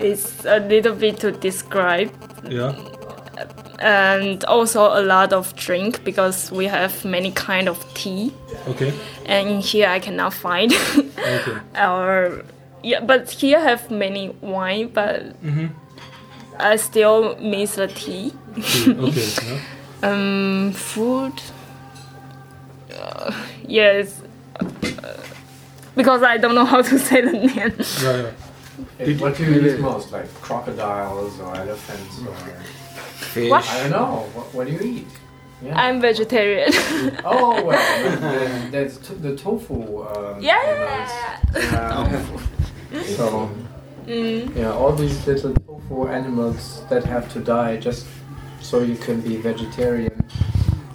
it's 0.00 0.44
a 0.44 0.58
little 0.60 0.94
bit 0.94 1.18
to 1.20 1.30
describe. 1.32 2.10
Yeah. 2.48 2.74
and 3.80 4.44
also 4.44 4.80
a 4.84 5.02
lot 5.02 5.32
of 5.32 5.52
drink 5.56 6.04
because 6.04 6.52
we 6.52 6.66
have 6.66 7.04
many 7.04 7.32
kind 7.32 7.68
of 7.68 7.76
tea 7.94 8.32
Okay. 8.68 8.92
and 9.26 9.60
here 9.60 9.88
i 9.88 9.98
cannot 10.00 10.32
find 10.32 10.72
Okay. 11.24 11.56
our 11.74 12.44
yeah 12.82 13.00
but 13.00 13.30
here 13.30 13.60
have 13.60 13.90
many 13.90 14.28
wine 14.40 14.88
but 14.88 15.22
Mhm. 15.42 15.70
i 16.58 16.76
still 16.76 17.36
miss 17.40 17.74
the 17.76 17.88
tea 17.88 18.32
Okay. 18.56 19.28
Yeah. 20.02 20.08
um 20.10 20.72
food 20.72 21.32
uh, 22.92 23.32
yes 23.66 24.20
uh, 24.60 24.64
because 25.96 26.22
i 26.22 26.36
don't 26.36 26.54
know 26.54 26.64
how 26.64 26.82
to 26.82 26.98
say 26.98 27.20
the 27.22 27.32
name 27.32 27.72
Yeah. 28.02 28.22
yeah. 28.22 28.30
And 28.98 29.20
what 29.20 29.36
do 29.36 29.44
you 29.44 29.60
eat 29.70 29.78
most? 29.80 30.10
Like 30.10 30.28
crocodiles 30.42 31.38
or 31.40 31.54
elephants 31.56 32.18
or 32.26 32.34
Fish. 33.34 33.48
What? 33.50 33.64
I 33.68 33.82
don't 33.82 33.90
know. 33.92 34.28
What, 34.34 34.46
what 34.54 34.66
do 34.66 34.72
you 34.72 34.80
eat? 34.80 35.06
Yeah. 35.64 35.80
i'm 35.80 36.00
vegetarian 36.00 36.70
oh 37.24 37.64
well, 37.64 38.20
then 38.20 38.70
there's 38.70 38.98
t- 38.98 39.14
the 39.14 39.34
tofu. 39.34 40.02
Um, 40.02 40.40
yeah 40.40 40.60
animals. 41.56 42.42
Yeah. 42.92 43.02
so 43.16 43.50
mm. 44.06 44.54
yeah, 44.56 44.72
all 44.72 44.92
these 44.92 45.26
little 45.26 45.54
tofu 45.54 46.08
animals 46.08 46.82
that 46.90 47.04
have 47.04 47.32
to 47.32 47.40
die 47.40 47.78
just 47.78 48.06
so 48.60 48.80
you 48.80 48.96
can 48.96 49.20
be 49.22 49.36
vegetarian. 49.36 50.12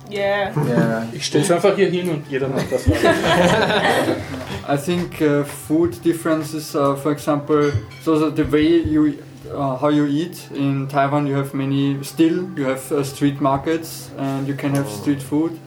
yeah 0.10 0.54
Yeah. 0.68 1.08
Ich 1.14 1.26
stell's 1.26 1.52
einfach 1.52 1.76
hier 1.76 1.90
hin 1.90 2.10
und 2.10 2.30
jeder 2.30 2.48
macht 2.48 2.72
das. 2.72 2.86
I 4.68 4.78
think 4.78 5.20
uh, 5.22 5.44
food 5.44 6.04
differences, 6.04 6.76
uh, 6.76 6.96
for 6.96 7.12
example, 7.12 7.72
so 8.04 8.20
that 8.20 8.36
the 8.36 8.44
way 8.52 8.82
you, 8.84 9.14
uh, 9.54 9.78
how 9.78 9.90
you 9.90 10.06
eat 10.06 10.48
in 10.54 10.88
Taiwan, 10.88 11.28
you 11.28 11.36
have 11.36 11.54
many 11.54 12.04
still 12.04 12.50
you 12.58 12.66
have 12.66 12.92
uh, 12.92 13.04
street 13.04 13.40
markets 13.42 14.12
and 14.18 14.48
you 14.48 14.54
can 14.56 14.76
have 14.76 14.90
street 14.90 15.22
food. 15.22 15.60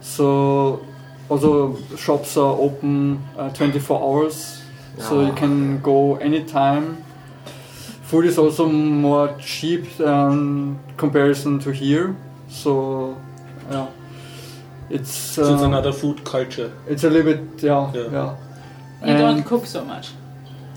So 0.00 0.84
also 1.28 1.76
shops 1.96 2.36
are 2.36 2.54
open 2.58 3.22
uh, 3.36 3.50
24 3.50 4.00
hours, 4.02 4.62
so 4.98 5.20
you 5.26 5.32
can 5.32 5.80
go 5.80 6.16
anytime. 6.16 7.04
Food 8.02 8.24
is 8.26 8.38
also 8.38 8.66
more 8.68 9.36
cheap 9.38 9.96
than 9.98 10.78
comparison 10.96 11.58
to 11.60 11.70
here. 11.72 12.16
So 12.48 13.16
yeah, 13.70 13.86
it's 14.88 15.10
So 15.12 15.42
it's 15.54 15.62
uh, 15.62 15.66
another 15.66 15.92
food 15.92 16.24
culture. 16.24 16.72
it's 16.88 17.04
a 17.04 17.10
little 17.10 17.32
bit 17.34 17.62
yeah 17.62 17.92
Yeah. 17.94 18.10
yeah. 18.12 18.36
You 19.06 19.18
don't 19.18 19.42
cook 19.44 19.66
so 19.66 19.84
much. 19.84 20.10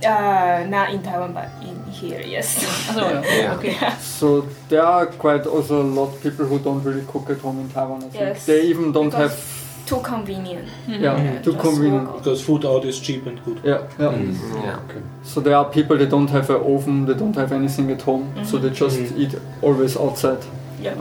Uh 0.06 0.66
not 0.70 0.90
in 0.94 1.02
taiwan 1.02 1.34
but 1.34 1.50
in 1.62 1.76
here 1.92 2.22
yes 2.22 2.58
ah, 2.90 2.94
So, 2.94 3.02
Yeah. 3.24 3.56
okay. 3.58 3.76
So 4.20 4.48
there 4.70 4.84
are 4.84 5.06
quite 5.08 5.46
also 5.48 5.82
a 5.82 5.84
lot 6.00 6.10
of 6.14 6.22
people 6.24 6.46
who 6.46 6.60
don't 6.60 6.84
really 6.84 7.06
cook 7.08 7.30
at 7.30 7.38
home 7.40 7.60
in 7.62 7.70
Taiwan. 7.70 7.98
I 7.98 8.10
think 8.10 8.14
Yes, 8.16 8.46
they 8.46 8.62
even 8.72 8.92
don't 8.92 9.10
because- 9.10 9.32
have 9.32 9.64
too 9.86 10.00
convenient 10.02 10.68
mm-hmm. 10.88 11.04
yeah 11.04 11.42
too 11.42 11.54
convenient. 11.54 12.08
walk 12.08 12.18
Because 12.24 12.42
food 12.42 12.66
out 12.66 12.86
is 12.86 13.00
cheap 13.02 13.28
and 13.28 13.38
good. 13.46 13.60
Yeah, 13.64 13.82
yeah. 14.00 14.12
Mm, 14.16 14.34
mm-hmm. 14.34 14.64
Yeah. 14.64 14.80
So 15.24 15.42
there 15.42 15.56
are 15.58 15.66
people 15.66 15.98
that 15.98 16.10
don't 16.10 16.30
have 16.30 16.50
an 16.50 16.62
oven, 16.76 17.06
they 17.06 17.14
don't 17.14 17.36
have 17.36 17.52
anything 17.56 17.92
at 17.92 18.02
home, 18.02 18.24
mm-hmm. 18.34 18.46
so 18.46 18.58
they 18.58 18.70
just 18.70 18.98
Mhm. 18.98 19.18
eat 19.20 19.36
always 19.62 19.98
outside. 19.98 20.40
yeah 20.82 20.96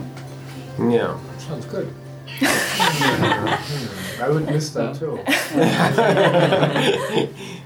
Yeah. 0.78 1.14
Sounds 1.38 1.66
good. 1.66 1.88
I 4.22 4.28
would 4.28 4.46
miss 4.50 4.70
that 4.70 4.98
too. 4.98 5.18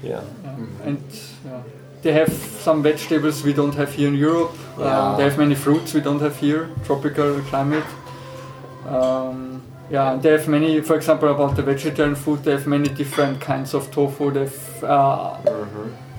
Yeah. 0.03 0.21
And 0.85 0.97
yeah. 1.47 1.61
they 2.01 2.13
have 2.13 2.31
some 2.67 2.83
vegetables 2.83 3.43
we 3.43 3.53
don't 3.53 3.75
have 3.75 3.91
here 3.93 4.07
in 4.07 4.15
Europe. 4.15 4.53
Yeah. 4.77 4.85
Um, 4.85 5.17
they 5.17 5.23
have 5.23 5.37
many 5.37 5.55
fruits 5.55 5.93
we 5.93 6.01
don't 6.01 6.21
have 6.21 6.35
here, 6.37 6.69
tropical 6.85 7.41
climate. 7.49 7.89
Um, 8.87 9.61
yeah, 9.89 10.11
and 10.11 10.21
they 10.21 10.31
have 10.31 10.47
many, 10.47 10.81
for 10.81 10.95
example, 10.95 11.29
about 11.29 11.55
the 11.55 11.61
vegetarian 11.61 12.15
food, 12.15 12.43
they 12.43 12.51
have 12.51 12.67
many 12.67 12.89
different 12.89 13.39
kinds 13.39 13.73
of 13.73 13.89
tofu. 13.91 14.31
They 14.31 14.41
have 14.41 14.83
uh, 14.83 15.37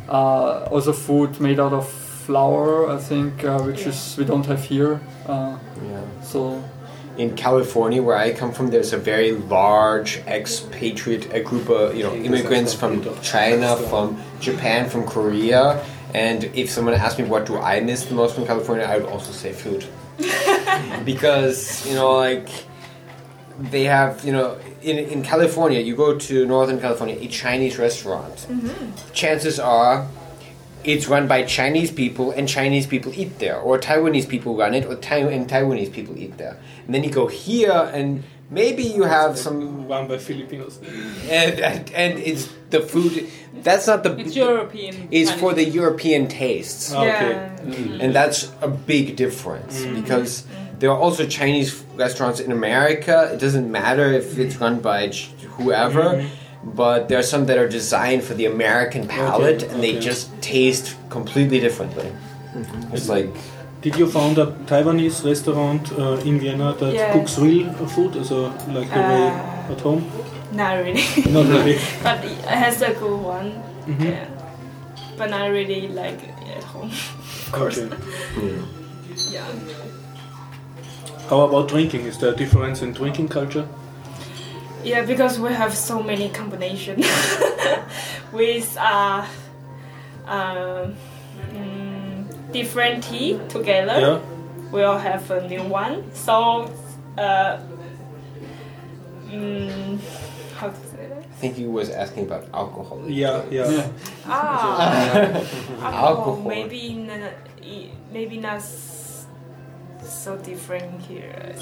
uh, 0.08 0.68
also 0.70 0.92
food 0.92 1.38
made 1.40 1.60
out 1.60 1.72
of 1.72 1.88
flour, 2.26 2.90
I 2.90 2.98
think, 2.98 3.44
uh, 3.44 3.60
which 3.60 3.86
is 3.86 4.16
we 4.18 4.24
don't 4.24 4.46
have 4.46 4.64
here. 4.64 5.00
Uh, 5.26 5.56
Yeah. 5.90 6.00
so 6.22 6.62
in 7.18 7.34
California, 7.34 8.00
where 8.00 8.16
I 8.16 8.32
come 8.32 8.52
from, 8.52 8.70
there's 8.70 8.92
a 8.92 8.96
very 8.96 9.32
large 9.32 10.18
expatriate 10.18 11.34
a 11.34 11.40
group 11.40 11.68
of 11.68 11.96
you 11.96 12.04
know 12.04 12.14
immigrants 12.14 12.72
from 12.72 13.02
China, 13.22 13.76
from 13.76 14.22
Japan, 14.40 14.88
from 14.88 15.04
Korea. 15.04 15.84
And 16.14 16.44
if 16.54 16.70
someone 16.70 16.94
asked 16.94 17.18
me 17.18 17.24
what 17.24 17.44
do 17.44 17.58
I 17.58 17.80
miss 17.80 18.04
the 18.06 18.14
most 18.14 18.36
from 18.36 18.46
California, 18.46 18.84
I 18.84 18.98
would 18.98 19.08
also 19.08 19.32
say 19.32 19.52
food, 19.52 19.84
because 21.04 21.84
you 21.86 21.94
know 21.94 22.12
like 22.12 22.48
they 23.58 23.84
have 23.84 24.24
you 24.24 24.32
know 24.32 24.56
in 24.80 24.98
in 24.98 25.22
California, 25.24 25.80
you 25.80 25.96
go 25.96 26.16
to 26.16 26.46
Northern 26.46 26.80
California, 26.80 27.16
a 27.20 27.26
Chinese 27.26 27.78
restaurant. 27.78 28.46
Mm-hmm. 28.48 29.12
Chances 29.12 29.58
are 29.58 30.06
it's 30.88 31.06
run 31.06 31.28
by 31.28 31.42
Chinese 31.42 31.90
people 31.90 32.26
and 32.36 32.48
Chinese 32.48 32.86
people 32.86 33.12
eat 33.14 33.38
there, 33.38 33.58
or 33.58 33.78
Taiwanese 33.78 34.28
people 34.28 34.56
run 34.56 34.74
it, 34.74 34.84
or 34.86 34.96
tai- 34.96 35.30
and 35.36 35.48
Taiwanese 35.48 35.92
people 35.92 36.16
eat 36.18 36.38
there. 36.38 36.56
And 36.84 36.94
then 36.94 37.04
you 37.04 37.10
go 37.10 37.26
here, 37.26 37.90
and 37.92 38.24
maybe 38.50 38.82
you 38.82 39.04
have 39.04 39.38
some, 39.38 39.86
Run 39.86 40.08
by 40.08 40.18
Filipinos. 40.18 40.80
and, 41.28 41.60
and, 41.60 41.92
and 41.92 42.18
it's 42.18 42.44
the 42.70 42.80
food. 42.80 43.28
That's 43.62 43.86
not 43.86 44.02
the. 44.02 44.16
It's 44.16 44.36
European. 44.36 45.08
It's 45.10 45.30
kind 45.30 45.40
for 45.40 45.52
the 45.52 45.64
European 45.64 46.28
tastes, 46.28 46.92
ah, 46.92 47.00
Okay. 47.02 47.30
yeah 47.30 47.48
mm. 47.70 48.00
and 48.00 48.14
that's 48.14 48.50
a 48.60 48.68
big 48.68 49.16
difference 49.16 49.82
mm. 49.82 49.94
because 50.02 50.42
mm-hmm. 50.42 50.54
Mm-hmm. 50.54 50.78
there 50.78 50.90
are 50.90 50.98
also 50.98 51.26
Chinese 51.26 51.84
restaurants 51.96 52.40
in 52.40 52.52
America. 52.52 53.30
It 53.32 53.40
doesn't 53.40 53.70
matter 53.70 54.12
if 54.12 54.38
it's 54.38 54.56
run 54.56 54.80
by 54.80 55.08
ch- 55.08 55.30
whoever. 55.56 56.02
Mm-hmm. 56.02 56.28
But 56.64 57.08
there 57.08 57.18
are 57.18 57.22
some 57.22 57.46
that 57.46 57.56
are 57.58 57.68
designed 57.68 58.24
for 58.24 58.34
the 58.34 58.46
American 58.46 59.06
palate, 59.06 59.62
and 59.62 59.82
they 59.82 59.98
just 59.98 60.30
taste 60.42 60.96
completely 61.08 61.60
differently. 61.60 62.12
It's 62.92 63.08
like 63.08 63.32
Did 63.82 63.92
Did 63.92 63.98
you 64.00 64.06
found 64.10 64.38
a 64.38 64.46
Taiwanese 64.66 65.24
restaurant 65.24 65.92
uh, 65.92 66.28
in 66.28 66.40
Vienna 66.40 66.74
that 66.80 66.94
Yeah. 66.94 67.12
cooks 67.12 67.38
real 67.38 67.72
food, 67.86 68.26
so 68.26 68.36
like 68.76 68.90
the 68.90 69.02
way 69.12 69.26
Uh, 69.30 69.72
at 69.72 69.80
home? 69.80 70.02
Not 70.52 70.72
really. 70.84 71.04
Not 71.36 71.46
really. 71.46 71.78
but 72.02 72.24
it 72.24 72.38
has 72.44 72.82
a 72.82 72.92
good 73.00 73.20
one. 73.22 73.52
Mhm. 73.86 74.04
Yeah. 74.10 74.26
But 75.18 75.30
not 75.30 75.50
really 75.50 75.88
like 75.88 76.20
at 76.56 76.64
home. 76.64 76.90
of 77.46 77.52
course. 77.52 77.78
Okay. 77.78 77.96
Yeah. 79.32 79.46
How 81.30 81.40
about 81.42 81.68
drinking? 81.68 82.06
Is 82.06 82.18
there 82.18 82.32
a 82.32 82.36
difference 82.36 82.82
in 82.82 82.92
drinking 82.92 83.28
culture? 83.28 83.66
Yeah, 84.84 85.02
because 85.04 85.38
we 85.40 85.52
have 85.52 85.74
so 85.76 86.02
many 86.02 86.28
combinations 86.28 87.04
with 88.32 88.76
uh, 88.78 89.26
um, 90.26 90.94
mm, 91.52 92.52
different 92.52 93.04
tea 93.04 93.40
together. 93.48 94.00
Yeah. 94.00 94.20
We 94.70 94.82
all 94.82 94.98
have 94.98 95.30
a 95.30 95.48
new 95.48 95.62
one. 95.64 96.04
So, 96.14 96.70
uh, 97.16 97.58
mm, 99.26 99.98
how 100.56 100.68
to 100.68 100.76
say 100.76 101.06
that? 101.08 101.18
I 101.24 101.40
think 101.40 101.56
he 101.56 101.66
was 101.66 101.90
asking 101.90 102.26
about 102.26 102.46
alcohol. 102.54 103.02
Yeah, 103.08 103.44
yeah. 103.50 103.88
Ah, 104.26 104.78
alcohol. 105.82 105.94
Alcohol. 105.94 106.42
Maybe 106.48 106.92
not, 106.94 107.32
maybe 108.12 108.36
not 108.38 108.62
so 108.62 110.36
different 110.36 111.02
here. 111.02 111.54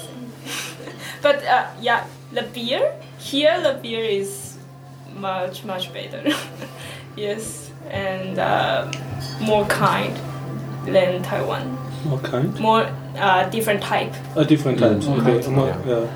But 1.21 1.43
uh, 1.45 1.67
yeah, 1.81 2.05
the 2.31 2.43
beer 2.43 2.93
here, 3.17 3.61
the 3.61 3.79
beer 3.81 4.03
is 4.03 4.57
much 5.15 5.63
much 5.65 5.93
better. 5.93 6.23
yes, 7.15 7.71
and 7.89 8.39
uh, 8.39 8.91
more 9.41 9.65
kind 9.65 10.15
than 10.85 11.23
Taiwan. 11.23 11.77
What 12.09 12.23
kind? 12.23 12.57
More 12.59 12.85
uh, 13.17 13.49
different 13.49 13.81
type. 13.81 14.13
Uh, 14.35 14.43
different 14.43 14.79
types. 14.79 15.05
Mm. 15.05 15.19
Okay. 15.21 15.31
Okay. 15.39 15.49
More- 15.49 15.75
yeah. 15.85 16.07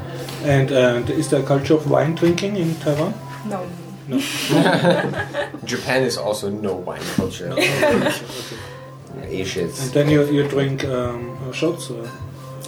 And 0.43 0.71
and 0.71 1.09
is 1.09 1.29
there 1.29 1.41
a 1.41 1.45
culture 1.45 1.75
of 1.75 1.89
wine 1.89 2.15
drinking 2.15 2.55
in 2.57 2.75
Taiwan? 2.75 3.13
No. 3.45 3.67
No. 4.07 4.17
Japan 5.65 6.03
is 6.03 6.17
also 6.17 6.49
no 6.49 6.73
wine 6.73 7.03
culture. 7.15 7.53
Asia 9.27 9.61
And 9.63 9.91
then 9.93 10.09
you 10.09 10.25
you 10.31 10.47
drink 10.47 10.83
um, 10.85 11.37
uh, 11.47 11.51
shots. 11.51 11.89
Or, 11.89 12.07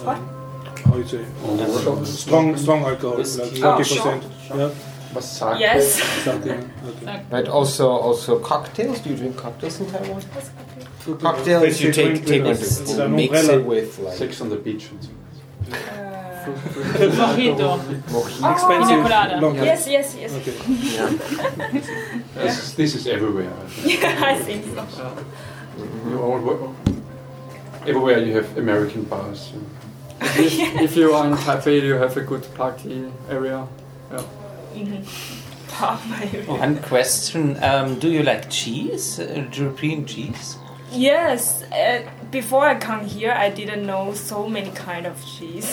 What? 0.04 0.16
um, 0.18 0.33
How 0.94 1.00
you 1.00 1.06
say? 1.06 2.04
Strong 2.04 2.56
strong 2.56 2.84
alcohol, 2.84 3.16
Whiskey. 3.16 3.60
like 3.60 3.76
forty 3.76 3.82
percent. 3.82 4.22
Yeah. 4.54 4.70
Masake. 5.14 5.60
Yes. 5.60 6.02
Something. 6.22 6.70
Okay. 6.90 7.22
But 7.30 7.48
also 7.48 7.88
also 7.90 8.38
cocktails. 8.38 9.00
Do 9.00 9.10
you 9.10 9.16
drink 9.16 9.36
cocktails 9.36 9.80
in 9.80 9.86
Taiwan? 9.90 10.22
Good. 11.04 11.20
Cocktails 11.20 11.62
Fancy 11.64 11.84
you 11.86 11.92
take 11.92 12.24
take 12.26 12.42
with 12.44 12.60
with 12.60 12.80
it's 12.80 12.96
mix 13.08 13.38
umbrella. 13.40 13.58
it 13.60 13.66
with 13.66 13.98
like 13.98 14.16
Sex 14.16 14.40
on 14.40 14.48
the 14.50 14.56
beach 14.56 14.84
and. 14.90 15.00
Uh, 15.72 16.44
Mojito. 17.18 17.68
mojito. 18.12 18.52
Expensive. 18.52 19.02
Pina 19.02 19.40
colada. 19.40 19.64
yes, 19.64 19.88
yes, 19.88 20.14
yes. 20.20 20.30
Okay. 20.38 20.56
This, 22.34 22.58
is- 22.62 22.74
this 22.76 22.94
is 22.94 23.06
everywhere. 23.06 23.50
Yeah, 23.84 24.30
I 24.32 24.36
think 24.46 24.62
so. 24.90 25.16
You 26.08 26.20
all, 26.20 26.74
everywhere 27.86 28.18
you 28.18 28.32
have 28.36 28.58
American 28.58 29.04
bars. 29.04 29.52
and- 29.54 29.66
If, 30.20 30.80
if 30.80 30.96
you 30.96 31.12
are 31.12 31.26
in 31.26 31.34
Taipei, 31.34 31.82
you 31.82 31.94
have 31.94 32.16
a 32.16 32.20
good 32.20 32.46
party 32.54 33.10
area. 33.28 33.66
Mm-hmm. 34.74 36.50
One 36.50 36.78
question: 36.82 37.62
um, 37.62 37.98
Do 37.98 38.08
you 38.08 38.22
like 38.22 38.50
cheese? 38.50 39.18
Uh, 39.18 39.46
European 39.52 40.06
cheese? 40.06 40.56
Yes, 40.92 41.62
uh, 41.72 42.08
before 42.30 42.66
I 42.66 42.76
come 42.76 43.04
here, 43.04 43.32
I 43.32 43.50
didn't 43.50 43.84
know 43.84 44.14
so 44.14 44.48
many 44.48 44.70
kind 44.70 45.06
of 45.06 45.16
cheese. 45.26 45.66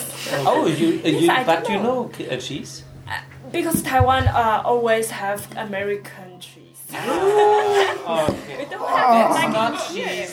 Oh, 0.48 0.66
you, 0.66 1.00
uh, 1.04 1.08
Yes, 1.08 1.22
you 1.22 1.46
but 1.46 1.66
do 1.66 1.74
you 1.74 1.80
know. 1.80 2.10
know 2.18 2.26
uh, 2.32 2.38
cheese? 2.38 2.84
Because 3.52 3.84
Taiwan 3.84 4.28
uh, 4.28 4.62
always 4.66 5.12
have 5.12 5.48
American 5.58 6.31
cheese. 6.31 6.31
Okay. 6.94 8.58
we 8.58 8.66
don't 8.66 8.89
have 8.89 9.32
it 9.32 9.34
like 9.34 9.52
not 9.54 9.82
here. 9.88 10.28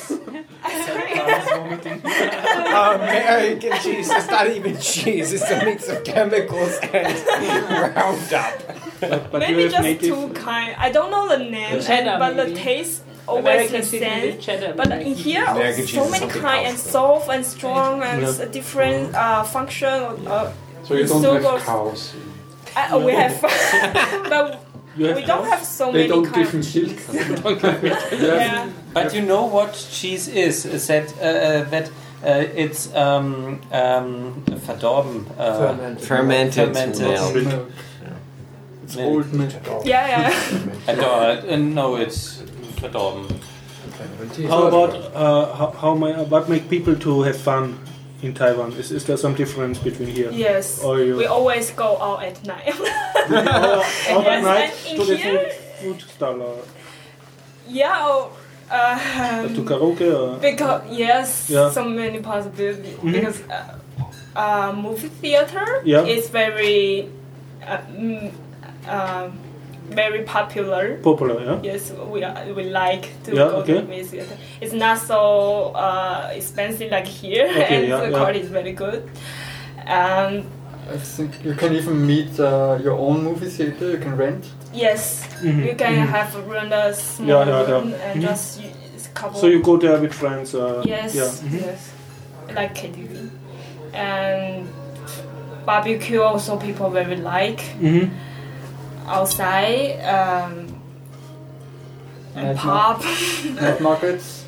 American 2.39 3.73
cheese. 3.81 4.11
It's 4.11 4.27
not 4.29 4.47
even 4.49 4.79
cheese. 4.79 5.33
It's 5.33 5.51
a 5.51 5.65
mix 5.65 5.89
of 5.89 6.05
chemicals 6.05 6.79
and 6.93 7.97
Roundup. 7.97 8.63
But, 9.01 9.31
but 9.31 9.39
Maybe 9.41 9.69
just 9.69 9.83
native. 9.83 10.09
two 10.09 10.29
kind. 10.35 10.75
I 10.79 10.91
don't 10.91 11.11
know 11.11 11.29
the 11.29 11.39
name, 11.39 11.81
Cheddar, 11.81 12.17
but 12.19 12.35
maybe. 12.37 12.51
the 12.55 12.57
taste 12.59 13.03
always 13.29 13.71
the 13.71 13.83
same. 13.83 14.23
with 14.35 14.41
cheddar. 14.41 14.75
But 14.75 14.91
in 14.93 15.15
here, 15.15 15.45
American 15.45 15.87
so 15.87 16.09
many 16.11 16.27
kind 16.29 16.67
else, 16.67 16.69
and 16.71 16.79
soft 16.79 17.29
and 17.31 17.45
strong 17.47 18.03
and 18.03 18.23
Yeah. 18.23 18.29
s- 18.29 18.39
different 18.51 19.15
uh, 19.15 19.45
function. 19.45 20.27
Uh, 20.27 20.53
So 20.85 20.95
you 20.95 21.07
don't 21.07 21.23
So 21.23 21.35
have 21.39 21.63
cows. 21.63 22.15
uh, 22.75 22.99
we 23.05 23.13
have, 23.13 23.37
but 24.33 24.65
You 24.97 25.07
have 25.07 25.17
we 25.17 25.25
don't 25.25 25.47
have 25.47 25.65
so 25.65 25.93
They 25.93 26.09
many 26.09 26.09
don't 26.09 26.35
give 26.35 26.49
of 26.49 26.55
him 26.55 26.63
cheese. 26.63 27.09
milk. 27.45 27.63
Yeah. 27.63 28.71
But 28.93 29.15
you 29.15 29.23
know 29.23 29.45
what 29.47 29.73
cheese 29.91 30.29
is? 30.29 30.65
Is 30.67 30.87
that 30.87 31.13
uh, 31.21 31.65
that 31.71 31.89
uh, 32.25 32.45
it's 32.55 32.95
um, 32.95 33.61
um, 33.71 34.43
verdorben? 34.47 35.25
Uh, 35.39 35.59
Fermented. 35.59 36.07
Fermented, 36.07 36.69
Fermented. 36.69 37.07
milk. 37.07 37.47
milk. 37.47 37.73
It's 38.83 38.97
old 38.97 39.33
milk. 39.33 39.53
Yeah, 39.85 40.09
yeah. 40.09 40.71
I 40.89 40.95
don't, 40.95 41.49
uh, 41.51 41.57
no, 41.57 41.97
it's 41.97 42.43
verdorben. 42.81 43.39
How 44.49 44.69
about 44.69 44.95
uh, 45.15 45.55
how, 45.55 45.71
how 45.71 45.95
my, 45.95 46.23
what 46.23 46.49
make 46.49 46.69
people 46.71 46.95
to 46.97 47.23
have 47.23 47.37
fun 47.37 47.79
in 48.23 48.35
Taiwan? 48.35 48.73
Is, 48.73 48.91
is 48.91 49.05
there 49.05 49.17
some 49.17 49.35
difference 49.35 49.79
between 49.79 50.09
here? 50.09 50.31
Yes. 50.33 50.83
Or 50.83 51.01
you 51.01 51.17
We 51.17 51.27
always 51.27 51.71
go 51.71 51.97
out 52.01 52.23
at 52.25 52.45
night. 52.45 52.69
out 53.31 54.27
at 54.27 54.43
night 54.43 54.73
to 54.97 55.05
the 55.05 55.17
food, 55.19 55.53
food 55.81 56.01
stall 56.11 56.43
or 56.43 56.63
yeah. 57.69 58.07
Or, 58.09 58.31
uh, 58.71 59.49
to 59.49 59.63
karaoke 59.65 60.09
or 60.13 60.39
because 60.39 60.83
yes, 60.91 61.49
Yeah. 61.51 61.71
so 61.71 61.85
many 61.85 62.21
possibilities. 62.21 62.97
Mhm. 62.99 63.13
Because 63.13 63.41
uh, 63.49 63.79
uh, 64.37 64.73
movie 64.73 65.09
theater 65.09 65.83
Yeah. 65.85 66.05
is 66.05 66.29
very, 66.29 67.09
uh, 67.67 67.79
mm, 67.93 68.33
uh, 68.89 69.29
very 69.91 70.23
popular. 70.25 70.99
popular? 71.03 71.41
Yeah. 71.45 71.59
Yes, 71.73 71.93
we 72.11 72.23
are, 72.25 72.53
we 72.55 72.65
like 72.65 73.09
to 73.25 73.35
Yeah, 73.35 73.49
go 73.51 73.57
okay. 73.63 73.75
to 73.75 73.83
movie 73.83 74.03
theater. 74.03 74.37
It's 74.61 74.73
not 74.73 74.99
so 74.99 75.73
uh, 75.75 76.31
expensive 76.35 76.91
like 76.91 77.07
here, 77.07 77.47
Okay, 77.51 77.77
and 77.77 77.89
yeah, 77.89 78.01
the 78.01 78.11
yeah. 78.11 78.17
quality 78.19 78.41
is 78.41 78.49
very 78.51 78.73
good. 78.73 79.09
And 79.87 80.45
I 80.93 80.97
think 80.99 81.45
you 81.45 81.55
can 81.55 81.75
even 81.75 82.07
meet 82.07 82.39
uh, 82.41 82.79
your 82.83 82.97
own 82.99 83.25
movie 83.25 83.49
theater. 83.49 83.91
You 83.91 83.99
can 83.99 84.17
rent. 84.17 84.45
yes, 84.73 85.25
Mhm, 85.43 85.65
you 85.65 85.75
can 85.77 85.95
mhm. 85.95 86.07
have 86.09 86.35
run 86.49 86.73
a 86.73 86.93
small 86.93 87.29
Yeah, 87.29 87.47
yeah, 87.49 87.61
yeah. 87.63 87.71
room 87.75 87.95
and 88.05 88.21
Mhm. 88.23 88.29
just 88.29 88.61
use 88.63 89.09
couple. 89.15 89.41
So 89.41 89.47
you 89.47 89.63
go 89.63 89.77
there 89.79 89.99
with 90.01 90.13
friends? 90.13 90.55
Uh, 90.55 90.83
Yes, 90.87 91.15
Yeah. 91.15 91.33
yes, 91.67 91.91
like 92.55 92.75
KTV, 92.75 93.31
and 93.95 94.69
barbecue 95.67 96.21
also 96.23 96.57
people 96.57 96.91
very 96.91 97.17
like 97.17 97.61
Mhm. 97.81 98.11
Outside. 99.09 100.01
Um, 100.05 100.75
and 102.35 102.47
Night 102.47 102.57
pub, 102.57 103.03
Night 103.61 103.81
markets. 103.81 104.45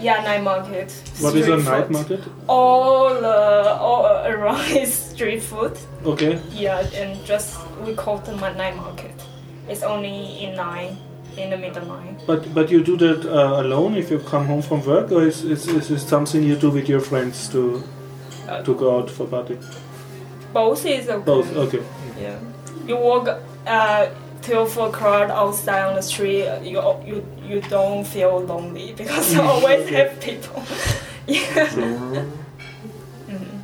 yeah, 0.00 0.22
night 0.22 0.42
market. 0.42 0.92
What 1.20 1.34
is 1.34 1.44
street 1.44 1.58
a 1.60 1.62
night 1.62 1.90
market? 1.90 2.20
All 2.46 3.24
uh, 3.24 3.78
all 3.80 4.06
around 4.26 4.70
is 4.70 4.92
street 5.12 5.42
food. 5.42 5.76
Okay. 6.04 6.38
Yeah, 6.52 6.80
and 6.94 7.24
just 7.24 7.58
we 7.84 7.94
call 7.94 8.18
them 8.18 8.42
a 8.42 8.54
night 8.54 8.76
market. 8.76 9.14
It's 9.68 9.82
only 9.82 10.44
in 10.44 10.54
nine, 10.54 10.96
in 11.36 11.50
the 11.50 11.56
middle 11.56 11.86
nine. 11.86 12.16
But 12.26 12.54
but 12.54 12.70
you 12.70 12.82
do 12.84 12.96
that 12.98 13.24
uh, 13.26 13.60
alone 13.62 13.96
if 13.96 14.10
you 14.10 14.18
come 14.20 14.46
home 14.46 14.62
from 14.62 14.84
work, 14.86 15.10
or 15.10 15.22
is, 15.26 15.42
is, 15.44 15.66
is 15.66 15.90
it 15.90 16.00
something 16.00 16.42
you 16.44 16.54
do 16.56 16.70
with 16.70 16.88
your 16.88 17.00
friends 17.00 17.48
to 17.52 17.82
Uh, 18.48 18.62
to 18.62 18.74
go 18.78 18.98
out 18.98 19.10
for 19.10 19.26
party? 19.26 19.56
Both 20.54 20.86
is 20.86 21.08
okay. 21.08 21.24
Both. 21.24 21.48
Okay. 21.56 21.80
Yeah. 22.20 22.38
You 22.86 22.96
walk 22.96 23.26
uh, 23.66 24.08
till 24.42 24.66
four 24.66 24.90
crowd 24.90 25.30
outside 25.30 25.82
on 25.88 25.94
the 25.96 26.02
street. 26.02 26.46
You 26.62 26.80
you 27.06 27.26
you 27.44 27.60
don't 27.62 28.04
feel 28.04 28.40
lonely 28.40 28.92
because 28.92 29.34
you 29.34 29.40
always 29.52 29.88
have 29.90 30.20
people. 30.20 30.62
yeah. 31.26 31.66
Mhm. 33.28 33.60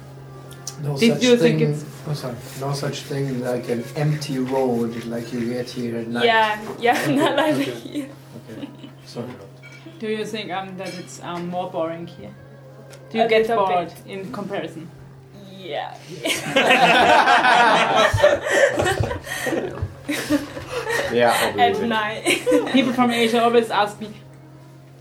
No 0.82 0.96
Did 0.98 1.14
such 1.14 1.22
you 1.22 1.36
thing, 1.36 1.59
think 1.59 1.70
it's- 1.70 1.84
oh, 2.09 2.14
sorry, 2.14 2.34
no 2.61 2.72
such 2.72 3.03
thing 3.03 3.40
like 3.40 3.68
an 3.68 3.84
empty 3.94 4.38
road 4.38 5.05
like 5.05 5.32
you 5.32 5.40
get 5.55 5.70
here 5.70 5.98
at 5.98 6.09
night. 6.09 6.24
Yeah, 6.24 6.61
yeah, 6.80 7.07
not 7.14 7.36
like 7.36 7.55
Okay. 7.57 7.70
here. 7.70 8.09
Sorry. 9.07 9.28
Do 10.00 10.09
you 10.09 10.24
think 10.26 10.50
um, 10.50 10.76
that 10.78 10.92
it's 10.98 11.22
um, 11.22 11.46
more 11.48 11.70
boring 11.70 12.09
here? 12.09 12.34
Do 13.11 13.18
you 13.18 13.24
A 13.24 13.28
get 13.28 13.46
bored 13.46 13.92
bit. 14.05 14.12
in 14.12 14.32
comparison? 14.32 14.88
Yeah. 15.62 15.96
Yeah, 21.12 21.54
At 21.58 21.82
night. 21.82 22.24
People 22.72 22.92
from 22.92 23.10
Asia 23.10 23.42
always 23.42 23.70
ask 23.70 24.00
me, 24.00 24.10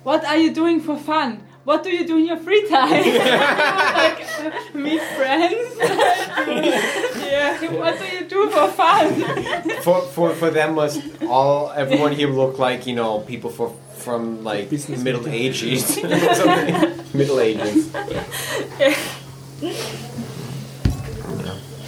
"What 0.03 0.25
are 0.25 0.37
you 0.37 0.53
doing 0.53 0.81
for 0.81 0.97
fun? 0.97 1.41
what 1.63 1.83
do 1.83 1.91
you 1.91 2.07
do 2.07 2.17
in 2.17 2.25
your 2.25 2.37
free 2.37 2.67
time? 2.67 2.89
like 3.05 4.73
meet 4.73 5.01
friends. 5.15 5.77
yeah. 5.79 7.71
What 7.71 7.99
do 7.99 8.05
you 8.05 8.25
do 8.27 8.49
for 8.49 8.67
fun? 8.69 9.21
For, 9.81 10.01
for, 10.01 10.33
for 10.33 10.49
them, 10.49 10.75
must 10.75 11.01
all 11.27 11.71
everyone 11.71 12.13
here 12.13 12.29
look 12.29 12.57
like 12.57 12.87
you 12.87 12.95
know 12.95 13.19
people 13.19 13.51
for 13.51 13.75
from 13.97 14.43
like 14.43 14.69
Business 14.69 15.03
middle 15.03 15.27
ages, 15.27 15.97
middle 17.13 17.39
ages. 17.39 17.91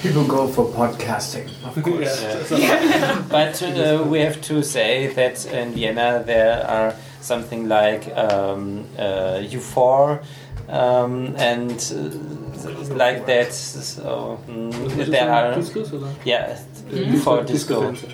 People 0.03 0.25
go 0.27 0.47
for 0.49 0.65
podcasting, 0.65 1.47
of 1.63 1.81
course. 1.81 2.51
But 3.29 3.63
uh, 3.63 4.03
we 4.05 4.19
have 4.19 4.41
to 4.41 4.61
say 4.61 5.07
that 5.07 5.45
in 5.45 5.71
Vienna 5.71 6.21
there 6.25 6.67
are 6.67 6.93
something 7.21 7.69
like 7.69 8.11
um, 8.17 8.85
uh, 8.99 9.39
U4 9.39 10.21
um, 10.67 11.33
and 11.37 11.71
uh, 11.71 12.95
like 12.95 13.25
that. 13.27 13.53
So 13.53 14.39
mm, 14.45 15.05
there 15.05 15.31
are 15.31 15.55
Discos, 15.55 15.93
oder? 15.93 16.13
yeah 16.25 16.59
U4 16.89 17.47
disco 17.47 17.91
Disco. 17.91 18.07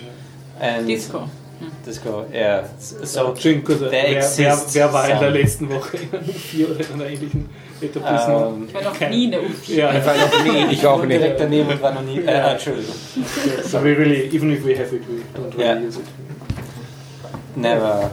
and 0.60 0.86
Disco. 0.86 1.28
Disco 1.86 2.26
yeah. 2.34 2.64
So 2.80 3.28
Entschuldigung, 3.28 3.64
kurz, 3.66 3.80
there 3.80 3.91
wer, 3.91 4.03
wer, 4.12 4.18
exists 4.18 4.76
wer 4.76 4.93
war 4.93 5.03
in 5.10 5.20
der 5.20 5.30
some, 5.30 5.38
letzten 5.41 5.70
Woche 5.70 5.97
in 5.97 6.18
einem 6.18 6.26
Vier 6.34 6.70
oder 6.72 6.80
in 6.80 6.93
einer 6.93 7.05
ähnlichen 7.10 7.49
Etablissement? 7.82 8.45
um, 8.47 8.68
Ich 8.68 8.74
war 8.74 8.82
noch 8.84 9.10
nie 9.10 9.26
in 9.26 9.32
der 9.32 9.39
Uni. 9.41 9.51
ja, 9.68 9.93
Ich 9.97 10.05
war 10.05 10.16
noch 10.16 10.43
nie, 10.43 10.74
ich 10.74 10.88
auch 10.88 11.03
nicht. 11.05 11.20
direkt 11.22 11.39
daneben 11.39 11.70
und 11.70 11.82
war 11.82 11.93
noch 11.93 12.01
nie. 12.03 12.20
Äh, 12.20 12.51
Entschuldigung. 12.51 12.95
so 13.64 13.84
we 13.84 13.89
really, 13.97 14.30
even 14.34 14.51
if 14.51 14.64
we 14.66 14.76
have 14.78 14.93
it, 14.95 15.01
we 15.07 15.22
don't 15.38 15.51
really 15.57 15.64
Yeah. 15.64 15.88
use 15.88 15.99
it. 15.99 16.05
Never. 17.55 18.12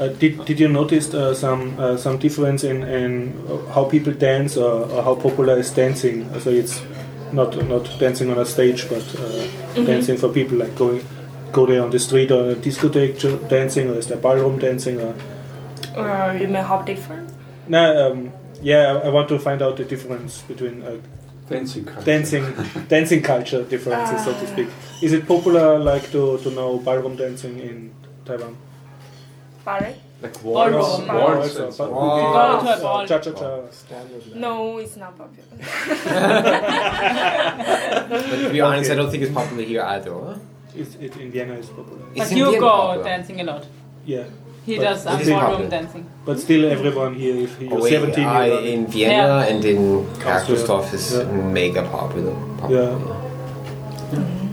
Uh, 0.00 0.08
did, 0.20 0.44
did 0.44 0.60
you 0.60 0.68
notice 0.68 1.12
uh, 1.12 1.34
some 1.34 1.72
uh, 1.78 1.96
some 1.96 2.18
difference 2.18 2.62
in, 2.62 2.84
in 2.84 3.34
how 3.74 3.84
people 3.84 4.12
dance 4.12 4.56
or, 4.56 4.86
or 4.92 5.02
how 5.02 5.14
popular 5.16 5.58
is 5.58 5.70
dancing? 5.72 6.24
So 6.40 6.50
it's 6.50 6.80
not 7.32 7.56
not 7.68 7.88
dancing 7.98 8.30
on 8.30 8.38
a 8.38 8.44
stage, 8.44 8.88
but 8.88 9.02
uh, 9.18 9.84
dancing 9.84 10.16
for 10.16 10.28
people 10.28 10.56
like 10.58 10.76
going 10.76 11.00
go 11.52 11.66
there 11.66 11.82
on 11.82 11.90
the 11.90 11.98
street 11.98 12.30
or 12.30 12.50
a 12.50 12.54
discotheque 12.54 13.18
ju- 13.18 13.38
dancing, 13.48 13.90
or 13.90 13.94
is 13.98 14.06
there 14.06 14.18
ballroom 14.18 14.58
dancing? 14.58 15.00
Or 15.00 15.14
Uh, 15.96 16.32
you 16.40 16.46
mean 16.48 16.64
how 16.64 16.82
different? 16.82 17.28
no, 17.68 17.82
um, 18.10 18.30
yeah, 18.62 19.00
I 19.02 19.06
I 19.06 19.10
want 19.10 19.28
to 19.28 19.38
find 19.38 19.62
out 19.62 19.76
the 19.76 19.84
difference 19.84 20.42
between 20.48 20.82
uh, 20.82 20.96
Dancing 21.50 21.84
culture. 21.84 22.04
dancing 22.04 22.44
dancing 22.88 23.22
culture 23.22 23.62
differences, 23.64 24.24
so 24.24 24.32
to 24.32 24.46
speak. 24.46 24.68
Is 25.02 25.12
it 25.12 25.26
popular 25.26 25.78
like 25.78 26.10
to, 26.12 26.36
to 26.44 26.50
know 26.50 26.78
ballroom 26.78 27.16
dancing 27.16 27.58
in 27.58 27.90
Taiwan? 28.26 28.56
Ballet? 29.64 29.94
Like 30.22 30.36
waltz. 30.44 31.56
Cha 33.08 33.18
cha 33.18 33.32
cha. 33.32 33.50
No, 34.34 34.78
it's 34.78 34.96
not 34.96 35.16
popular. 35.16 35.48
But 38.08 38.36
to 38.42 38.50
be 38.50 38.60
honest, 38.60 38.90
I 38.90 38.94
don't 38.94 39.10
think 39.10 39.22
it's 39.22 39.32
popular 39.32 39.62
here 39.62 39.82
either. 39.82 40.12
Huh? 40.12 40.34
It's, 40.80 40.94
it, 40.96 41.16
in 41.16 41.30
Vienna 41.32 41.54
is 41.54 41.68
popular. 41.68 41.98
But 42.14 42.22
It's 42.22 42.32
you 42.32 42.44
Vienna 42.46 42.60
go 42.60 42.70
popular. 42.70 43.04
dancing 43.04 43.40
a 43.40 43.44
lot. 43.44 43.66
Yeah, 44.06 44.24
He 44.66 44.76
But 44.76 44.82
does 44.84 45.06
it's 45.06 45.28
in 45.28 45.34
ballroom 45.38 45.68
dancing. 45.68 46.04
but 46.26 46.38
still 46.40 46.64
everyone 46.70 47.14
here, 47.14 47.36
if 47.46 47.60
you're 47.60 47.72
Oh, 47.74 47.82
wait, 47.82 47.90
17, 47.92 48.24
uh, 48.24 48.42
you're 48.44 48.60
in 48.74 48.86
Vienna 48.86 49.14
Yeah. 49.14 49.50
and 49.50 49.64
in 49.64 50.06
Krakow 50.20 50.52
is 50.92 51.12
Yeah. 51.14 51.24
mega 51.58 51.82
popular. 51.96 52.34
popular. 52.60 53.16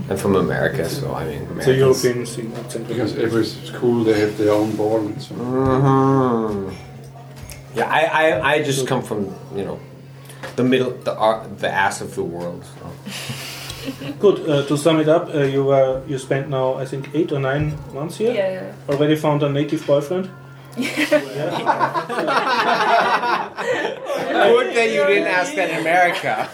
I'm 0.09 0.17
from 0.17 0.35
America, 0.35 0.87
so 0.87 1.13
I 1.15 1.25
mean, 1.25 1.47
it's 1.57 1.67
a 1.67 1.73
European 1.73 2.25
scene. 2.25 2.51
Because 2.87 3.17
every 3.17 3.43
school 3.45 4.03
they 4.03 4.19
have 4.19 4.37
their 4.37 4.51
own 4.53 4.69
ball 4.75 5.01
so 5.19 5.33
on. 5.35 5.81
Mhm. 5.81 6.73
Yeah, 7.75 7.87
I, 7.99 8.01
I, 8.23 8.25
I 8.53 8.63
just 8.63 8.85
come 8.87 9.01
from 9.01 9.19
you 9.57 9.65
know 9.65 9.79
the 10.57 10.63
middle, 10.63 10.91
the 11.07 11.15
ar- 11.27 11.47
the 11.63 11.69
ass 11.83 12.01
of 12.01 12.13
the 12.15 12.23
world. 12.23 12.63
So. 12.73 12.83
Good. 14.19 14.49
Uh, 14.49 14.65
to 14.67 14.77
sum 14.77 14.99
it 14.99 15.09
up, 15.09 15.33
uh, 15.33 15.43
you 15.43 15.65
were 15.65 16.01
you 16.07 16.17
spent 16.17 16.49
now 16.49 16.75
I 16.75 16.85
think 16.85 17.09
eight 17.13 17.31
or 17.31 17.39
nine 17.39 17.77
months 17.93 18.17
here. 18.17 18.33
Yeah. 18.33 18.73
Already 18.89 19.15
found 19.15 19.43
a 19.43 19.49
native 19.49 19.85
boyfriend. 19.85 20.29
Good 20.75 20.85
that 24.75 24.91
you 24.91 25.05
didn't 25.07 25.27
ask 25.27 25.55
that 25.55 25.69
in 25.69 25.79
America. 25.79 26.45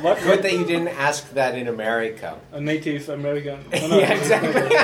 What? 0.00 0.18
Good 0.22 0.42
that 0.42 0.52
you 0.52 0.64
didn't 0.64 0.88
ask 0.88 1.30
that 1.34 1.54
in 1.54 1.68
America. 1.68 2.38
A 2.52 2.60
native 2.60 3.08
American. 3.08 3.60
No, 3.72 3.88
no. 3.88 3.98
yeah, 3.98 4.12
exactly. 4.14 4.76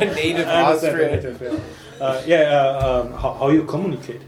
A 0.00 0.14
native 0.14 0.48
I 0.48 0.62
Austrian. 0.62 1.10
native, 1.16 1.40
yeah. 1.40 2.04
Uh, 2.04 2.22
yeah. 2.26 2.36
Uh, 2.36 3.02
um, 3.06 3.12
how, 3.12 3.32
how 3.34 3.48
you 3.50 3.64
communicate? 3.64 4.22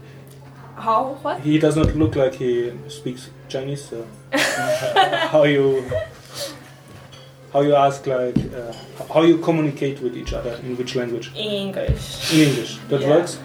How? 0.75 1.17
What? 1.21 1.41
He 1.41 1.59
does 1.59 1.75
not 1.75 1.95
look 1.95 2.15
like 2.15 2.35
he 2.35 2.71
speaks 2.87 3.29
Chinese. 3.51 3.83
So 3.89 4.05
how 5.33 5.43
you 5.43 5.83
how 7.53 7.61
you 7.61 7.75
ask 7.75 8.07
like 8.07 8.37
uh, 8.37 8.73
how 9.13 9.23
you 9.23 9.37
communicate 9.39 10.01
with 10.01 10.15
each 10.17 10.33
other 10.33 10.53
in 10.63 10.77
which 10.77 10.95
language? 10.95 11.31
English. 11.35 12.33
In 12.33 12.39
English. 12.49 12.77
That 12.89 13.01
Yeah. 13.01 13.09
works. 13.09 13.39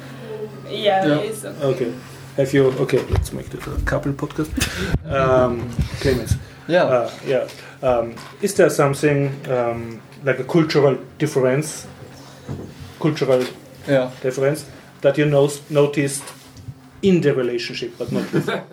Yeah. 0.69 1.07
Yeah. 1.07 1.19
It's, 1.29 1.45
Okay. 1.45 1.93
Have 2.37 2.53
you? 2.55 2.67
Okay. 2.85 2.99
Let's 3.11 3.33
make 3.33 3.49
this 3.51 3.67
a 3.67 3.81
couple 3.85 4.13
podcast. 4.13 4.51
Um, 5.11 5.71
Clemens. 6.01 6.37
Yeah. 6.69 6.85
Uh, 6.85 7.11
yeah. 7.27 7.49
Um, 7.83 8.15
is 8.43 8.55
there 8.55 8.71
something 8.71 9.31
um, 9.51 10.01
like 10.25 10.39
a 10.41 10.45
cultural 10.45 10.99
difference? 11.19 11.87
Cultural 13.01 13.45
yeah. 13.89 14.11
difference 14.23 14.67
that 15.01 15.19
you 15.19 15.27
know, 15.27 15.49
noticed 15.71 16.25
in 17.09 17.21
the 17.21 17.33
relationship, 17.43 17.91
but 17.99 18.11
not 18.11 18.27
before. 18.33 18.65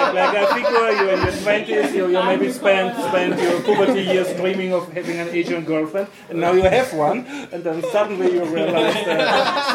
like, 0.00 0.14
like 0.18 0.34
I 0.42 0.44
figure 0.54 0.70
you 0.70 1.10
are 1.10 1.14
in 1.16 1.20
your 1.26 1.36
twenties, 1.42 1.94
you, 1.94 2.04
you 2.14 2.22
maybe 2.30 2.50
spent 2.50 2.96
spent 3.08 3.40
your 3.40 3.60
puberty 3.62 4.02
years 4.02 4.28
dreaming 4.40 4.72
of 4.72 4.90
having 4.92 5.18
an 5.24 5.28
Asian 5.28 5.64
girlfriend, 5.64 6.08
and 6.28 6.40
now 6.40 6.52
you 6.52 6.62
have 6.62 6.92
one, 6.94 7.18
and 7.52 7.62
then 7.62 7.82
suddenly 7.92 8.32
you 8.36 8.44
realize 8.44 8.94
that 9.04 9.20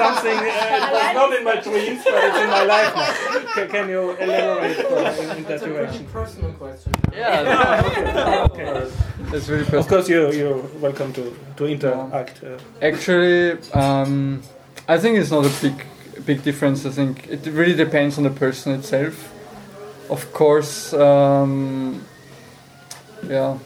something 0.01 0.37
uh, 0.37 0.89
was 0.95 1.09
not 1.19 1.29
in 1.37 1.43
my 1.43 1.55
dreams, 1.61 2.01
but 2.03 2.21
it's 2.27 2.37
in 2.43 2.49
my 2.49 2.63
life 2.75 2.91
now. 2.95 3.53
Can, 3.53 3.67
can 3.69 3.89
you 3.89 4.01
elaborate 4.25 4.79
uh, 4.79 5.21
in, 5.21 5.29
in 5.37 5.43
that 5.43 5.47
That's 5.47 5.63
direction? 5.63 6.05
personal 6.11 6.51
question. 6.53 6.91
Yeah. 7.13 8.41
Okay. 8.55 8.89
That's 9.31 9.45
very 9.47 9.65
Of 9.77 9.87
course, 9.87 10.07
you 10.09 10.31
you're 10.31 10.61
welcome 10.81 11.11
to 11.13 11.23
to 11.57 11.65
interact. 11.65 12.43
Uh, 12.43 12.57
Actually, 12.81 13.57
um, 13.73 14.41
I 14.87 14.97
think 14.97 15.17
it's 15.17 15.31
not 15.31 15.45
a 15.45 15.51
big 15.61 15.85
big 16.25 16.43
difference. 16.43 16.85
I 16.85 16.89
think 16.91 17.27
it 17.27 17.45
really 17.47 17.75
depends 17.75 18.17
on 18.17 18.23
the 18.23 18.29
person 18.29 18.73
itself. 18.73 19.31
Of 20.09 20.31
course, 20.33 20.93
um, 20.93 22.01
yeah. 23.27 23.57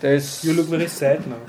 There's 0.00 0.44
you 0.44 0.52
look 0.52 0.66
very 0.66 0.88
sad 0.88 1.26
now. 1.26 1.38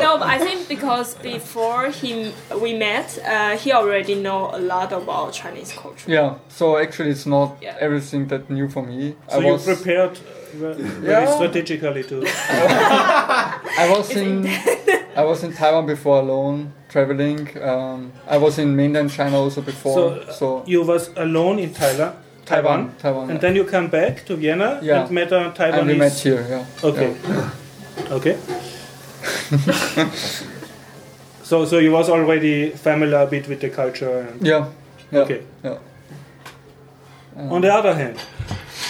no, 0.00 0.18
but 0.18 0.28
I 0.28 0.38
think 0.38 0.68
because 0.68 1.14
before 1.16 1.90
he 1.90 2.32
we 2.62 2.72
met, 2.74 3.18
uh, 3.26 3.56
he 3.58 3.72
already 3.72 4.14
know 4.14 4.50
a 4.54 4.58
lot 4.58 4.92
about 4.92 5.32
Chinese 5.34 5.72
culture. 5.72 6.10
yeah. 6.10 6.34
So 6.48 6.78
actually, 6.78 7.10
it's 7.10 7.26
not 7.26 7.56
Yeah. 7.60 7.76
everything 7.80 8.28
that 8.28 8.48
new 8.48 8.68
for 8.68 8.82
me. 8.82 9.14
So 9.28 9.38
I 9.40 9.44
you 9.44 9.52
was 9.52 9.64
prepared 9.64 10.12
uh, 10.12 10.20
very 10.54 10.76
Yeah. 11.02 11.26
strategically 11.34 12.02
too. 12.04 12.22
I 12.26 13.86
was 13.90 14.10
in 14.16 14.46
I 15.16 15.24
was 15.24 15.42
in 15.44 15.52
Taiwan 15.52 15.86
before 15.86 16.18
alone 16.20 16.72
traveling. 16.88 17.48
Um, 17.62 18.12
I 18.28 18.36
was 18.38 18.58
in 18.58 18.74
mainland 18.76 19.10
China 19.10 19.38
also 19.38 19.60
before. 19.62 19.94
So, 19.94 20.32
So, 20.32 20.62
you 20.66 20.82
was 20.84 21.10
alone 21.16 21.58
in 21.58 21.70
Thailand, 21.70 22.12
Taiwan, 22.44 22.92
Taiwan. 22.98 23.30
and 23.30 23.40
then 23.40 23.56
you 23.56 23.64
come 23.64 23.88
back 23.88 24.24
to 24.26 24.36
Vienna 24.36 24.78
Yeah. 24.82 25.00
and 25.02 25.10
met 25.10 25.32
a 25.32 25.38
and 25.46 25.54
Taiwanese. 25.54 25.86
we 25.86 25.94
met 25.98 26.12
here. 26.12 26.46
Yeah. 26.50 26.64
Okay. 26.88 27.14
Okay. 28.10 28.36
so, 31.42 31.64
so 31.64 31.78
you 31.78 31.92
was 31.92 32.08
already 32.08 32.70
familiar 32.70 33.18
a 33.18 33.26
bit 33.26 33.48
with 33.48 33.60
the 33.60 33.70
culture. 33.70 34.20
And, 34.20 34.46
Yeah. 34.46 34.66
Yeah. 35.12 35.20
Okay. 35.20 35.40
Yeah. 35.64 35.78
On 37.50 37.60
the 37.60 37.72
other 37.72 37.94
hand, 37.94 38.16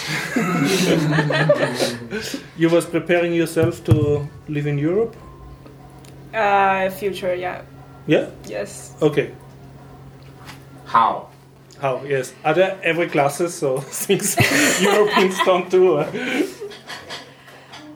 you 2.56 2.68
was 2.68 2.86
preparing 2.86 3.32
yourself 3.32 3.84
to 3.84 4.28
live 4.48 4.66
in 4.66 4.78
Europe. 4.78 5.16
Uh, 6.34 6.90
future, 6.90 7.34
yeah. 7.34 7.62
Yeah. 8.06 8.30
Yes. 8.46 8.94
Okay. 9.02 9.32
How? 10.84 11.28
How? 11.80 12.02
Yes. 12.04 12.32
Are 12.44 12.54
there 12.54 12.78
every 12.82 13.08
classes 13.08 13.54
so 13.54 13.80
things 13.80 14.36
Europeans 14.80 15.38
don't 15.44 15.70
do? 15.70 15.98
Uh, 15.98 16.06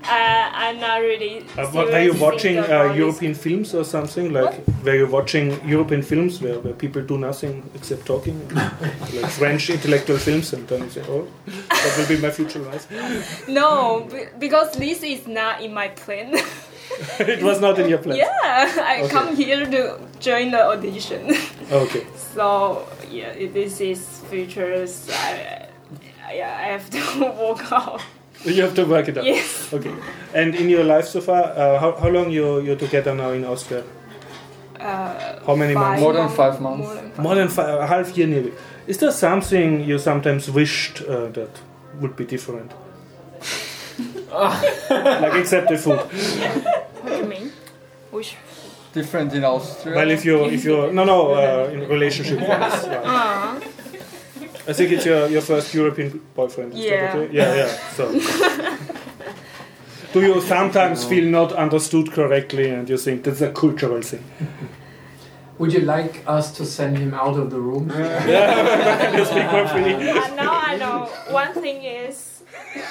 Uh, 0.03 0.40
I'm 0.71 0.79
not 0.79 1.01
really. 1.01 1.45
Uh, 1.59 1.67
what, 1.73 1.89
were 1.89 2.01
you 2.01 2.15
watching 2.15 2.59
uh. 2.59 2.93
European 2.97 3.35
films 3.35 3.75
or 3.75 3.85
something? 3.85 4.33
Like, 4.33 4.55
were 4.85 4.95
you 4.95 5.07
watching 5.09 5.47
European 5.69 6.03
films 6.03 6.41
where, 6.41 6.61
where 6.61 6.75
people 6.75 7.03
do 7.03 7.19
nothing 7.19 7.69
except 7.75 8.07
talking? 8.07 8.37
like 8.55 9.31
French 9.31 9.69
intellectual 9.71 10.19
films, 10.19 10.53
and 10.53 10.69
then 10.69 10.85
you 10.85 10.91
say, 10.91 11.03
oh, 11.09 11.27
that 11.47 11.95
will 11.99 12.07
be 12.07 12.23
my 12.23 12.31
future 12.31 12.61
life. 12.61 12.87
No, 13.49 14.09
because 14.39 14.73
this 14.73 15.03
is 15.03 15.27
not 15.27 15.61
in 15.61 15.75
my 15.75 15.89
plan. 15.89 16.35
it 17.19 17.43
was 17.43 17.61
not 17.61 17.79
in 17.81 17.89
your 17.89 17.99
plan. 17.99 18.17
Yeah, 18.17 18.29
I 18.93 19.03
Okay. 19.03 19.09
come 19.09 19.35
here 19.35 19.67
to 19.67 19.99
join 20.21 20.53
the 20.53 20.63
audition. 20.67 21.35
Okay. 21.73 22.07
so 22.15 22.87
yeah, 23.11 23.35
this 23.35 23.81
is 23.81 24.01
futures. 24.31 25.11
I, 25.11 25.67
yeah, 26.33 26.55
I 26.65 26.67
have 26.79 26.89
to 26.91 27.01
walk 27.43 27.73
out. 27.73 28.03
You 28.45 28.63
have 28.63 28.75
to 28.75 28.85
work 28.87 29.09
it 29.09 29.19
out. 29.19 29.25
Yes. 29.25 29.73
Okay. 29.73 29.95
And 30.35 30.55
in 30.55 30.69
your 30.71 30.85
life 30.85 31.07
so 31.07 31.21
far, 31.21 31.43
uh, 31.45 31.79
how, 31.79 31.93
how 31.97 32.09
long 32.09 32.31
you 32.31 32.61
you 32.61 32.75
together 32.77 33.15
now 33.15 33.31
in 33.33 33.45
Austria? 33.45 33.85
Uh, 34.81 35.39
How 35.47 35.55
many 35.57 35.75
months? 35.75 36.01
More 36.01 36.15
than 36.15 36.29
five 36.31 36.61
months. 36.61 36.87
More 36.87 36.95
than 36.95 37.13
More 37.23 37.35
than 37.35 37.49
five, 37.49 37.81
a 37.81 37.87
half 37.87 38.17
year 38.17 38.27
nearly. 38.27 38.53
Is 38.87 38.97
there 38.99 39.13
something 39.13 39.85
you 39.85 39.99
sometimes 39.99 40.51
wished 40.51 41.03
uh, 41.03 41.29
that 41.37 41.51
would 42.01 42.17
be 42.17 42.25
different? 42.25 42.73
like 44.33 45.35
except 45.35 45.69
the 45.69 45.77
food. 45.77 45.99
What 45.99 47.07
do 47.13 47.17
you 47.17 47.25
mean? 47.25 47.53
Which? 48.11 48.37
Different 48.95 49.35
in 49.35 49.45
Austria. 49.45 49.97
Well, 49.97 50.11
if 50.11 50.25
you 50.25 50.47
if 50.47 50.65
you 50.65 50.91
no 50.93 51.05
no 51.05 51.35
uh, 51.35 51.71
in 51.73 51.89
relationship 51.89 52.41
wise. 52.41 52.87
right. 52.89 53.05
Uh, 53.05 53.61
I 54.69 54.73
think 54.73 54.93
it's 54.93 55.07
your, 55.07 55.29
your 55.29 55.43
first 55.43 55.75
European 55.75 56.21
boyfriend. 56.35 56.75
Yeah. 56.75 57.15
okay? 57.17 57.35
Yeah, 57.35 57.55
yeah. 57.55 57.79
So. 57.97 58.13
Do 60.13 60.21
you 60.23 60.41
sometimes 60.41 61.05
feel 61.05 61.25
not 61.31 61.53
understood 61.53 62.11
correctly 62.11 62.71
and 62.71 62.89
you 62.89 62.97
think 62.97 63.23
that's 63.23 63.41
a 63.43 63.53
cultural 63.53 64.03
thing? 64.03 64.25
Would 65.59 65.73
you 65.73 65.81
like 65.81 66.25
us 66.27 66.51
to 66.57 66.65
send 66.65 66.99
him 66.99 67.15
out 67.15 67.39
of 67.39 67.51
the 67.51 67.61
room? 67.61 67.91
Can 67.91 69.15
you 69.19 69.25
speak 69.25 69.53
more 69.53 69.69
freely? 69.69 70.09
uh, 70.09 70.35
now 70.35 70.59
I 70.61 70.77
know. 70.77 71.05
One 71.31 71.53
thing 71.55 71.83
is 71.85 72.43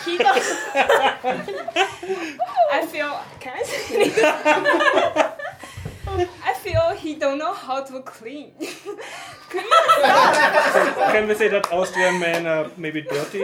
he 0.05 0.17
does. 0.17 0.43
I 2.71 2.85
feel. 2.87 3.19
Can 3.39 3.53
I 3.57 3.63
say 3.63 4.09
this? 4.09 5.25
I 6.43 6.53
feel 6.53 6.91
he 6.95 7.15
don't 7.15 7.37
know 7.37 7.53
how 7.53 7.83
to 7.83 8.01
clean. 8.01 8.51
clean 9.49 9.65
Can 11.13 11.27
we 11.27 11.35
say 11.35 11.47
that 11.49 11.71
Austrian 11.71 12.19
men 12.19 12.45
are 12.47 12.69
maybe 12.77 13.01
dirty? 13.01 13.43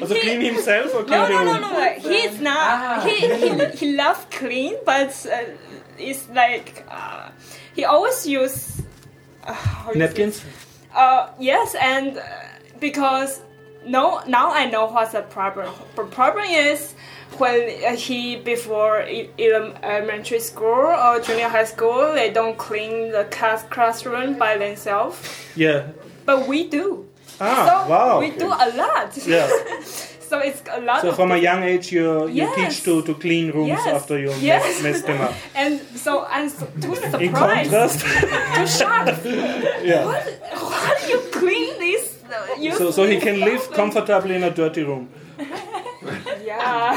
Also 0.00 0.14
clean 0.14 0.40
himself 0.40 0.94
or 0.94 1.04
clean 1.04 1.10
No, 1.20 1.26
the 1.26 1.32
no, 1.34 1.44
no, 1.44 1.52
room? 1.52 1.60
no. 1.60 1.70
no. 1.70 2.10
He's 2.10 2.40
not. 2.40 3.06
He 3.06 3.16
he 3.42 3.64
he 3.80 3.92
loves 3.96 4.24
clean, 4.30 4.74
but 4.86 5.10
uh, 5.26 5.44
it's 5.98 6.28
like 6.30 6.84
uh, 6.90 7.28
he 7.74 7.84
always 7.84 8.26
use 8.26 8.82
uh, 9.44 9.52
how 9.52 9.88
you 9.88 9.94
say- 9.94 9.98
Napkins? 9.98 10.44
Uh, 10.94 11.28
yes, 11.38 11.74
and 11.80 12.18
uh, 12.18 12.22
because 12.80 13.40
no, 13.86 14.20
now 14.26 14.50
I 14.50 14.64
know 14.70 14.86
what's 14.86 15.12
the 15.12 15.22
problem. 15.22 15.72
The 15.96 16.04
problem 16.04 16.44
is 16.46 16.94
when 17.38 17.70
uh, 17.84 17.96
he 17.96 18.36
before 18.36 19.04
elementary 19.38 20.40
school 20.40 20.86
or 21.04 21.20
junior 21.20 21.48
high 21.48 21.64
school, 21.64 22.12
they 22.14 22.30
don't 22.30 22.56
clean 22.58 23.12
the 23.12 23.24
class 23.30 23.62
classroom 23.64 24.38
by 24.38 24.56
themselves, 24.58 25.16
Yeah. 25.56 25.86
but 26.24 26.46
we 26.46 26.68
do. 26.68 27.06
Ah, 27.40 27.66
so 27.84 27.90
wow. 27.90 28.20
we 28.20 28.30
do 28.30 28.46
a 28.46 28.68
lot. 28.76 29.16
Yeah. 29.26 29.48
so 30.20 30.38
it's 30.40 30.62
a 30.70 30.80
lot. 30.80 31.00
So 31.00 31.12
from 31.12 31.30
a 31.32 31.38
young 31.38 31.62
age 31.62 31.90
you, 31.92 32.28
you 32.28 32.34
Yes. 32.44 32.54
teach 32.56 32.84
to, 32.84 33.02
to 33.02 33.14
clean 33.14 33.50
rooms 33.50 33.68
Yes. 33.68 33.86
after 33.86 34.18
you 34.18 34.30
Yes. 34.40 34.62
mess, 34.64 34.82
mess 34.82 35.02
them 35.02 35.20
up. 35.22 35.32
And 35.54 35.80
so 35.96 36.26
I'm 36.28 36.48
so, 36.50 36.66
too 36.80 36.92
In 36.94 37.10
surprised, 37.32 37.70
contrast, 37.70 38.00
too 38.56 38.66
shocked. 38.66 39.24
yeah. 39.82 40.04
What? 40.04 40.22
How 40.52 40.94
do 41.00 41.06
you 41.08 41.20
clean 41.32 41.78
this? 41.78 42.18
uh, 42.30 42.60
use 42.60 42.76
So, 42.78 42.90
so 42.90 43.06
he 43.06 43.18
can 43.18 43.40
live 43.40 43.70
comfortably 43.72 44.34
in 44.36 44.42
a 44.44 44.50
dirty 44.50 44.82
room. 44.84 45.08
Yeah. 46.60 46.96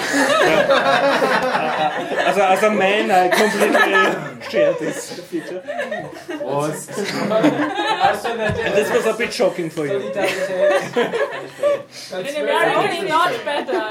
As 2.28 2.38
a, 2.38 2.50
as 2.50 2.64
a 2.64 2.70
man, 2.72 3.12
I 3.12 3.30
completely 3.30 3.94
share 4.50 4.74
this 4.74 5.20
feature. 5.22 5.62
And 8.66 8.74
this 8.76 8.92
was 8.92 9.06
a 9.06 9.14
bit 9.18 9.32
shocking 9.34 9.70
for 9.70 9.86
you. 9.86 10.00
American 12.12 13.04
is 13.04 13.10
not 13.10 13.46
better. 13.46 13.82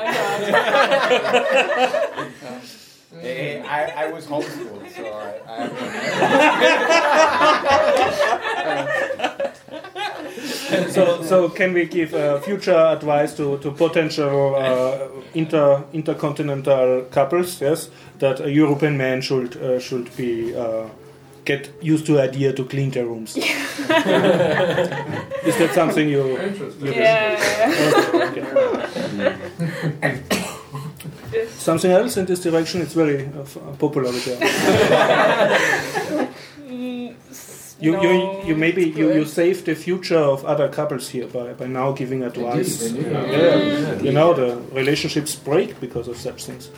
Hey, 3.20 3.60
I, 3.60 4.04
I 4.04 4.06
was 4.10 4.26
homeschooled, 4.26 4.90
so 4.96 5.04
I, 5.06 5.38
I 5.46 5.68
So, 10.88 11.22
so 11.22 11.48
can 11.48 11.74
we 11.74 11.86
give 11.86 12.14
uh, 12.14 12.40
future 12.40 12.76
advice 12.76 13.34
to, 13.36 13.58
to 13.58 13.70
potential 13.70 14.54
uh, 14.54 15.08
inter 15.34 15.84
intercontinental 15.92 17.02
couples? 17.10 17.60
Yes, 17.60 17.90
that 18.18 18.40
a 18.40 18.50
European 18.50 18.96
man 18.96 19.20
should 19.20 19.56
uh, 19.56 19.78
should 19.78 20.14
be 20.16 20.54
uh, 20.54 20.86
get 21.44 21.70
used 21.82 22.06
to 22.06 22.20
idea 22.20 22.52
to 22.52 22.64
clean 22.64 22.90
their 22.90 23.06
rooms. 23.06 23.36
Is 23.36 23.44
that 25.58 25.70
something 25.74 26.08
you? 26.08 26.38
you 26.80 26.92
Yeah. 26.92 27.36
Okay, 28.14 28.42
okay. 30.02 30.22
Something 31.56 31.92
else 31.92 32.16
in 32.16 32.26
this 32.26 32.40
direction? 32.40 32.82
It's 32.82 32.94
very 32.94 33.26
uh, 33.26 33.44
popular 33.78 34.10
with 34.12 34.26
you. 34.26 34.36
You, 37.82 38.00
you, 38.00 38.02
no, 38.02 38.42
you 38.44 38.54
maybe 38.54 38.84
you, 38.84 39.12
you 39.12 39.24
save 39.24 39.64
the 39.64 39.74
future 39.74 40.16
of 40.16 40.44
other 40.44 40.68
couples 40.68 41.08
here 41.08 41.26
by, 41.26 41.52
by 41.54 41.66
now 41.66 41.90
giving 41.90 42.22
advice. 42.22 42.78
they 42.78 42.92
do. 43.02 43.10
Yeah. 43.10 44.00
You 44.00 44.12
know 44.12 44.34
the 44.34 44.56
relationships 44.70 45.34
break 45.34 45.80
because 45.80 46.06
of 46.06 46.16
such 46.16 46.44
things. 46.44 46.70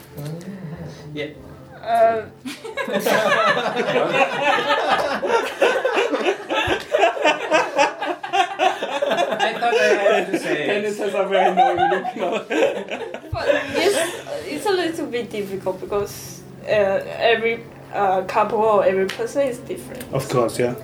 Uh, 1.85 2.25
I 9.45 9.53
thought 9.61 9.75
I 9.75 10.15
had 10.15 10.33
to 10.33 10.39
say 10.39 10.67
Dennis 10.67 10.99
has 10.99 11.15
a 11.15 11.27
very 11.29 11.55
knowing 11.55 11.91
look 11.91 12.17
now. 12.17 12.31
but 13.31 13.47
it's, 13.77 14.47
it's 14.47 14.67
a 14.67 14.71
little 14.73 15.07
bit 15.07 15.31
difficult 15.31 15.81
because 15.81 16.41
uh, 16.65 16.69
every 16.69 17.65
uh, 17.95 18.22
couple 18.24 18.59
or 18.59 18.84
every 18.84 19.07
person 19.07 19.42
is 19.42 19.59
different. 19.59 20.03
Of 20.12 20.28
course, 20.28 20.59
yeah. 20.59 20.74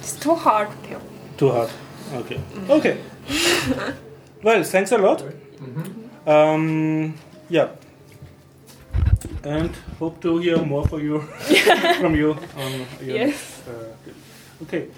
It's 0.00 0.16
too 0.18 0.34
hard 0.34 0.68
to 0.70 0.88
tell. 0.88 1.02
Too 1.36 1.50
hard. 1.50 1.70
Okay. 2.14 2.40
Okay. 2.68 2.98
well, 4.42 4.62
thanks 4.62 4.92
a 4.92 4.98
lot. 4.98 5.22
Um, 6.26 7.14
yeah. 7.48 7.68
And 9.42 9.70
hope 9.98 10.20
to 10.22 10.38
hear 10.38 10.58
more 10.64 10.86
for 10.86 11.00
you 11.00 11.20
from 12.00 12.14
you 12.16 12.36
on 12.56 12.72
your. 13.00 13.16
Yes. 13.16 13.62
Uh, 13.68 14.62
okay. 14.62 14.88